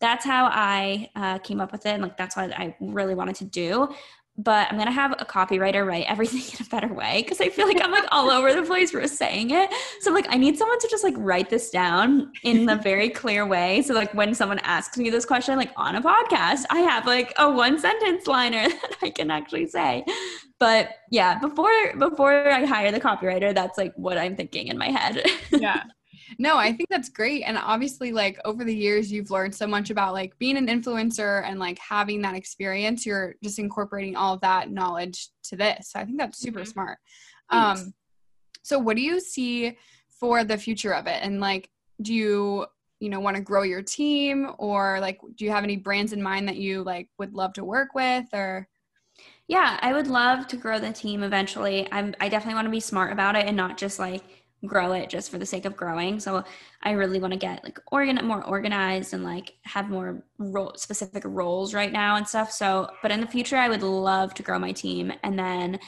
that's 0.00 0.24
how 0.24 0.46
I 0.52 1.10
uh, 1.14 1.38
came 1.38 1.60
up 1.60 1.72
with 1.72 1.86
it. 1.86 1.90
And 1.90 2.02
like, 2.02 2.16
that's 2.16 2.36
what 2.36 2.52
I 2.52 2.76
really 2.80 3.14
wanted 3.14 3.36
to 3.36 3.44
do 3.44 3.94
but 4.38 4.70
I'm 4.70 4.78
gonna 4.78 4.90
have 4.90 5.12
a 5.12 5.24
copywriter 5.24 5.86
write 5.86 6.06
everything 6.08 6.40
in 6.58 6.66
a 6.66 6.68
better 6.68 6.92
way 6.92 7.22
because 7.22 7.40
I 7.40 7.48
feel 7.48 7.66
like 7.66 7.82
I'm 7.82 7.90
like 7.90 8.06
all 8.10 8.30
over 8.30 8.52
the 8.52 8.62
place 8.62 8.90
for 8.90 9.06
saying 9.08 9.50
it. 9.50 9.70
So 10.00 10.10
I'm 10.10 10.14
like, 10.14 10.26
I 10.28 10.36
need 10.36 10.58
someone 10.58 10.78
to 10.78 10.88
just 10.88 11.04
like 11.04 11.14
write 11.16 11.50
this 11.50 11.70
down 11.70 12.32
in 12.42 12.68
a 12.68 12.76
very 12.76 13.08
clear 13.08 13.46
way. 13.46 13.82
So 13.82 13.94
like 13.94 14.12
when 14.14 14.34
someone 14.34 14.58
asks 14.60 14.96
me 14.98 15.10
this 15.10 15.24
question, 15.24 15.56
like 15.56 15.72
on 15.76 15.96
a 15.96 16.02
podcast, 16.02 16.64
I 16.70 16.80
have 16.80 17.06
like 17.06 17.32
a 17.38 17.50
one 17.50 17.78
sentence 17.78 18.26
liner 18.26 18.68
that 18.68 18.96
I 19.02 19.10
can 19.10 19.30
actually 19.30 19.66
say. 19.68 20.04
But 20.58 20.90
yeah, 21.10 21.38
before 21.38 21.70
before 21.98 22.48
I 22.48 22.64
hire 22.64 22.90
the 22.90 23.00
copywriter, 23.00 23.54
that's 23.54 23.78
like 23.78 23.92
what 23.96 24.18
I'm 24.18 24.36
thinking 24.36 24.68
in 24.68 24.78
my 24.78 24.90
head. 24.90 25.22
yeah 25.50 25.84
no 26.38 26.56
i 26.56 26.72
think 26.72 26.88
that's 26.90 27.08
great 27.08 27.42
and 27.42 27.56
obviously 27.58 28.12
like 28.12 28.38
over 28.44 28.64
the 28.64 28.74
years 28.74 29.10
you've 29.10 29.30
learned 29.30 29.54
so 29.54 29.66
much 29.66 29.90
about 29.90 30.12
like 30.12 30.36
being 30.38 30.56
an 30.56 30.66
influencer 30.66 31.42
and 31.44 31.58
like 31.58 31.78
having 31.78 32.22
that 32.22 32.34
experience 32.34 33.06
you're 33.06 33.34
just 33.42 33.58
incorporating 33.58 34.16
all 34.16 34.34
of 34.34 34.40
that 34.40 34.70
knowledge 34.70 35.28
to 35.42 35.56
this 35.56 35.90
so 35.90 36.00
i 36.00 36.04
think 36.04 36.18
that's 36.18 36.38
super 36.38 36.60
Mhm. 36.60 36.68
smart 36.72 36.98
Thanks. 37.50 37.82
um 37.82 37.94
so 38.62 38.78
what 38.78 38.96
do 38.96 39.02
you 39.02 39.20
see 39.20 39.76
for 40.08 40.44
the 40.44 40.58
future 40.58 40.92
of 40.94 41.06
it 41.06 41.20
and 41.22 41.40
like 41.40 41.70
do 42.02 42.12
you 42.14 42.66
you 43.00 43.08
know 43.10 43.20
want 43.20 43.36
to 43.36 43.42
grow 43.42 43.62
your 43.62 43.82
team 43.82 44.50
or 44.58 44.98
like 45.00 45.20
do 45.36 45.44
you 45.44 45.50
have 45.50 45.64
any 45.64 45.76
brands 45.76 46.12
in 46.12 46.22
mind 46.22 46.48
that 46.48 46.56
you 46.56 46.82
like 46.82 47.08
would 47.18 47.34
love 47.34 47.52
to 47.52 47.64
work 47.64 47.94
with 47.94 48.26
or 48.32 48.68
Yeah, 49.48 49.78
I 49.80 49.92
would 49.92 50.08
love 50.08 50.48
to 50.48 50.56
grow 50.56 50.78
the 50.80 50.92
team 50.92 51.22
eventually. 51.22 51.86
I'm 51.92 52.14
I 52.20 52.28
definitely 52.28 52.54
want 52.54 52.66
to 52.66 52.70
be 52.70 52.80
smart 52.80 53.12
about 53.12 53.36
it 53.36 53.46
and 53.46 53.56
not 53.56 53.76
just 53.78 53.98
like 53.98 54.45
grow 54.66 54.92
it 54.92 55.08
just 55.08 55.30
for 55.30 55.38
the 55.38 55.46
sake 55.46 55.64
of 55.64 55.76
growing. 55.76 56.20
So 56.20 56.44
I 56.82 56.92
really 56.92 57.20
want 57.20 57.32
to 57.32 57.38
get 57.38 57.62
like 57.64 57.78
organ 57.90 58.18
more 58.24 58.44
organized 58.44 59.14
and 59.14 59.24
like 59.24 59.54
have 59.62 59.88
more 59.88 60.22
role 60.38 60.72
specific 60.76 61.22
roles 61.24 61.74
right 61.74 61.92
now 61.92 62.16
and 62.16 62.26
stuff. 62.26 62.52
So, 62.52 62.90
but 63.02 63.10
in 63.10 63.20
the 63.20 63.26
future, 63.26 63.56
I 63.56 63.68
would 63.68 63.82
love 63.82 64.34
to 64.34 64.42
grow 64.42 64.58
my 64.58 64.72
team. 64.72 65.12
And 65.22 65.38
then 65.38 65.78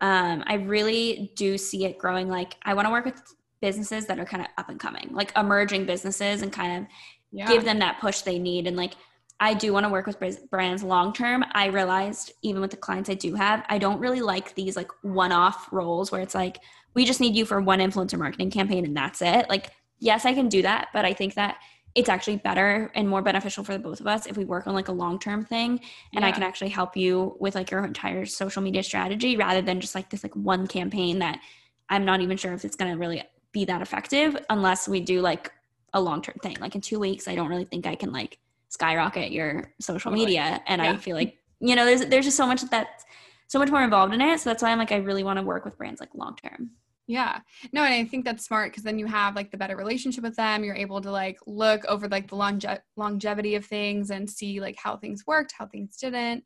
um, 0.00 0.44
I 0.46 0.54
really 0.54 1.32
do 1.36 1.56
see 1.58 1.84
it 1.84 1.98
growing. 1.98 2.28
Like 2.28 2.54
I 2.62 2.74
want 2.74 2.86
to 2.86 2.92
work 2.92 3.04
with 3.04 3.20
businesses 3.60 4.06
that 4.06 4.18
are 4.18 4.24
kind 4.24 4.42
of 4.42 4.48
up 4.58 4.68
and 4.68 4.78
coming, 4.78 5.08
like 5.12 5.32
emerging 5.36 5.86
businesses, 5.86 6.42
and 6.42 6.52
kind 6.52 6.82
of 6.82 6.88
yeah. 7.32 7.48
give 7.48 7.64
them 7.64 7.78
that 7.78 8.00
push 8.00 8.20
they 8.20 8.38
need. 8.38 8.66
And 8.66 8.76
like 8.76 8.94
I 9.40 9.54
do 9.54 9.72
want 9.72 9.84
to 9.84 9.90
work 9.90 10.06
with 10.06 10.50
brands 10.50 10.82
long 10.82 11.12
term. 11.12 11.44
I 11.52 11.66
realized 11.66 12.32
even 12.42 12.60
with 12.60 12.70
the 12.70 12.76
clients 12.76 13.10
I 13.10 13.14
do 13.14 13.34
have, 13.34 13.64
I 13.68 13.78
don't 13.78 14.00
really 14.00 14.22
like 14.22 14.54
these 14.54 14.76
like 14.76 14.90
one 15.02 15.32
off 15.32 15.68
roles 15.72 16.10
where 16.10 16.22
it's 16.22 16.34
like 16.34 16.58
we 16.96 17.04
just 17.04 17.20
need 17.20 17.36
you 17.36 17.44
for 17.44 17.60
one 17.60 17.78
influencer 17.78 18.18
marketing 18.18 18.50
campaign 18.50 18.84
and 18.84 18.96
that's 18.96 19.22
it. 19.22 19.48
Like, 19.48 19.70
yes, 20.00 20.24
I 20.24 20.34
can 20.34 20.48
do 20.48 20.62
that, 20.62 20.88
but 20.92 21.04
I 21.04 21.12
think 21.12 21.34
that 21.34 21.58
it's 21.94 22.08
actually 22.08 22.36
better 22.36 22.90
and 22.94 23.08
more 23.08 23.22
beneficial 23.22 23.64
for 23.64 23.72
the 23.72 23.78
both 23.78 24.00
of 24.00 24.06
us 24.06 24.26
if 24.26 24.36
we 24.36 24.44
work 24.44 24.66
on 24.66 24.74
like 24.74 24.88
a 24.88 24.92
long 24.92 25.18
term 25.18 25.44
thing 25.44 25.80
and 26.14 26.22
yeah. 26.22 26.26
I 26.26 26.32
can 26.32 26.42
actually 26.42 26.68
help 26.68 26.96
you 26.96 27.36
with 27.38 27.54
like 27.54 27.70
your 27.70 27.84
entire 27.84 28.26
social 28.26 28.62
media 28.62 28.82
strategy 28.82 29.36
rather 29.36 29.62
than 29.62 29.80
just 29.80 29.94
like 29.94 30.10
this 30.10 30.22
like 30.22 30.34
one 30.34 30.66
campaign 30.66 31.18
that 31.20 31.38
I'm 31.88 32.04
not 32.04 32.20
even 32.20 32.36
sure 32.36 32.52
if 32.52 32.64
it's 32.64 32.76
going 32.76 32.92
to 32.92 32.98
really 32.98 33.22
be 33.52 33.64
that 33.64 33.80
effective 33.80 34.36
unless 34.50 34.88
we 34.88 35.00
do 35.00 35.20
like 35.20 35.50
a 35.94 36.00
long 36.00 36.20
term 36.20 36.36
thing. 36.42 36.56
Like 36.60 36.74
in 36.74 36.82
2 36.82 36.98
weeks 36.98 37.28
I 37.28 37.34
don't 37.34 37.48
really 37.48 37.64
think 37.64 37.86
I 37.86 37.94
can 37.94 38.12
like 38.12 38.38
skyrocket 38.68 39.32
your 39.32 39.72
social 39.80 40.12
media 40.12 40.62
and 40.66 40.82
yeah. 40.82 40.92
I 40.92 40.96
feel 40.96 41.16
like 41.16 41.38
you 41.60 41.76
know 41.76 41.86
there's 41.86 42.04
there's 42.06 42.26
just 42.26 42.36
so 42.36 42.46
much 42.46 42.60
that 42.70 43.04
so 43.46 43.58
much 43.58 43.70
more 43.70 43.82
involved 43.82 44.12
in 44.12 44.20
it 44.20 44.40
so 44.40 44.50
that's 44.50 44.62
why 44.62 44.70
I'm 44.70 44.78
like 44.78 44.92
I 44.92 44.96
really 44.96 45.24
want 45.24 45.38
to 45.38 45.44
work 45.44 45.64
with 45.64 45.78
brands 45.78 46.00
like 46.00 46.10
long 46.14 46.36
term. 46.36 46.72
Yeah. 47.06 47.40
No, 47.72 47.84
and 47.84 47.94
I 47.94 48.04
think 48.04 48.24
that's 48.24 48.44
smart 48.44 48.72
because 48.72 48.82
then 48.82 48.98
you 48.98 49.06
have 49.06 49.36
like 49.36 49.50
the 49.50 49.56
better 49.56 49.76
relationship 49.76 50.24
with 50.24 50.36
them. 50.36 50.64
You're 50.64 50.74
able 50.74 51.00
to 51.00 51.10
like 51.10 51.38
look 51.46 51.84
over 51.86 52.08
like 52.08 52.28
the 52.28 52.36
longe- 52.36 52.66
longevity 52.96 53.54
of 53.54 53.64
things 53.64 54.10
and 54.10 54.28
see 54.28 54.60
like 54.60 54.76
how 54.76 54.96
things 54.96 55.24
worked, 55.26 55.54
how 55.56 55.66
things 55.66 55.96
didn't. 55.96 56.44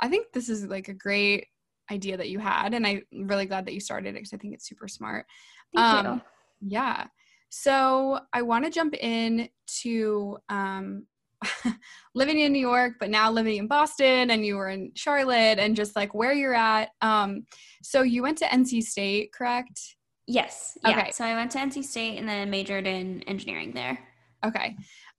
I 0.00 0.08
think 0.08 0.32
this 0.32 0.48
is 0.48 0.66
like 0.66 0.88
a 0.88 0.94
great 0.94 1.46
idea 1.90 2.16
that 2.16 2.28
you 2.28 2.38
had, 2.38 2.74
and 2.74 2.86
I'm 2.86 3.02
really 3.12 3.46
glad 3.46 3.66
that 3.66 3.74
you 3.74 3.80
started 3.80 4.10
it 4.10 4.14
because 4.14 4.32
I 4.32 4.36
think 4.36 4.54
it's 4.54 4.68
super 4.68 4.88
smart. 4.88 5.26
Thank 5.74 6.06
um, 6.06 6.14
you. 6.60 6.70
Yeah. 6.70 7.06
So 7.50 8.20
I 8.32 8.42
want 8.42 8.64
to 8.64 8.70
jump 8.70 8.94
in 8.94 9.48
to 9.82 10.38
um, 10.48 11.06
living 12.14 12.40
in 12.40 12.52
New 12.52 12.60
York, 12.60 12.94
but 12.98 13.10
now 13.10 13.30
living 13.30 13.56
in 13.56 13.66
Boston 13.66 14.30
and 14.30 14.44
you 14.44 14.56
were 14.56 14.68
in 14.68 14.92
Charlotte 14.94 15.58
and 15.58 15.76
just 15.76 15.96
like 15.96 16.14
where 16.14 16.32
you're 16.32 16.54
at. 16.54 16.90
Um, 17.00 17.46
so 17.82 18.02
you 18.02 18.22
went 18.22 18.38
to 18.38 18.44
NC 18.46 18.82
State, 18.82 19.32
correct? 19.32 19.96
Yes. 20.26 20.76
Yeah. 20.84 20.90
Okay. 20.90 21.10
So 21.10 21.24
I 21.24 21.34
went 21.34 21.50
to 21.52 21.58
NC 21.58 21.84
State 21.84 22.18
and 22.18 22.28
then 22.28 22.50
majored 22.50 22.86
in 22.86 23.22
engineering 23.22 23.72
there. 23.72 23.98
Okay. 24.44 24.76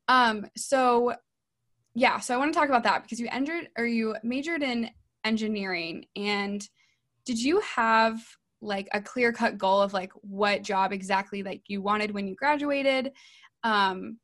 Um, 0.07 0.45
so 0.55 1.13
yeah, 1.95 2.19
so 2.19 2.33
I 2.33 2.37
want 2.37 2.53
to 2.53 2.59
talk 2.59 2.69
about 2.69 2.83
that 2.83 3.03
because 3.03 3.19
you 3.19 3.27
entered 3.31 3.69
or 3.77 3.85
you 3.85 4.15
majored 4.23 4.63
in 4.63 4.89
engineering 5.25 6.05
and 6.15 6.67
did 7.25 7.41
you 7.41 7.59
have 7.61 8.19
like 8.61 8.87
a 8.93 9.01
clear 9.01 9.31
cut 9.31 9.57
goal 9.57 9.81
of 9.81 9.93
like 9.93 10.11
what 10.21 10.63
job 10.63 10.91
exactly 10.91 11.43
like 11.43 11.61
you 11.67 11.81
wanted 11.81 12.11
when 12.11 12.27
you 12.27 12.35
graduated? 12.35 13.11
Um, 13.63 14.17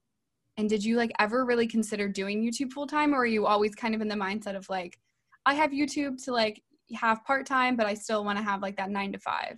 and 0.57 0.69
did 0.69 0.83
you 0.83 0.97
like 0.97 1.11
ever 1.19 1.45
really 1.45 1.67
consider 1.67 2.07
doing 2.07 2.41
YouTube 2.41 2.71
full 2.71 2.87
time 2.87 3.13
or 3.13 3.19
are 3.19 3.25
you 3.25 3.45
always 3.45 3.75
kind 3.75 3.93
of 3.93 4.01
in 4.01 4.07
the 4.07 4.15
mindset 4.15 4.55
of 4.55 4.69
like, 4.69 4.97
I 5.45 5.53
have 5.53 5.71
YouTube 5.71 6.23
to 6.25 6.31
like 6.31 6.61
have 6.93 7.23
part 7.25 7.45
time, 7.45 7.75
but 7.75 7.85
I 7.85 7.93
still 7.93 8.23
want 8.23 8.37
to 8.37 8.43
have 8.43 8.61
like 8.61 8.77
that 8.77 8.89
nine 8.89 9.11
to 9.11 9.19
five? 9.19 9.57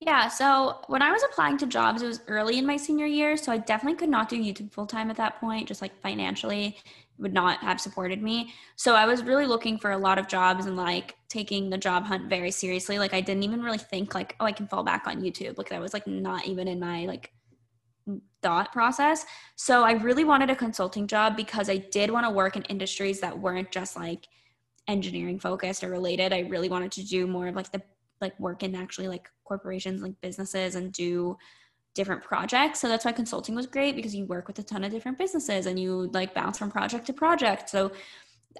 Yeah, 0.00 0.28
so 0.28 0.80
when 0.86 1.02
I 1.02 1.10
was 1.10 1.24
applying 1.24 1.58
to 1.58 1.66
jobs, 1.66 2.02
it 2.02 2.06
was 2.06 2.20
early 2.28 2.58
in 2.58 2.64
my 2.64 2.76
senior 2.76 3.06
year. 3.06 3.36
So 3.36 3.50
I 3.50 3.58
definitely 3.58 3.98
could 3.98 4.08
not 4.08 4.28
do 4.28 4.40
YouTube 4.40 4.72
full 4.72 4.86
time 4.86 5.10
at 5.10 5.16
that 5.16 5.40
point, 5.40 5.66
just 5.66 5.82
like 5.82 6.00
financially 6.00 6.78
would 7.18 7.34
not 7.34 7.58
have 7.58 7.80
supported 7.80 8.22
me. 8.22 8.54
So 8.76 8.94
I 8.94 9.06
was 9.06 9.24
really 9.24 9.46
looking 9.46 9.76
for 9.76 9.90
a 9.90 9.98
lot 9.98 10.18
of 10.18 10.28
jobs 10.28 10.66
and 10.66 10.76
like 10.76 11.16
taking 11.28 11.68
the 11.68 11.76
job 11.76 12.04
hunt 12.04 12.28
very 12.28 12.52
seriously. 12.52 13.00
Like 13.00 13.12
I 13.12 13.20
didn't 13.20 13.42
even 13.42 13.60
really 13.60 13.78
think 13.78 14.14
like, 14.14 14.36
oh, 14.38 14.44
I 14.44 14.52
can 14.52 14.68
fall 14.68 14.84
back 14.84 15.08
on 15.08 15.20
YouTube. 15.20 15.58
Like 15.58 15.68
that 15.70 15.80
was 15.80 15.92
like 15.92 16.06
not 16.06 16.46
even 16.46 16.68
in 16.68 16.78
my 16.78 17.06
like 17.06 17.32
thought 18.42 18.72
process. 18.72 19.24
So 19.56 19.82
I 19.84 19.92
really 19.92 20.24
wanted 20.24 20.50
a 20.50 20.56
consulting 20.56 21.06
job 21.06 21.36
because 21.36 21.68
I 21.68 21.78
did 21.78 22.10
want 22.10 22.26
to 22.26 22.30
work 22.30 22.56
in 22.56 22.62
industries 22.64 23.20
that 23.20 23.38
weren't 23.38 23.70
just 23.70 23.96
like 23.96 24.28
engineering 24.86 25.38
focused 25.38 25.84
or 25.84 25.90
related. 25.90 26.32
I 26.32 26.40
really 26.40 26.68
wanted 26.68 26.92
to 26.92 27.04
do 27.04 27.26
more 27.26 27.48
of 27.48 27.54
like 27.54 27.70
the 27.72 27.82
like 28.20 28.38
work 28.40 28.62
in 28.62 28.74
actually 28.74 29.08
like 29.08 29.28
corporations, 29.44 30.02
like 30.02 30.20
businesses 30.20 30.74
and 30.74 30.92
do 30.92 31.36
different 31.94 32.22
projects. 32.22 32.80
So 32.80 32.88
that's 32.88 33.04
why 33.04 33.12
consulting 33.12 33.54
was 33.54 33.66
great 33.66 33.96
because 33.96 34.14
you 34.14 34.24
work 34.24 34.46
with 34.46 34.58
a 34.58 34.62
ton 34.62 34.84
of 34.84 34.90
different 34.90 35.18
businesses 35.18 35.66
and 35.66 35.78
you 35.78 36.10
like 36.12 36.34
bounce 36.34 36.58
from 36.58 36.70
project 36.70 37.06
to 37.06 37.12
project. 37.12 37.68
So 37.68 37.92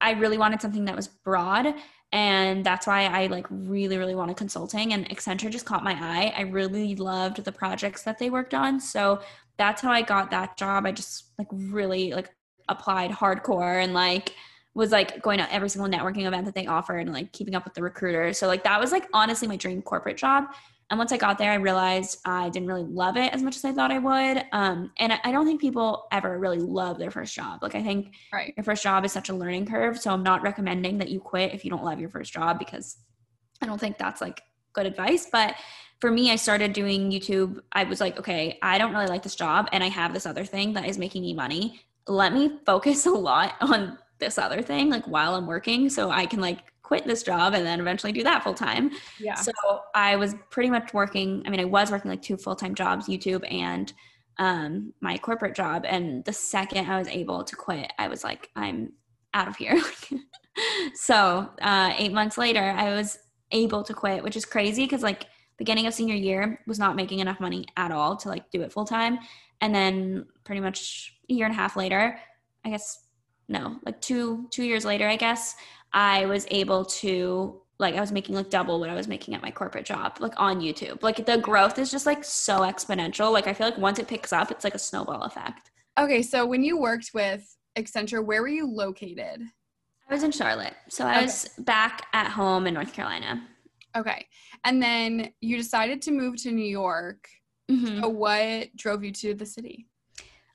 I 0.00 0.12
really 0.12 0.38
wanted 0.38 0.60
something 0.60 0.84
that 0.86 0.96
was 0.96 1.08
broad 1.08 1.74
and 2.12 2.64
that's 2.64 2.86
why 2.86 3.04
I 3.04 3.26
like 3.26 3.46
really 3.50 3.98
really 3.98 4.14
wanted 4.14 4.36
consulting 4.36 4.92
and 4.92 5.08
Accenture 5.10 5.50
just 5.50 5.66
caught 5.66 5.84
my 5.84 5.92
eye. 5.92 6.32
I 6.36 6.42
really 6.42 6.94
loved 6.96 7.44
the 7.44 7.52
projects 7.52 8.02
that 8.04 8.18
they 8.18 8.30
worked 8.30 8.54
on. 8.54 8.80
So 8.80 9.20
that's 9.58 9.82
how 9.82 9.90
I 9.90 10.02
got 10.02 10.30
that 10.30 10.56
job. 10.56 10.86
I 10.86 10.92
just 10.92 11.24
like 11.38 11.48
really 11.52 12.12
like 12.12 12.30
applied 12.68 13.10
hardcore 13.10 13.82
and 13.82 13.92
like 13.92 14.34
was 14.74 14.92
like 14.92 15.20
going 15.22 15.38
to 15.38 15.52
every 15.52 15.68
single 15.68 15.90
networking 15.90 16.26
event 16.26 16.44
that 16.46 16.54
they 16.54 16.66
offered 16.66 17.00
and 17.00 17.12
like 17.12 17.32
keeping 17.32 17.54
up 17.54 17.64
with 17.64 17.74
the 17.74 17.82
recruiters. 17.82 18.38
So 18.38 18.46
like 18.46 18.64
that 18.64 18.80
was 18.80 18.92
like 18.92 19.08
honestly 19.12 19.48
my 19.48 19.56
dream 19.56 19.82
corporate 19.82 20.16
job. 20.16 20.44
And 20.90 20.96
once 20.96 21.12
I 21.12 21.18
got 21.18 21.36
there, 21.36 21.52
I 21.52 21.56
realized 21.56 22.18
I 22.24 22.48
didn't 22.48 22.68
really 22.68 22.84
love 22.84 23.18
it 23.18 23.34
as 23.34 23.42
much 23.42 23.56
as 23.56 23.64
I 23.64 23.72
thought 23.72 23.90
I 23.90 23.98
would. 23.98 24.44
Um, 24.52 24.90
and 24.98 25.12
I 25.22 25.32
don't 25.32 25.44
think 25.44 25.60
people 25.60 26.06
ever 26.12 26.38
really 26.38 26.60
love 26.60 26.98
their 26.98 27.10
first 27.10 27.34
job. 27.34 27.62
Like 27.62 27.74
I 27.74 27.82
think 27.82 28.14
right. 28.32 28.54
your 28.56 28.64
first 28.64 28.82
job 28.82 29.04
is 29.04 29.12
such 29.12 29.28
a 29.28 29.34
learning 29.34 29.66
curve. 29.66 30.00
So 30.00 30.12
I'm 30.12 30.22
not 30.22 30.42
recommending 30.42 30.98
that 30.98 31.10
you 31.10 31.20
quit 31.20 31.52
if 31.52 31.64
you 31.64 31.70
don't 31.70 31.84
love 31.84 32.00
your 32.00 32.08
first 32.08 32.32
job 32.32 32.58
because 32.58 32.96
I 33.60 33.66
don't 33.66 33.78
think 33.78 33.98
that's 33.98 34.22
like 34.22 34.40
good 34.72 34.86
advice. 34.86 35.26
But 35.30 35.56
for 36.00 36.10
me, 36.10 36.30
I 36.30 36.36
started 36.36 36.72
doing 36.72 37.10
YouTube. 37.10 37.60
I 37.72 37.84
was 37.84 38.00
like, 38.00 38.18
okay, 38.18 38.58
I 38.62 38.78
don't 38.78 38.92
really 38.92 39.08
like 39.08 39.22
this 39.22 39.34
job, 39.34 39.68
and 39.72 39.82
I 39.82 39.88
have 39.88 40.12
this 40.12 40.26
other 40.26 40.44
thing 40.44 40.72
that 40.74 40.86
is 40.86 40.98
making 40.98 41.22
me 41.22 41.34
money. 41.34 41.80
Let 42.06 42.32
me 42.32 42.58
focus 42.64 43.06
a 43.06 43.10
lot 43.10 43.54
on 43.60 43.98
this 44.18 44.38
other 44.38 44.62
thing, 44.62 44.90
like 44.90 45.06
while 45.06 45.34
I'm 45.34 45.46
working, 45.46 45.88
so 45.88 46.10
I 46.10 46.26
can 46.26 46.40
like 46.40 46.60
quit 46.88 47.06
this 47.06 47.22
job 47.22 47.52
and 47.52 47.66
then 47.66 47.80
eventually 47.80 48.12
do 48.12 48.22
that 48.24 48.42
full 48.42 48.54
time. 48.54 48.90
Yeah. 49.20 49.34
So 49.34 49.52
I 49.94 50.16
was 50.16 50.34
pretty 50.50 50.70
much 50.70 50.94
working. 50.94 51.42
I 51.46 51.50
mean, 51.50 51.60
I 51.60 51.66
was 51.66 51.90
working 51.90 52.10
like 52.10 52.22
two 52.22 52.38
full 52.38 52.56
time 52.56 52.74
jobs, 52.74 53.06
YouTube 53.06 53.44
and 53.52 53.92
um, 54.38 54.94
my 55.00 55.18
corporate 55.18 55.54
job. 55.54 55.84
And 55.86 56.24
the 56.24 56.32
second 56.32 56.88
I 56.90 56.98
was 56.98 57.08
able 57.08 57.44
to 57.44 57.56
quit, 57.56 57.92
I 57.98 58.08
was 58.08 58.24
like, 58.24 58.48
I'm 58.56 58.94
out 59.34 59.48
of 59.48 59.56
here. 59.56 59.78
so 60.94 61.50
uh, 61.60 61.92
eight 61.98 62.12
months 62.12 62.38
later, 62.38 62.62
I 62.62 62.94
was 62.94 63.18
able 63.52 63.82
to 63.84 63.92
quit, 63.92 64.22
which 64.22 64.36
is 64.36 64.46
crazy 64.46 64.84
because 64.84 65.02
like 65.02 65.26
beginning 65.58 65.86
of 65.86 65.94
senior 65.94 66.14
year 66.14 66.60
was 66.66 66.78
not 66.78 66.96
making 66.96 67.18
enough 67.18 67.40
money 67.40 67.66
at 67.76 67.90
all 67.90 68.16
to 68.16 68.28
like 68.28 68.50
do 68.50 68.62
it 68.62 68.72
full 68.72 68.84
time. 68.84 69.18
And 69.60 69.74
then 69.74 70.26
pretty 70.44 70.60
much 70.60 71.18
a 71.28 71.34
year 71.34 71.46
and 71.46 71.54
a 71.54 71.58
half 71.58 71.76
later, 71.76 72.18
I 72.64 72.70
guess 72.70 73.06
no, 73.48 73.78
like 73.84 74.00
two 74.00 74.46
two 74.50 74.64
years 74.64 74.84
later, 74.84 75.08
I 75.08 75.16
guess, 75.16 75.56
I 75.92 76.26
was 76.26 76.46
able 76.50 76.84
to 76.84 77.60
like 77.78 77.94
I 77.94 78.00
was 78.00 78.12
making 78.12 78.34
like 78.34 78.50
double 78.50 78.80
what 78.80 78.90
I 78.90 78.94
was 78.94 79.08
making 79.08 79.34
at 79.34 79.42
my 79.42 79.50
corporate 79.50 79.86
job, 79.86 80.18
like 80.20 80.34
on 80.36 80.60
YouTube. 80.60 81.02
Like 81.02 81.24
the 81.24 81.38
growth 81.38 81.78
is 81.78 81.90
just 81.90 82.06
like 82.06 82.24
so 82.24 82.60
exponential. 82.60 83.32
Like 83.32 83.46
I 83.46 83.52
feel 83.52 83.66
like 83.66 83.78
once 83.78 83.98
it 83.98 84.08
picks 84.08 84.32
up, 84.32 84.50
it's 84.50 84.64
like 84.64 84.74
a 84.74 84.78
snowball 84.78 85.22
effect. 85.22 85.70
Okay, 85.98 86.22
so 86.22 86.46
when 86.46 86.62
you 86.62 86.78
worked 86.78 87.10
with 87.14 87.56
Accenture, 87.76 88.24
where 88.24 88.42
were 88.42 88.48
you 88.48 88.66
located? 88.66 89.42
I 90.08 90.14
was 90.14 90.22
in 90.22 90.32
Charlotte. 90.32 90.74
So 90.88 91.04
I 91.04 91.16
okay. 91.16 91.24
was 91.24 91.50
back 91.58 92.06
at 92.12 92.28
home 92.28 92.66
in 92.66 92.74
North 92.74 92.92
Carolina. 92.92 93.46
Okay. 93.98 94.26
And 94.64 94.82
then 94.82 95.32
you 95.40 95.56
decided 95.56 96.02
to 96.02 96.12
move 96.12 96.36
to 96.42 96.52
New 96.52 96.64
York. 96.64 97.28
Mm-hmm. 97.70 98.00
So 98.00 98.08
what 98.08 98.74
drove 98.76 99.04
you 99.04 99.12
to 99.12 99.34
the 99.34 99.44
city? 99.44 99.86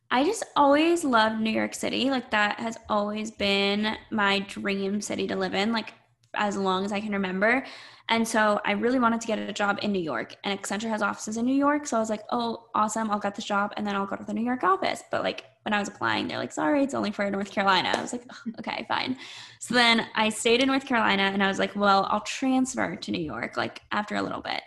I 0.10 0.24
just 0.24 0.44
always 0.56 1.04
loved 1.04 1.42
New 1.42 1.52
York 1.52 1.74
City. 1.74 2.10
Like 2.10 2.32
that 2.32 2.60
has 2.60 2.78
always 2.88 3.32
been 3.32 3.96
my 4.12 4.40
dream 4.40 5.02
city 5.02 5.28
to 5.28 5.36
live 5.36 5.54
in, 5.54 5.72
like 5.72 5.94
as 6.34 6.58
long 6.58 6.86
as 6.86 6.92
I 6.92 7.00
can 7.00 7.12
remember. 7.12 7.64
And 8.10 8.28
so 8.28 8.60
I 8.66 8.74
really 8.74 9.00
wanted 9.00 9.22
to 9.22 9.28
get 9.28 9.40
a 9.40 9.54
job 9.54 9.80
in 9.82 9.92
New 9.92 10.02
York. 10.02 10.36
And 10.44 10.60
Accenture 10.60 10.90
has 10.90 11.02
offices 11.02 11.38
in 11.38 11.46
New 11.46 11.56
York. 11.56 11.88
So 11.88 11.96
I 11.96 12.00
was 12.00 12.10
like, 12.10 12.24
oh, 12.32 12.66
awesome. 12.76 13.10
I'll 13.10 13.20
get 13.20 13.36
this 13.36 13.46
job 13.46 13.74
and 13.78 13.88
then 13.88 13.96
I'll 13.96 14.06
go 14.06 14.18
to 14.18 14.24
the 14.26 14.34
New 14.34 14.44
York 14.44 14.64
office. 14.64 15.04
But 15.10 15.24
like 15.24 15.46
when 15.64 15.74
I 15.74 15.80
was 15.80 15.88
applying, 15.88 16.28
they're 16.28 16.38
like, 16.38 16.52
sorry, 16.52 16.84
it's 16.84 16.94
only 16.94 17.12
for 17.12 17.30
North 17.32 17.52
Carolina. 17.52 17.94
I 17.96 18.02
was 18.02 18.12
like, 18.12 18.26
oh, 18.30 18.52
okay, 18.60 18.86
fine. 18.88 19.18
So 19.60 19.74
then 19.74 20.08
I 20.16 20.30
stayed 20.30 20.62
in 20.62 20.68
North 20.68 20.86
Carolina 20.86 21.24
and 21.24 21.42
I 21.42 21.48
was 21.48 21.60
like, 21.60 21.76
well, 21.76 22.08
I'll 22.10 22.22
transfer 22.22 22.96
to 22.96 23.12
New 23.12 23.22
York 23.22 23.56
like 23.56 23.82
after 23.92 24.16
a 24.16 24.22
little 24.22 24.42
bit. 24.42 24.62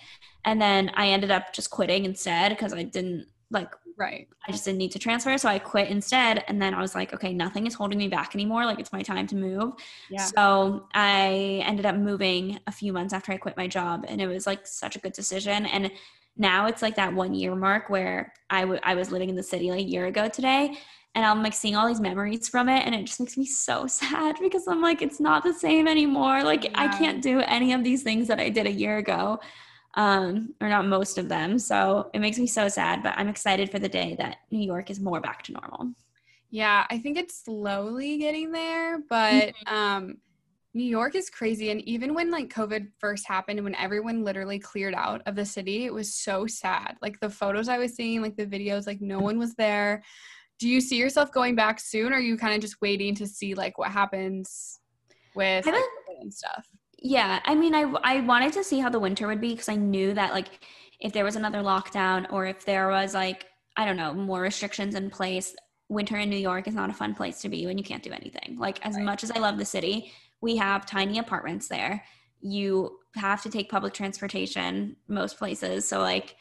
And 0.44 0.60
then 0.60 0.90
I 0.94 1.08
ended 1.08 1.30
up 1.30 1.52
just 1.52 1.70
quitting 1.70 2.04
instead 2.04 2.50
because 2.50 2.72
I 2.72 2.84
didn't 2.84 3.26
like 3.50 3.72
right 3.96 4.28
i 4.46 4.52
just 4.52 4.64
didn't 4.64 4.78
need 4.78 4.90
to 4.90 4.98
transfer 4.98 5.36
so 5.38 5.48
i 5.48 5.58
quit 5.58 5.88
instead 5.88 6.44
and 6.48 6.60
then 6.60 6.74
i 6.74 6.80
was 6.80 6.94
like 6.94 7.14
okay 7.14 7.32
nothing 7.32 7.66
is 7.66 7.74
holding 7.74 7.98
me 7.98 8.08
back 8.08 8.34
anymore 8.34 8.66
like 8.66 8.78
it's 8.78 8.92
my 8.92 9.02
time 9.02 9.26
to 9.26 9.36
move 9.36 9.72
yeah. 10.10 10.24
so 10.24 10.86
i 10.94 11.62
ended 11.64 11.86
up 11.86 11.96
moving 11.96 12.58
a 12.66 12.72
few 12.72 12.92
months 12.92 13.14
after 13.14 13.32
i 13.32 13.36
quit 13.36 13.56
my 13.56 13.66
job 13.66 14.04
and 14.08 14.20
it 14.20 14.26
was 14.26 14.46
like 14.46 14.66
such 14.66 14.96
a 14.96 14.98
good 14.98 15.12
decision 15.12 15.66
and 15.66 15.90
now 16.36 16.66
it's 16.66 16.82
like 16.82 16.96
that 16.96 17.12
one 17.14 17.34
year 17.34 17.54
mark 17.54 17.88
where 17.88 18.32
I, 18.50 18.60
w- 18.62 18.80
I 18.82 18.94
was 18.94 19.10
living 19.10 19.30
in 19.30 19.36
the 19.36 19.42
city 19.42 19.70
like 19.70 19.80
a 19.80 19.88
year 19.88 20.06
ago 20.06 20.28
today 20.28 20.76
and 21.14 21.24
I'm 21.24 21.42
like 21.42 21.54
seeing 21.54 21.74
all 21.74 21.88
these 21.88 22.00
memories 22.00 22.46
from 22.46 22.68
it 22.68 22.84
and 22.84 22.94
it 22.94 23.04
just 23.04 23.18
makes 23.18 23.38
me 23.38 23.46
so 23.46 23.86
sad 23.88 24.36
because 24.40 24.68
I'm 24.68 24.82
like 24.82 25.02
it's 25.02 25.18
not 25.18 25.42
the 25.42 25.54
same 25.54 25.88
anymore 25.88 26.44
like 26.44 26.64
yeah. 26.64 26.70
I 26.74 26.88
can't 26.88 27.22
do 27.22 27.40
any 27.40 27.72
of 27.72 27.82
these 27.82 28.02
things 28.02 28.28
that 28.28 28.38
I 28.38 28.50
did 28.50 28.66
a 28.66 28.72
year 28.72 28.98
ago 28.98 29.40
um 29.96 30.54
or 30.60 30.68
not 30.68 30.86
most 30.86 31.18
of 31.18 31.28
them 31.28 31.58
so 31.58 32.10
it 32.14 32.20
makes 32.20 32.38
me 32.38 32.46
so 32.46 32.68
sad 32.68 33.02
but 33.02 33.14
I'm 33.16 33.28
excited 33.28 33.70
for 33.70 33.78
the 33.78 33.88
day 33.88 34.14
that 34.18 34.36
New 34.50 34.64
York 34.64 34.90
is 34.90 35.00
more 35.00 35.20
back 35.20 35.42
to 35.44 35.52
normal 35.52 35.92
yeah 36.50 36.86
I 36.90 36.98
think 36.98 37.18
it's 37.18 37.44
slowly 37.44 38.18
getting 38.18 38.52
there 38.52 38.98
but 39.08 39.52
mm-hmm. 39.66 39.74
um 39.74 40.16
New 40.76 40.84
York 40.84 41.14
is 41.14 41.30
crazy. 41.30 41.70
And 41.70 41.80
even 41.88 42.12
when 42.12 42.30
like 42.30 42.52
COVID 42.52 42.88
first 42.98 43.26
happened, 43.26 43.64
when 43.64 43.74
everyone 43.76 44.22
literally 44.22 44.58
cleared 44.58 44.92
out 44.94 45.22
of 45.24 45.34
the 45.34 45.44
city, 45.46 45.86
it 45.86 45.94
was 45.94 46.14
so 46.14 46.46
sad. 46.46 46.98
Like 47.00 47.18
the 47.18 47.30
photos 47.30 47.66
I 47.66 47.78
was 47.78 47.94
seeing, 47.94 48.20
like 48.20 48.36
the 48.36 48.44
videos, 48.44 48.86
like 48.86 49.00
no 49.00 49.18
one 49.18 49.38
was 49.38 49.54
there. 49.54 50.02
Do 50.58 50.68
you 50.68 50.82
see 50.82 50.98
yourself 50.98 51.32
going 51.32 51.54
back 51.54 51.80
soon? 51.80 52.12
Or 52.12 52.16
are 52.16 52.20
you 52.20 52.36
kind 52.36 52.54
of 52.54 52.60
just 52.60 52.82
waiting 52.82 53.14
to 53.14 53.26
see 53.26 53.54
like 53.54 53.78
what 53.78 53.90
happens 53.90 54.78
with 55.34 55.64
like, 55.64 55.82
and 56.20 56.32
stuff? 56.32 56.68
Yeah. 56.98 57.40
I 57.44 57.54
mean, 57.54 57.74
I, 57.74 57.82
I 58.02 58.20
wanted 58.20 58.52
to 58.54 58.64
see 58.64 58.80
how 58.80 58.88
the 58.88 58.98
winter 58.98 59.26
would 59.26 59.40
be 59.40 59.50
because 59.50 59.68
I 59.68 59.76
knew 59.76 60.14
that 60.14 60.32
like 60.32 60.64
if 61.00 61.12
there 61.12 61.24
was 61.24 61.36
another 61.36 61.58
lockdown 61.58 62.26
or 62.32 62.46
if 62.46 62.64
there 62.64 62.88
was 62.88 63.14
like, 63.14 63.46
I 63.76 63.84
don't 63.84 63.96
know, 63.96 64.14
more 64.14 64.40
restrictions 64.40 64.94
in 64.94 65.10
place, 65.10 65.54
winter 65.88 66.16
in 66.16 66.30
New 66.30 66.36
York 66.36 66.66
is 66.66 66.74
not 66.74 66.90
a 66.90 66.94
fun 66.94 67.14
place 67.14 67.40
to 67.42 67.48
be 67.48 67.66
when 67.66 67.78
you 67.78 67.84
can't 67.84 68.02
do 68.02 68.12
anything. 68.12 68.56
Like 68.58 68.84
as 68.84 68.96
right. 68.96 69.04
much 69.04 69.22
as 69.22 69.30
I 69.30 69.38
love 69.38 69.58
the 69.58 69.64
city, 69.64 70.12
we 70.40 70.56
have 70.56 70.86
tiny 70.86 71.18
apartments 71.18 71.68
there. 71.68 72.02
You 72.40 72.98
have 73.14 73.42
to 73.42 73.50
take 73.50 73.70
public 73.70 73.92
transportation 73.94 74.96
most 75.08 75.38
places. 75.38 75.88
So 75.88 76.00
like 76.00 76.36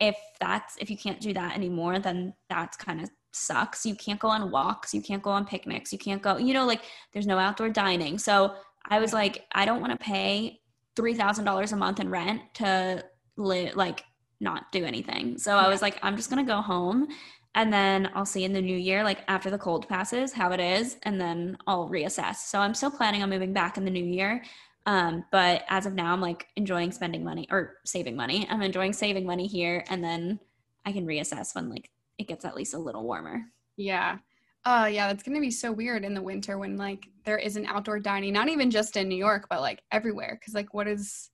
if 0.00 0.16
that's 0.40 0.76
if 0.78 0.90
you 0.90 0.96
can't 0.96 1.20
do 1.20 1.32
that 1.34 1.54
anymore, 1.54 1.98
then 1.98 2.34
that's 2.48 2.76
kind 2.76 3.00
of 3.00 3.10
sucks. 3.32 3.84
You 3.84 3.94
can't 3.94 4.20
go 4.20 4.28
on 4.28 4.50
walks, 4.50 4.94
you 4.94 5.02
can't 5.02 5.22
go 5.22 5.30
on 5.30 5.44
picnics, 5.44 5.92
you 5.92 5.98
can't 5.98 6.22
go, 6.22 6.36
you 6.38 6.54
know, 6.54 6.66
like 6.66 6.82
there's 7.12 7.26
no 7.26 7.38
outdoor 7.38 7.70
dining. 7.70 8.18
So 8.18 8.54
I 8.86 8.98
was 8.98 9.12
like, 9.12 9.46
I 9.52 9.64
don't 9.64 9.80
want 9.80 9.92
to 9.92 10.04
pay 10.04 10.60
three 10.96 11.14
thousand 11.14 11.44
dollars 11.44 11.72
a 11.72 11.76
month 11.76 12.00
in 12.00 12.10
rent 12.10 12.42
to 12.54 13.04
live 13.36 13.76
like 13.76 14.04
not 14.40 14.70
do 14.72 14.84
anything. 14.84 15.38
So 15.38 15.56
I 15.56 15.68
was 15.68 15.82
like, 15.82 15.98
I'm 16.02 16.16
just 16.16 16.30
gonna 16.30 16.44
go 16.44 16.60
home 16.60 17.08
and 17.54 17.72
then 17.72 18.10
I'll 18.14 18.26
see 18.26 18.44
in 18.44 18.52
the 18.52 18.60
new 18.60 18.76
year, 18.76 19.02
like 19.02 19.20
after 19.26 19.50
the 19.50 19.58
cold 19.58 19.88
passes, 19.88 20.32
how 20.32 20.52
it 20.52 20.60
is, 20.60 20.96
and 21.02 21.20
then 21.20 21.56
I'll 21.66 21.88
reassess. 21.88 22.36
So 22.36 22.60
I'm 22.60 22.74
still 22.74 22.90
planning 22.90 23.22
on 23.22 23.30
moving 23.30 23.52
back 23.52 23.76
in 23.76 23.84
the 23.84 23.90
new 23.90 24.04
year. 24.04 24.44
Um, 24.86 25.24
but 25.32 25.64
as 25.68 25.84
of 25.84 25.94
now, 25.94 26.12
I'm 26.12 26.20
like 26.20 26.46
enjoying 26.56 26.92
spending 26.92 27.24
money 27.24 27.46
or 27.50 27.78
saving 27.84 28.16
money. 28.16 28.46
I'm 28.48 28.62
enjoying 28.62 28.92
saving 28.92 29.26
money 29.26 29.46
here, 29.46 29.84
and 29.88 30.02
then 30.04 30.40
I 30.86 30.92
can 30.92 31.06
reassess 31.06 31.54
when 31.54 31.68
like 31.68 31.90
it 32.16 32.28
gets 32.28 32.44
at 32.44 32.56
least 32.56 32.74
a 32.74 32.78
little 32.78 33.02
warmer. 33.02 33.42
Yeah. 33.76 34.18
Uh 34.64 34.88
yeah, 34.90 35.06
that's 35.08 35.22
gonna 35.22 35.40
be 35.40 35.50
so 35.50 35.72
weird 35.72 36.04
in 36.04 36.14
the 36.14 36.22
winter 36.22 36.58
when 36.58 36.76
like 36.76 37.08
there 37.24 37.38
isn't 37.38 37.66
outdoor 37.66 38.00
dining, 38.00 38.32
not 38.32 38.48
even 38.48 38.70
just 38.70 38.96
in 38.96 39.08
New 39.08 39.16
York, 39.16 39.46
but 39.48 39.60
like 39.60 39.82
everywhere. 39.92 40.38
Cause 40.44 40.54
like 40.54 40.74
what 40.74 40.88
is 40.88 41.30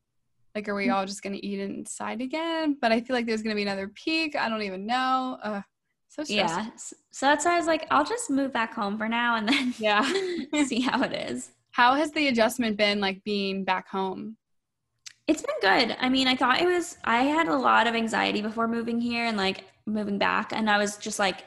like 0.54 0.68
are 0.68 0.74
we 0.74 0.90
all 0.90 1.06
just 1.06 1.22
gonna 1.22 1.38
eat 1.40 1.58
inside 1.58 2.20
again? 2.20 2.76
But 2.80 2.92
I 2.92 3.00
feel 3.00 3.16
like 3.16 3.26
there's 3.26 3.42
gonna 3.42 3.54
be 3.54 3.62
another 3.62 3.88
peak. 3.88 4.36
I 4.36 4.48
don't 4.48 4.62
even 4.62 4.86
know. 4.86 5.38
Uh 5.42 5.62
so 6.08 6.22
stressful. 6.22 6.62
yeah. 6.64 6.70
So 6.76 7.26
that's 7.26 7.44
why 7.44 7.54
I 7.54 7.58
was 7.58 7.66
like, 7.66 7.86
I'll 7.90 8.04
just 8.04 8.30
move 8.30 8.52
back 8.52 8.72
home 8.72 8.96
for 8.96 9.08
now 9.08 9.36
and 9.36 9.48
then 9.48 9.74
yeah, 9.78 10.02
see 10.64 10.80
how 10.80 11.02
it 11.02 11.12
is. 11.12 11.50
How 11.72 11.94
has 11.94 12.12
the 12.12 12.28
adjustment 12.28 12.76
been 12.76 13.00
like 13.00 13.24
being 13.24 13.64
back 13.64 13.88
home? 13.88 14.36
It's 15.26 15.42
been 15.42 15.56
good. 15.60 15.96
I 15.98 16.08
mean, 16.08 16.28
I 16.28 16.36
thought 16.36 16.60
it 16.60 16.66
was 16.66 16.98
I 17.04 17.24
had 17.24 17.48
a 17.48 17.56
lot 17.56 17.86
of 17.86 17.94
anxiety 17.94 18.42
before 18.42 18.68
moving 18.68 19.00
here 19.00 19.24
and 19.24 19.36
like 19.36 19.64
moving 19.86 20.18
back 20.18 20.52
and 20.52 20.70
I 20.70 20.78
was 20.78 20.96
just 20.96 21.18
like 21.18 21.44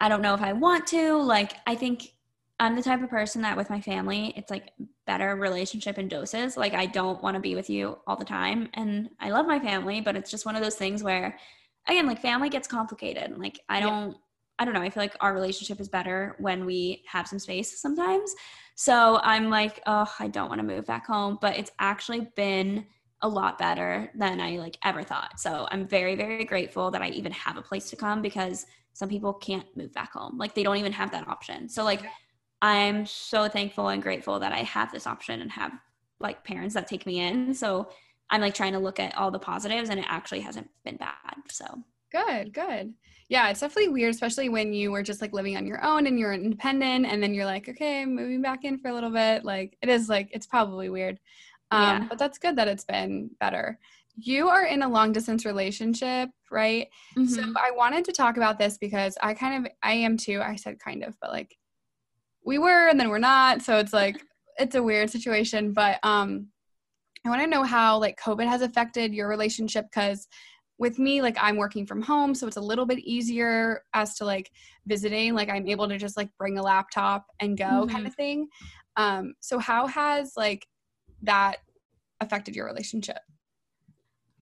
I 0.00 0.08
don't 0.08 0.22
know 0.22 0.34
if 0.34 0.40
I 0.42 0.52
want 0.52 0.86
to. 0.88 1.16
Like 1.16 1.52
I 1.66 1.74
think 1.74 2.12
I'm 2.58 2.76
the 2.76 2.82
type 2.82 3.02
of 3.02 3.10
person 3.10 3.42
that 3.42 3.56
with 3.56 3.70
my 3.70 3.80
family, 3.80 4.34
it's 4.36 4.50
like 4.50 4.70
better 5.06 5.34
relationship 5.36 5.98
in 5.98 6.08
doses. 6.08 6.56
Like 6.56 6.74
I 6.74 6.86
don't 6.86 7.22
want 7.22 7.34
to 7.34 7.40
be 7.40 7.54
with 7.54 7.70
you 7.70 7.98
all 8.06 8.16
the 8.16 8.24
time 8.24 8.68
and 8.74 9.10
I 9.18 9.30
love 9.30 9.46
my 9.46 9.58
family, 9.58 10.00
but 10.00 10.16
it's 10.16 10.30
just 10.30 10.46
one 10.46 10.56
of 10.56 10.62
those 10.62 10.76
things 10.76 11.02
where 11.02 11.38
again 11.88 12.06
like 12.06 12.20
family 12.20 12.48
gets 12.48 12.68
complicated 12.68 13.36
like 13.38 13.60
i 13.68 13.80
don't 13.80 14.10
yeah. 14.10 14.16
i 14.58 14.64
don't 14.64 14.74
know 14.74 14.82
i 14.82 14.90
feel 14.90 15.02
like 15.02 15.16
our 15.20 15.34
relationship 15.34 15.80
is 15.80 15.88
better 15.88 16.36
when 16.38 16.64
we 16.64 17.02
have 17.06 17.26
some 17.26 17.38
space 17.38 17.80
sometimes 17.80 18.34
so 18.74 19.18
i'm 19.22 19.50
like 19.50 19.80
oh 19.86 20.10
i 20.18 20.28
don't 20.28 20.48
want 20.48 20.60
to 20.60 20.66
move 20.66 20.86
back 20.86 21.06
home 21.06 21.38
but 21.40 21.56
it's 21.56 21.70
actually 21.78 22.28
been 22.36 22.84
a 23.22 23.28
lot 23.28 23.58
better 23.58 24.10
than 24.14 24.40
i 24.40 24.56
like 24.56 24.76
ever 24.84 25.02
thought 25.02 25.38
so 25.38 25.66
i'm 25.70 25.86
very 25.86 26.14
very 26.14 26.44
grateful 26.44 26.90
that 26.90 27.02
i 27.02 27.08
even 27.08 27.32
have 27.32 27.56
a 27.56 27.62
place 27.62 27.90
to 27.90 27.96
come 27.96 28.22
because 28.22 28.66
some 28.92 29.08
people 29.08 29.32
can't 29.32 29.76
move 29.76 29.92
back 29.92 30.12
home 30.12 30.36
like 30.38 30.54
they 30.54 30.62
don't 30.62 30.76
even 30.76 30.92
have 30.92 31.10
that 31.10 31.28
option 31.28 31.68
so 31.68 31.84
like 31.84 32.02
i'm 32.62 33.04
so 33.06 33.48
thankful 33.48 33.88
and 33.88 34.02
grateful 34.02 34.38
that 34.38 34.52
i 34.52 34.58
have 34.58 34.90
this 34.92 35.06
option 35.06 35.40
and 35.40 35.50
have 35.50 35.72
like 36.18 36.44
parents 36.44 36.74
that 36.74 36.86
take 36.86 37.06
me 37.06 37.20
in 37.20 37.54
so 37.54 37.88
I'm 38.30 38.40
like 38.40 38.54
trying 38.54 38.72
to 38.72 38.78
look 38.78 39.00
at 39.00 39.16
all 39.16 39.30
the 39.30 39.38
positives 39.38 39.90
and 39.90 39.98
it 39.98 40.06
actually 40.08 40.40
hasn't 40.40 40.70
been 40.84 40.96
bad. 40.96 41.34
So 41.50 41.66
good, 42.12 42.54
good. 42.54 42.94
Yeah, 43.28 43.48
it's 43.50 43.60
definitely 43.60 43.92
weird, 43.92 44.14
especially 44.14 44.48
when 44.48 44.72
you 44.72 44.90
were 44.90 45.02
just 45.02 45.20
like 45.20 45.32
living 45.32 45.56
on 45.56 45.66
your 45.66 45.84
own 45.84 46.06
and 46.06 46.18
you're 46.18 46.32
independent 46.32 47.06
and 47.06 47.22
then 47.22 47.34
you're 47.34 47.44
like, 47.44 47.68
okay, 47.68 48.04
moving 48.04 48.42
back 48.42 48.64
in 48.64 48.78
for 48.78 48.88
a 48.88 48.94
little 48.94 49.10
bit. 49.10 49.44
Like 49.44 49.76
it 49.82 49.88
is 49.88 50.08
like 50.08 50.30
it's 50.32 50.46
probably 50.46 50.88
weird. 50.88 51.18
Um, 51.70 51.82
yeah. 51.82 52.06
but 52.08 52.18
that's 52.18 52.38
good 52.38 52.56
that 52.56 52.68
it's 52.68 52.84
been 52.84 53.30
better. 53.40 53.78
You 54.16 54.48
are 54.48 54.64
in 54.64 54.82
a 54.82 54.88
long 54.88 55.12
distance 55.12 55.44
relationship, 55.44 56.30
right? 56.50 56.88
Mm-hmm. 57.16 57.26
So 57.26 57.42
I 57.56 57.70
wanted 57.70 58.04
to 58.06 58.12
talk 58.12 58.36
about 58.36 58.58
this 58.58 58.76
because 58.76 59.16
I 59.22 59.34
kind 59.34 59.66
of 59.66 59.72
I 59.82 59.92
am 59.92 60.16
too. 60.16 60.40
I 60.42 60.56
said 60.56 60.78
kind 60.78 61.04
of, 61.04 61.16
but 61.20 61.30
like 61.30 61.56
we 62.44 62.58
were 62.58 62.88
and 62.88 62.98
then 62.98 63.08
we're 63.08 63.18
not. 63.18 63.62
So 63.62 63.78
it's 63.78 63.92
like 63.92 64.20
it's 64.58 64.74
a 64.74 64.82
weird 64.82 65.10
situation. 65.10 65.72
But 65.72 65.98
um 66.02 66.48
I 67.24 67.28
want 67.28 67.42
to 67.42 67.46
know 67.46 67.64
how 67.64 67.98
like 67.98 68.18
COVID 68.18 68.46
has 68.46 68.62
affected 68.62 69.14
your 69.14 69.28
relationship 69.28 69.86
because 69.92 70.26
with 70.78 70.98
me 70.98 71.20
like 71.20 71.36
I'm 71.38 71.56
working 71.56 71.86
from 71.86 72.00
home 72.00 72.34
so 72.34 72.46
it's 72.46 72.56
a 72.56 72.62
little 72.62 72.86
bit 72.86 72.98
easier 73.00 73.82
as 73.92 74.14
to 74.16 74.24
like 74.24 74.50
visiting 74.86 75.34
like 75.34 75.50
I'm 75.50 75.68
able 75.68 75.86
to 75.88 75.98
just 75.98 76.16
like 76.16 76.30
bring 76.38 76.56
a 76.56 76.62
laptop 76.62 77.26
and 77.38 77.58
go 77.58 77.64
mm-hmm. 77.64 77.90
kind 77.94 78.06
of 78.06 78.14
thing. 78.14 78.48
Um 78.96 79.34
so 79.40 79.58
how 79.58 79.86
has 79.86 80.32
like 80.36 80.66
that 81.22 81.56
affected 82.20 82.56
your 82.56 82.66
relationship? 82.66 83.18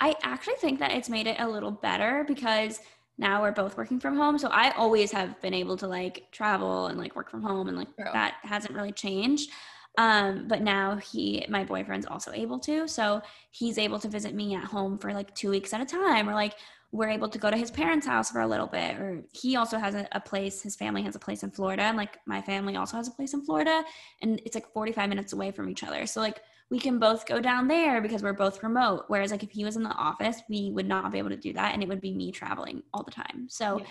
I 0.00 0.14
actually 0.22 0.54
think 0.54 0.78
that 0.78 0.92
it's 0.92 1.08
made 1.08 1.26
it 1.26 1.40
a 1.40 1.48
little 1.48 1.72
better 1.72 2.24
because 2.26 2.80
now 3.18 3.42
we're 3.42 3.52
both 3.52 3.76
working 3.76 3.98
from 3.98 4.16
home. 4.16 4.38
So 4.38 4.48
I 4.48 4.70
always 4.70 5.10
have 5.10 5.40
been 5.40 5.54
able 5.54 5.76
to 5.78 5.88
like 5.88 6.26
travel 6.30 6.86
and 6.86 6.98
like 6.98 7.16
work 7.16 7.30
from 7.30 7.42
home 7.42 7.68
and 7.68 7.76
like 7.76 7.94
True. 7.96 8.06
that 8.12 8.36
hasn't 8.42 8.74
really 8.74 8.92
changed. 8.92 9.50
Um, 9.98 10.46
but 10.46 10.62
now 10.62 10.96
he, 10.96 11.44
my 11.48 11.64
boyfriend's 11.64 12.06
also 12.06 12.30
able 12.32 12.60
to. 12.60 12.86
So 12.86 13.20
he's 13.50 13.78
able 13.78 13.98
to 13.98 14.08
visit 14.08 14.34
me 14.34 14.54
at 14.54 14.62
home 14.62 14.96
for 14.98 15.12
like 15.12 15.34
two 15.34 15.50
weeks 15.50 15.74
at 15.74 15.80
a 15.80 15.84
time, 15.84 16.28
or 16.28 16.34
like 16.34 16.54
we're 16.92 17.08
able 17.08 17.28
to 17.28 17.38
go 17.38 17.50
to 17.50 17.56
his 17.56 17.72
parents' 17.72 18.06
house 18.06 18.30
for 18.30 18.40
a 18.40 18.46
little 18.46 18.68
bit. 18.68 18.96
Or 18.96 19.24
he 19.32 19.56
also 19.56 19.76
has 19.76 19.96
a, 19.96 20.06
a 20.12 20.20
place, 20.20 20.62
his 20.62 20.76
family 20.76 21.02
has 21.02 21.16
a 21.16 21.18
place 21.18 21.42
in 21.42 21.50
Florida, 21.50 21.82
and 21.82 21.96
like 21.96 22.18
my 22.26 22.40
family 22.40 22.76
also 22.76 22.96
has 22.96 23.08
a 23.08 23.10
place 23.10 23.34
in 23.34 23.44
Florida, 23.44 23.82
and 24.22 24.40
it's 24.44 24.54
like 24.54 24.72
45 24.72 25.08
minutes 25.08 25.32
away 25.32 25.50
from 25.50 25.68
each 25.68 25.82
other. 25.82 26.06
So 26.06 26.20
like 26.20 26.40
we 26.70 26.78
can 26.78 26.98
both 26.98 27.26
go 27.26 27.40
down 27.40 27.68
there 27.68 28.00
because 28.00 28.22
we're 28.22 28.32
both 28.32 28.62
remote. 28.62 29.04
Whereas 29.08 29.30
like 29.30 29.42
if 29.42 29.50
he 29.50 29.64
was 29.64 29.76
in 29.76 29.82
the 29.82 29.90
office, 29.90 30.42
we 30.48 30.70
would 30.72 30.86
not 30.86 31.10
be 31.12 31.18
able 31.18 31.30
to 31.30 31.36
do 31.36 31.52
that, 31.54 31.72
and 31.72 31.82
it 31.82 31.88
would 31.88 32.00
be 32.00 32.12
me 32.12 32.32
traveling 32.32 32.82
all 32.92 33.02
the 33.02 33.10
time. 33.10 33.46
So. 33.48 33.80
Yeah 33.80 33.86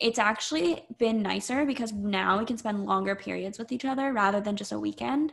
it's 0.00 0.18
actually 0.18 0.84
been 0.98 1.22
nicer 1.22 1.64
because 1.64 1.92
now 1.92 2.38
we 2.38 2.44
can 2.44 2.56
spend 2.56 2.84
longer 2.84 3.16
periods 3.16 3.58
with 3.58 3.72
each 3.72 3.84
other 3.84 4.12
rather 4.12 4.40
than 4.40 4.56
just 4.56 4.72
a 4.72 4.78
weekend 4.78 5.32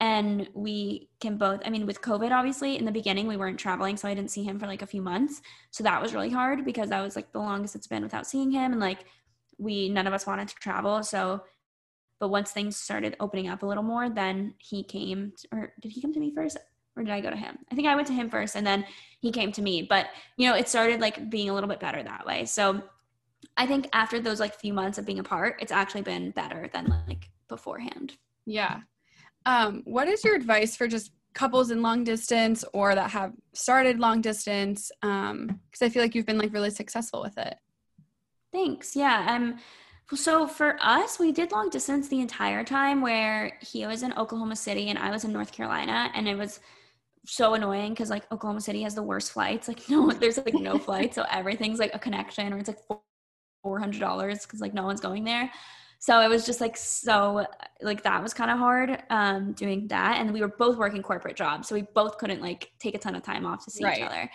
and 0.00 0.48
we 0.54 1.08
can 1.20 1.36
both 1.36 1.60
i 1.64 1.70
mean 1.70 1.86
with 1.86 2.00
covid 2.00 2.32
obviously 2.32 2.76
in 2.76 2.84
the 2.84 2.92
beginning 2.92 3.26
we 3.26 3.36
weren't 3.36 3.58
traveling 3.58 3.96
so 3.96 4.08
i 4.08 4.14
didn't 4.14 4.30
see 4.30 4.42
him 4.42 4.58
for 4.58 4.66
like 4.66 4.82
a 4.82 4.86
few 4.86 5.02
months 5.02 5.40
so 5.70 5.84
that 5.84 6.00
was 6.00 6.14
really 6.14 6.30
hard 6.30 6.64
because 6.64 6.88
that 6.88 7.02
was 7.02 7.16
like 7.16 7.30
the 7.32 7.38
longest 7.38 7.74
it's 7.74 7.86
been 7.86 8.02
without 8.02 8.26
seeing 8.26 8.50
him 8.50 8.72
and 8.72 8.80
like 8.80 9.04
we 9.58 9.88
none 9.88 10.06
of 10.06 10.12
us 10.12 10.26
wanted 10.26 10.48
to 10.48 10.54
travel 10.56 11.02
so 11.02 11.42
but 12.20 12.28
once 12.28 12.50
things 12.50 12.76
started 12.76 13.16
opening 13.20 13.48
up 13.48 13.62
a 13.62 13.66
little 13.66 13.82
more 13.82 14.08
then 14.08 14.54
he 14.58 14.82
came 14.82 15.32
to, 15.36 15.48
or 15.52 15.72
did 15.80 15.92
he 15.92 16.00
come 16.00 16.12
to 16.12 16.20
me 16.20 16.32
first 16.34 16.56
or 16.96 17.02
did 17.02 17.12
i 17.12 17.20
go 17.20 17.30
to 17.30 17.36
him 17.36 17.58
i 17.70 17.74
think 17.74 17.86
i 17.88 17.94
went 17.94 18.06
to 18.06 18.12
him 18.12 18.30
first 18.30 18.56
and 18.56 18.66
then 18.66 18.84
he 19.20 19.30
came 19.30 19.50
to 19.52 19.62
me 19.62 19.82
but 19.82 20.06
you 20.36 20.48
know 20.48 20.54
it 20.54 20.68
started 20.68 21.00
like 21.00 21.28
being 21.30 21.50
a 21.50 21.54
little 21.54 21.68
bit 21.68 21.80
better 21.80 22.02
that 22.02 22.26
way 22.26 22.44
so 22.44 22.82
I 23.56 23.66
think 23.66 23.88
after 23.92 24.20
those 24.20 24.40
like 24.40 24.54
few 24.54 24.72
months 24.72 24.98
of 24.98 25.06
being 25.06 25.18
apart, 25.18 25.56
it's 25.60 25.72
actually 25.72 26.02
been 26.02 26.30
better 26.30 26.68
than 26.72 26.92
like 27.06 27.30
beforehand. 27.48 28.16
Yeah. 28.46 28.80
Um, 29.46 29.82
what 29.84 30.08
is 30.08 30.24
your 30.24 30.34
advice 30.34 30.76
for 30.76 30.88
just 30.88 31.12
couples 31.34 31.70
in 31.70 31.82
long 31.82 32.04
distance 32.04 32.64
or 32.72 32.94
that 32.94 33.10
have 33.10 33.32
started 33.52 34.00
long 34.00 34.20
distance? 34.20 34.90
Um, 35.02 35.60
because 35.70 35.82
I 35.82 35.88
feel 35.88 36.02
like 36.02 36.14
you've 36.14 36.26
been 36.26 36.38
like 36.38 36.52
really 36.52 36.70
successful 36.70 37.20
with 37.20 37.36
it. 37.38 37.56
Thanks. 38.52 38.96
Yeah. 38.96 39.26
Um 39.28 39.58
so 40.14 40.46
for 40.46 40.76
us, 40.80 41.18
we 41.18 41.32
did 41.32 41.52
long 41.52 41.70
distance 41.70 42.08
the 42.08 42.20
entire 42.20 42.62
time 42.62 43.00
where 43.00 43.58
he 43.60 43.86
was 43.86 44.02
in 44.02 44.12
Oklahoma 44.14 44.56
City 44.56 44.90
and 44.90 44.98
I 44.98 45.10
was 45.10 45.24
in 45.24 45.32
North 45.32 45.52
Carolina 45.52 46.10
and 46.14 46.28
it 46.28 46.36
was 46.36 46.60
so 47.26 47.54
annoying 47.54 47.92
because 47.92 48.10
like 48.10 48.30
Oklahoma 48.30 48.60
City 48.60 48.82
has 48.82 48.94
the 48.94 49.02
worst 49.02 49.32
flights. 49.32 49.68
Like 49.68 49.82
no, 49.88 50.10
there's 50.10 50.38
like 50.38 50.54
no 50.54 50.78
flight, 50.78 51.14
so 51.14 51.24
everything's 51.30 51.78
like 51.78 51.94
a 51.94 51.98
connection, 51.98 52.52
or 52.52 52.58
it's 52.58 52.68
like 52.68 52.80
four 53.62 53.78
hundred 53.78 54.00
dollars 54.00 54.42
because 54.42 54.60
like 54.60 54.74
no 54.74 54.84
one's 54.84 55.00
going 55.00 55.24
there. 55.24 55.50
So 55.98 56.20
it 56.20 56.28
was 56.28 56.44
just 56.44 56.60
like 56.60 56.76
so 56.76 57.46
like 57.80 58.02
that 58.02 58.22
was 58.22 58.34
kind 58.34 58.50
of 58.50 58.58
hard 58.58 59.02
um, 59.10 59.52
doing 59.52 59.88
that, 59.88 60.20
and 60.20 60.32
we 60.32 60.40
were 60.40 60.48
both 60.48 60.76
working 60.76 61.02
corporate 61.02 61.36
jobs, 61.36 61.68
so 61.68 61.74
we 61.74 61.82
both 61.94 62.18
couldn't 62.18 62.42
like 62.42 62.70
take 62.78 62.94
a 62.94 62.98
ton 62.98 63.14
of 63.14 63.22
time 63.22 63.46
off 63.46 63.64
to 63.64 63.70
see 63.70 63.84
right. 63.84 63.98
each 63.98 64.04
other. 64.04 64.30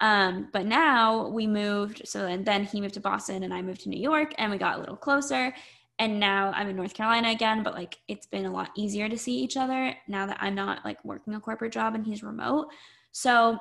Um, 0.00 0.48
but 0.52 0.66
now 0.66 1.28
we 1.28 1.46
moved, 1.46 2.02
so 2.04 2.22
then, 2.22 2.44
then 2.44 2.64
he 2.64 2.80
moved 2.80 2.94
to 2.94 3.00
Boston 3.00 3.42
and 3.42 3.54
I 3.54 3.62
moved 3.62 3.82
to 3.82 3.88
New 3.88 4.00
York, 4.00 4.34
and 4.38 4.50
we 4.50 4.58
got 4.58 4.76
a 4.76 4.80
little 4.80 4.96
closer 4.96 5.54
and 5.98 6.18
now 6.18 6.52
I'm 6.54 6.68
in 6.68 6.76
North 6.76 6.94
Carolina 6.94 7.30
again, 7.30 7.62
but 7.62 7.74
like 7.74 7.98
it's 8.08 8.26
been 8.26 8.46
a 8.46 8.52
lot 8.52 8.70
easier 8.76 9.08
to 9.08 9.16
see 9.16 9.36
each 9.36 9.56
other 9.56 9.94
now 10.08 10.26
that 10.26 10.38
I'm 10.40 10.54
not 10.54 10.84
like 10.84 11.04
working 11.04 11.34
a 11.34 11.40
corporate 11.40 11.72
job 11.72 11.94
and 11.94 12.04
he's 12.04 12.22
remote. 12.22 12.68
So 13.12 13.58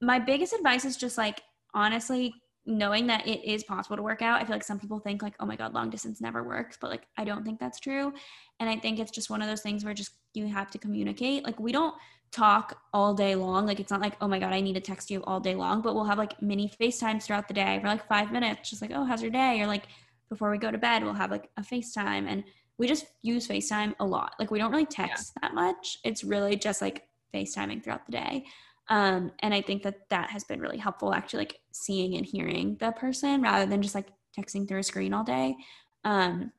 my 0.00 0.18
biggest 0.18 0.54
advice 0.54 0.84
is 0.84 0.96
just 0.96 1.18
like 1.18 1.42
honestly 1.74 2.34
knowing 2.66 3.06
that 3.08 3.26
it 3.26 3.44
is 3.44 3.62
possible 3.64 3.96
to 3.96 4.02
work 4.02 4.22
out. 4.22 4.40
I 4.40 4.44
feel 4.46 4.56
like 4.56 4.64
some 4.64 4.80
people 4.80 4.98
think 4.98 5.22
like, 5.22 5.34
oh 5.40 5.44
my 5.44 5.56
God, 5.56 5.74
long 5.74 5.90
distance 5.90 6.22
never 6.22 6.42
works, 6.42 6.78
but 6.80 6.90
like 6.90 7.06
I 7.18 7.24
don't 7.24 7.44
think 7.44 7.60
that's 7.60 7.78
true. 7.78 8.14
And 8.60 8.70
I 8.70 8.76
think 8.76 8.98
it's 8.98 9.10
just 9.10 9.28
one 9.28 9.42
of 9.42 9.48
those 9.48 9.60
things 9.60 9.84
where 9.84 9.92
just 9.92 10.12
you 10.32 10.46
have 10.46 10.70
to 10.70 10.78
communicate. 10.78 11.44
Like 11.44 11.60
we 11.60 11.72
don't 11.72 11.94
talk 12.34 12.80
all 12.92 13.14
day 13.14 13.36
long. 13.36 13.64
Like 13.64 13.78
it's 13.78 13.90
not 13.90 14.00
like, 14.00 14.16
oh 14.20 14.26
my 14.26 14.40
God, 14.40 14.52
I 14.52 14.60
need 14.60 14.74
to 14.74 14.80
text 14.80 15.10
you 15.10 15.22
all 15.24 15.38
day 15.38 15.54
long, 15.54 15.82
but 15.82 15.94
we'll 15.94 16.04
have 16.04 16.18
like 16.18 16.40
mini 16.42 16.70
FaceTimes 16.80 17.22
throughout 17.22 17.46
the 17.46 17.54
day 17.54 17.78
for 17.80 17.86
like 17.86 18.06
five 18.08 18.32
minutes, 18.32 18.70
just 18.70 18.82
like, 18.82 18.90
oh, 18.92 19.04
how's 19.04 19.22
your 19.22 19.30
day? 19.30 19.60
Or 19.60 19.66
like 19.66 19.84
before 20.28 20.50
we 20.50 20.58
go 20.58 20.70
to 20.70 20.78
bed, 20.78 21.04
we'll 21.04 21.14
have 21.14 21.30
like 21.30 21.48
a 21.56 21.62
FaceTime 21.62 22.26
and 22.28 22.42
we 22.76 22.88
just 22.88 23.06
use 23.22 23.46
FaceTime 23.46 23.94
a 24.00 24.04
lot. 24.04 24.34
Like 24.40 24.50
we 24.50 24.58
don't 24.58 24.72
really 24.72 24.84
text 24.84 25.32
yeah. 25.36 25.48
that 25.48 25.54
much. 25.54 25.98
It's 26.04 26.24
really 26.24 26.56
just 26.56 26.82
like 26.82 27.04
FaceTiming 27.32 27.84
throughout 27.84 28.04
the 28.06 28.12
day. 28.12 28.44
Um, 28.88 29.30
and 29.40 29.54
I 29.54 29.62
think 29.62 29.84
that 29.84 30.08
that 30.10 30.30
has 30.30 30.42
been 30.44 30.60
really 30.60 30.76
helpful 30.78 31.14
actually 31.14 31.38
like 31.38 31.58
seeing 31.72 32.16
and 32.16 32.26
hearing 32.26 32.76
the 32.80 32.90
person 32.92 33.42
rather 33.42 33.64
than 33.64 33.80
just 33.80 33.94
like 33.94 34.08
texting 34.36 34.66
through 34.66 34.80
a 34.80 34.82
screen 34.82 35.14
all 35.14 35.24
day. 35.24 35.56
Um, 36.04 36.50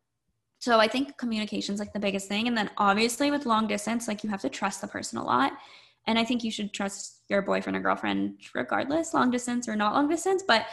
so 0.65 0.79
I 0.79 0.87
think 0.87 1.15
communication 1.19 1.75
is 1.75 1.79
like 1.79 1.93
the 1.93 1.99
biggest 1.99 2.27
thing. 2.27 2.47
And 2.47 2.57
then 2.57 2.71
obviously 2.77 3.29
with 3.29 3.45
long 3.45 3.67
distance, 3.67 4.07
like 4.07 4.23
you 4.23 4.31
have 4.31 4.41
to 4.41 4.49
trust 4.49 4.81
the 4.81 4.87
person 4.87 5.19
a 5.19 5.23
lot. 5.23 5.51
And 6.07 6.17
I 6.17 6.25
think 6.25 6.43
you 6.43 6.49
should 6.49 6.73
trust 6.73 7.21
your 7.29 7.43
boyfriend 7.43 7.77
or 7.77 7.81
girlfriend 7.81 8.39
regardless, 8.55 9.13
long 9.13 9.29
distance 9.29 9.69
or 9.69 9.75
not 9.75 9.93
long 9.93 10.09
distance. 10.09 10.43
But 10.47 10.65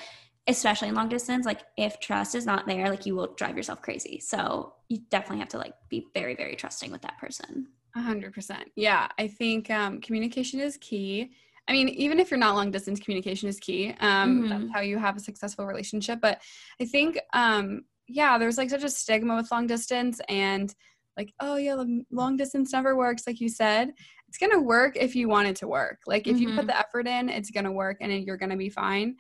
especially 0.48 0.88
in 0.88 0.94
long 0.94 1.10
distance 1.10 1.46
like 1.46 1.60
if 1.76 2.00
trust 2.00 2.34
is 2.34 2.44
not 2.44 2.66
there 2.66 2.88
like 2.88 3.06
you 3.06 3.14
will 3.14 3.32
drive 3.34 3.56
yourself 3.56 3.80
crazy 3.80 4.18
so 4.18 4.74
you 4.88 4.98
definitely 5.08 5.38
have 5.38 5.48
to 5.48 5.56
like 5.56 5.72
be 5.88 6.04
very 6.14 6.34
very 6.34 6.56
trusting 6.56 6.90
with 6.90 7.00
that 7.00 7.16
person 7.18 7.68
100% 7.96 8.56
yeah 8.74 9.06
i 9.18 9.28
think 9.28 9.70
um, 9.70 10.00
communication 10.00 10.58
is 10.58 10.76
key 10.78 11.30
i 11.68 11.72
mean 11.72 11.88
even 11.90 12.18
if 12.18 12.28
you're 12.28 12.40
not 12.40 12.56
long 12.56 12.72
distance 12.72 12.98
communication 12.98 13.48
is 13.48 13.60
key 13.60 13.94
um, 14.00 14.42
mm-hmm. 14.42 14.48
that's 14.48 14.72
how 14.72 14.80
you 14.80 14.98
have 14.98 15.16
a 15.16 15.20
successful 15.20 15.64
relationship 15.64 16.18
but 16.20 16.42
i 16.80 16.84
think 16.84 17.20
um, 17.34 17.84
yeah 18.12 18.38
there's 18.38 18.58
like 18.58 18.70
such 18.70 18.84
a 18.84 18.90
stigma 18.90 19.34
with 19.36 19.50
long 19.50 19.66
distance 19.66 20.20
and 20.28 20.74
like 21.16 21.32
oh 21.40 21.56
yeah 21.56 21.82
long 22.10 22.36
distance 22.36 22.72
never 22.72 22.96
works 22.96 23.24
like 23.26 23.40
you 23.40 23.48
said 23.48 23.92
it's 24.28 24.38
going 24.38 24.52
to 24.52 24.60
work 24.60 24.96
if 24.96 25.14
you 25.14 25.28
want 25.28 25.48
it 25.48 25.56
to 25.56 25.68
work 25.68 25.98
like 26.06 26.26
if 26.26 26.36
mm-hmm. 26.36 26.42
you 26.42 26.48
put 26.48 26.60
mm-hmm. 26.60 26.68
the 26.68 26.78
effort 26.78 27.06
in 27.06 27.28
it's 27.28 27.50
going 27.50 27.64
to 27.64 27.72
work 27.72 27.98
and 28.00 28.24
you're 28.24 28.36
going 28.36 28.50
to 28.50 28.56
be 28.56 28.70
fine 28.70 29.14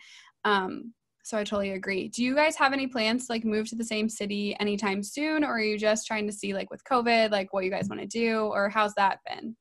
um, 0.44 0.92
so 1.24 1.38
I 1.38 1.44
totally 1.44 1.70
agree. 1.70 2.08
Do 2.08 2.24
you 2.24 2.34
guys 2.34 2.56
have 2.56 2.72
any 2.72 2.88
plans 2.88 3.26
to 3.26 3.32
like 3.32 3.44
move 3.44 3.68
to 3.68 3.76
the 3.76 3.84
same 3.84 4.08
city 4.08 4.56
anytime 4.58 5.02
soon 5.02 5.44
or 5.44 5.52
are 5.52 5.60
you 5.60 5.78
just 5.78 6.06
trying 6.06 6.26
to 6.26 6.32
see 6.32 6.52
like 6.52 6.70
with 6.70 6.82
COVID 6.84 7.30
like 7.30 7.52
what 7.52 7.64
you 7.64 7.70
guys 7.70 7.88
want 7.88 8.00
to 8.00 8.06
do 8.06 8.46
or 8.46 8.68
how's 8.68 8.94
that 8.94 9.20
been? 9.28 9.56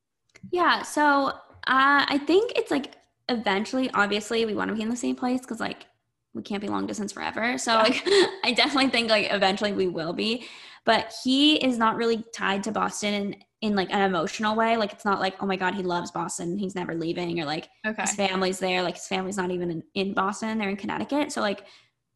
Yeah, 0.51 0.81
so 0.81 1.27
uh, 1.67 2.05
I 2.07 2.19
think 2.25 2.53
it's 2.55 2.71
like 2.71 2.95
eventually 3.29 3.91
obviously 3.93 4.45
we 4.45 4.55
want 4.55 4.69
to 4.69 4.75
be 4.75 4.81
in 4.81 4.89
the 4.89 4.95
same 4.95 5.15
place 5.15 5.45
cuz 5.45 5.59
like 5.59 5.85
we 6.33 6.41
can't 6.41 6.61
be 6.61 6.67
long 6.67 6.87
distance 6.87 7.11
forever. 7.11 7.57
So 7.57 7.73
yeah. 7.73 7.81
like 7.83 8.03
I 8.43 8.53
definitely 8.55 8.89
think 8.89 9.09
like 9.09 9.27
eventually 9.31 9.73
we 9.73 9.87
will 9.87 10.13
be. 10.13 10.47
But 10.83 11.13
he 11.23 11.63
is 11.63 11.77
not 11.77 11.95
really 11.95 12.23
tied 12.33 12.63
to 12.63 12.71
Boston 12.71 13.13
and 13.13 13.35
in 13.61 13.75
like 13.75 13.91
an 13.91 14.01
emotional 14.01 14.55
way. 14.55 14.75
Like 14.75 14.91
it's 14.91 15.05
not 15.05 15.19
like, 15.19 15.35
oh 15.39 15.45
my 15.45 15.55
God, 15.55 15.75
he 15.75 15.83
loves 15.83 16.09
Boston. 16.09 16.57
He's 16.57 16.73
never 16.73 16.95
leaving 16.95 17.39
or 17.39 17.45
like 17.45 17.69
okay. 17.85 18.01
his 18.01 18.15
family's 18.15 18.57
there. 18.57 18.81
Like 18.81 18.95
his 18.95 19.07
family's 19.07 19.37
not 19.37 19.51
even 19.51 19.69
in, 19.69 19.83
in 19.93 20.13
Boston. 20.13 20.57
They're 20.57 20.69
in 20.69 20.77
Connecticut. 20.77 21.31
So 21.31 21.41
like 21.41 21.65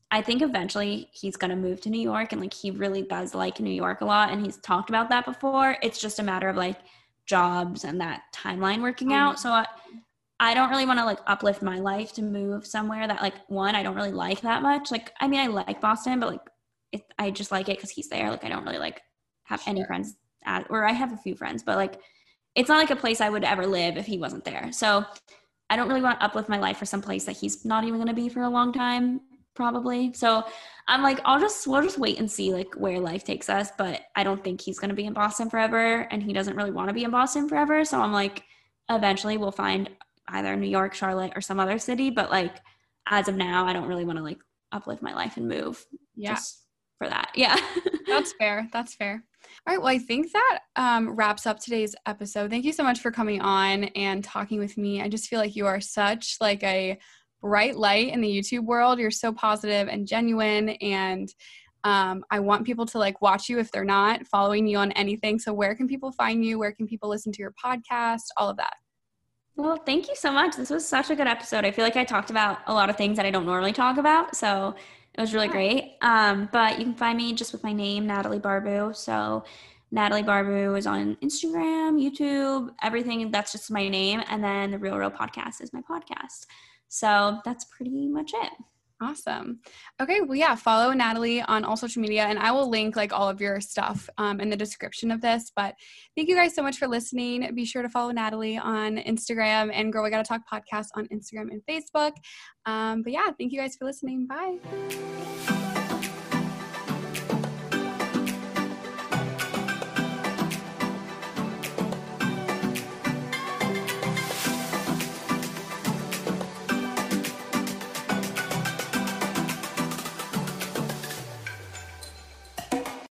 I 0.09 0.22
think 0.22 0.41
eventually 0.41 1.09
he's 1.13 1.36
gonna 1.36 1.55
move 1.55 1.82
to 1.82 1.89
New 1.89 2.01
York 2.01 2.32
and 2.32 2.41
like 2.41 2.53
he 2.53 2.72
really 2.72 3.03
does 3.03 3.36
like 3.36 3.59
New 3.59 3.74
York 3.74 4.01
a 4.01 4.05
lot 4.05 4.32
and 4.32 4.43
he's 4.43 4.57
talked 4.57 4.89
about 4.89 5.09
that 5.09 5.26
before. 5.26 5.78
It's 5.84 5.99
just 5.99 6.20
a 6.20 6.24
matter 6.24 6.49
of 6.49 6.55
like 6.55 6.80
jobs 7.28 7.84
and 7.84 8.01
that 8.01 8.24
timeline 8.34 8.82
working 8.82 9.09
mm-hmm. 9.09 9.18
out. 9.18 9.39
So 9.39 9.49
I, 9.49 9.68
I 10.39 10.53
don't 10.53 10.69
really 10.69 10.86
want 10.86 10.99
to 10.99 11.05
like 11.05 11.19
uplift 11.27 11.61
my 11.61 11.79
life 11.79 12.11
to 12.13 12.21
move 12.21 12.65
somewhere 12.65 13.07
that 13.07 13.21
like 13.21 13.36
one 13.47 13.75
I 13.75 13.83
don't 13.83 13.95
really 13.95 14.11
like 14.11 14.41
that 14.41 14.61
much. 14.61 14.91
Like 14.91 15.13
I 15.19 15.27
mean 15.27 15.39
I 15.39 15.47
like 15.47 15.81
Boston, 15.81 16.19
but 16.19 16.29
like 16.29 16.41
it, 16.91 17.03
I 17.17 17.31
just 17.31 17.51
like 17.51 17.69
it 17.69 17.77
because 17.77 17.91
he's 17.91 18.09
there. 18.09 18.29
Like 18.29 18.43
I 18.43 18.49
don't 18.49 18.63
really 18.63 18.79
like 18.79 19.01
have 19.43 19.61
sure. 19.61 19.71
any 19.71 19.86
friends 19.86 20.15
at, 20.45 20.67
or 20.69 20.86
I 20.86 20.91
have 20.91 21.13
a 21.13 21.17
few 21.17 21.36
friends, 21.36 21.63
but 21.63 21.77
like 21.77 21.99
it's 22.55 22.69
not 22.69 22.77
like 22.77 22.91
a 22.91 22.95
place 22.95 23.21
I 23.21 23.29
would 23.29 23.43
ever 23.43 23.67
live 23.67 23.97
if 23.97 24.05
he 24.05 24.17
wasn't 24.17 24.45
there. 24.45 24.71
So 24.71 25.05
I 25.69 25.75
don't 25.75 25.88
really 25.88 26.01
want 26.01 26.19
to 26.19 26.25
uplift 26.25 26.49
my 26.49 26.59
life 26.59 26.77
for 26.77 26.86
some 26.86 27.01
place 27.01 27.25
that 27.25 27.38
he's 27.38 27.65
not 27.65 27.83
even 27.83 27.97
going 27.97 28.07
to 28.07 28.13
be 28.13 28.29
for 28.29 28.43
a 28.43 28.49
long 28.49 28.71
time, 28.71 29.21
probably. 29.55 30.13
So 30.13 30.43
I'm 30.88 31.01
like, 31.01 31.19
I'll 31.25 31.39
just, 31.39 31.65
we'll 31.67 31.81
just 31.81 31.97
wait 31.97 32.19
and 32.19 32.31
see 32.31 32.53
like 32.53 32.73
where 32.75 32.99
life 32.99 33.23
takes 33.23 33.49
us. 33.49 33.69
But 33.77 34.01
I 34.15 34.23
don't 34.23 34.43
think 34.43 34.61
he's 34.61 34.79
going 34.79 34.89
to 34.89 34.95
be 34.95 35.05
in 35.05 35.13
Boston 35.13 35.49
forever 35.49 36.07
and 36.11 36.21
he 36.21 36.33
doesn't 36.33 36.55
really 36.55 36.71
want 36.71 36.89
to 36.89 36.93
be 36.93 37.03
in 37.03 37.11
Boston 37.11 37.49
forever. 37.49 37.83
So 37.83 37.99
I'm 37.99 38.13
like, 38.13 38.43
eventually 38.89 39.38
we'll 39.38 39.51
find 39.51 39.89
either 40.28 40.55
New 40.55 40.67
York, 40.69 40.93
Charlotte, 40.93 41.34
or 41.36 41.41
some 41.41 41.59
other 41.59 41.80
city. 41.80 42.09
But 42.09 42.30
like, 42.30 42.55
as 43.07 43.28
of 43.28 43.36
now, 43.36 43.65
I 43.65 43.73
don't 43.73 43.88
really 43.88 44.05
want 44.05 44.17
to 44.17 44.23
like 44.23 44.39
uplift 44.71 45.01
my 45.01 45.13
life 45.13 45.38
and 45.38 45.47
move. 45.47 45.86
Yeah. 46.15 46.38
for 46.97 47.09
that. 47.09 47.32
Yeah. 47.36 47.57
That's 48.07 48.34
fair. 48.34 48.67
That's 48.71 48.95
fair. 48.95 49.23
All 49.67 49.73
right. 49.73 49.82
Well, 49.82 49.93
I 49.93 49.99
think 49.99 50.32
that 50.32 50.59
um, 50.76 51.15
wraps 51.15 51.45
up 51.45 51.59
today's 51.59 51.95
episode. 52.05 52.49
Thank 52.49 52.65
you 52.65 52.73
so 52.73 52.84
much 52.84 52.99
for 52.99 53.11
coming 53.11 53.41
on 53.41 53.86
and 53.95 54.23
talking 54.23 54.59
with 54.59 54.78
me. 54.78 55.01
I 55.01 55.09
just 55.09 55.28
feel 55.28 55.39
like 55.39 55.55
you 55.55 55.65
are 55.65 55.82
such 55.82 56.38
like 56.39 56.63
a 56.63 56.97
bright 57.41 57.76
light 57.76 58.11
in 58.13 58.21
the 58.21 58.28
YouTube 58.28 58.65
world. 58.65 58.99
You're 58.99 59.11
so 59.11 59.32
positive 59.32 59.88
and 59.88 60.07
genuine, 60.07 60.69
and 60.69 61.30
um, 61.84 62.23
I 62.32 62.39
want 62.39 62.65
people 62.65 62.86
to 62.88 62.97
like 62.97 63.21
watch 63.21 63.49
you 63.49 63.59
if 63.59 63.71
they're 63.71 63.86
not 63.86 64.26
following 64.26 64.67
you 64.67 64.78
on 64.78 64.91
anything. 64.93 65.38
So, 65.38 65.53
where 65.53 65.76
can 65.76 65.88
people 65.88 66.11
find 66.11 66.43
you? 66.43 66.57
Where 66.57 66.71
can 66.71 66.88
people 66.88 67.09
listen 67.09 67.32
to 67.34 67.41
your 67.41 67.53
podcast? 67.63 68.23
All 68.38 68.49
of 68.49 68.57
that. 68.57 68.73
Well, 69.58 69.78
thank 69.78 70.10
you 70.10 70.16
so 70.16 70.32
much. 70.32 70.58
This 70.58 70.70
was 70.70 70.86
such 70.88 71.10
a 71.10 71.16
good 71.16 71.28
episode. 71.28 71.64
I 71.64 71.72
feel 71.72 71.86
like 71.86 71.95
I 71.95 72.03
talked 72.03 72.30
about 72.30 72.60
a 72.68 72.74
lot 72.74 72.89
of 72.89 72.97
things 72.97 73.16
that 73.16 73.26
I 73.26 73.32
don't 73.32 73.45
normally 73.45 73.72
talk 73.72 73.97
about. 73.97 74.36
So 74.36 74.76
it 75.14 75.22
was 75.22 75.34
really 75.34 75.47
great. 75.47 75.95
Um, 76.01 76.49
but 76.51 76.78
you 76.78 76.84
can 76.84 76.93
find 76.93 77.18
me 77.18 77.34
just 77.34 77.53
with 77.53 77.64
my 77.64 77.72
name, 77.72 78.06
Natalie 78.06 78.39
Barbu. 78.39 78.93
So 78.93 79.45
Natalie 79.91 80.24
Barbu 80.24 80.78
is 80.78 80.86
on 80.86 81.16
Instagram, 81.24 81.97
YouTube, 81.97 82.74
everything. 82.84 83.32
That's 83.32 83.53
just 83.53 83.72
my 83.72 83.88
name. 83.88 84.22
And 84.30 84.43
then 84.43 84.72
the 84.72 84.78
Real 84.78 84.97
Real 84.97 85.12
Podcast 85.12 85.62
is 85.62 85.72
my 85.72 85.82
podcast. 85.82 86.47
So 86.89 87.39
that's 87.45 87.64
pretty 87.66 88.08
much 88.08 88.32
it. 88.34 88.51
Awesome. 89.02 89.60
Okay. 90.02 90.22
Well, 90.22 90.38
yeah, 90.38 90.56
follow 90.56 90.93
Natalie 90.93 91.41
on 91.41 91.66
all 91.66 91.76
social 91.76 92.02
media, 92.02 92.24
and 92.24 92.39
I 92.39 92.52
will 92.52 92.70
link 92.70 92.96
like 92.96 93.12
all 93.12 93.28
of 93.28 93.41
your 93.41 93.60
stuff 93.60 94.10
um, 94.18 94.39
in 94.39 94.50
the 94.50 94.56
description 94.56 95.12
of 95.12 95.20
this. 95.20 95.52
But 95.54 95.76
thank 96.16 96.30
you 96.30 96.36
guys 96.36 96.56
so 96.56 96.64
much 96.64 96.78
for 96.78 96.88
listening. 96.88 97.54
Be 97.56 97.66
sure 97.66 97.82
to 97.82 97.89
follow 97.89 98.12
Natalie 98.12 98.58
on 98.58 98.98
Instagram 98.98 99.70
and 99.74 99.91
Girl 99.91 100.04
We 100.04 100.12
Gotta 100.12 100.24
Talk 100.24 100.41
podcast 100.52 100.88
on 100.96 101.08
Instagram 101.08 101.50
and 101.52 101.62
Facebook. 101.70 102.14
Um, 102.66 103.04
but 103.04 103.12
yeah, 103.12 103.28
thank 103.38 103.52
you 103.52 103.60
guys 103.60 103.76
for 103.76 103.86
listening. 103.86 104.28
Bye. 104.28 105.82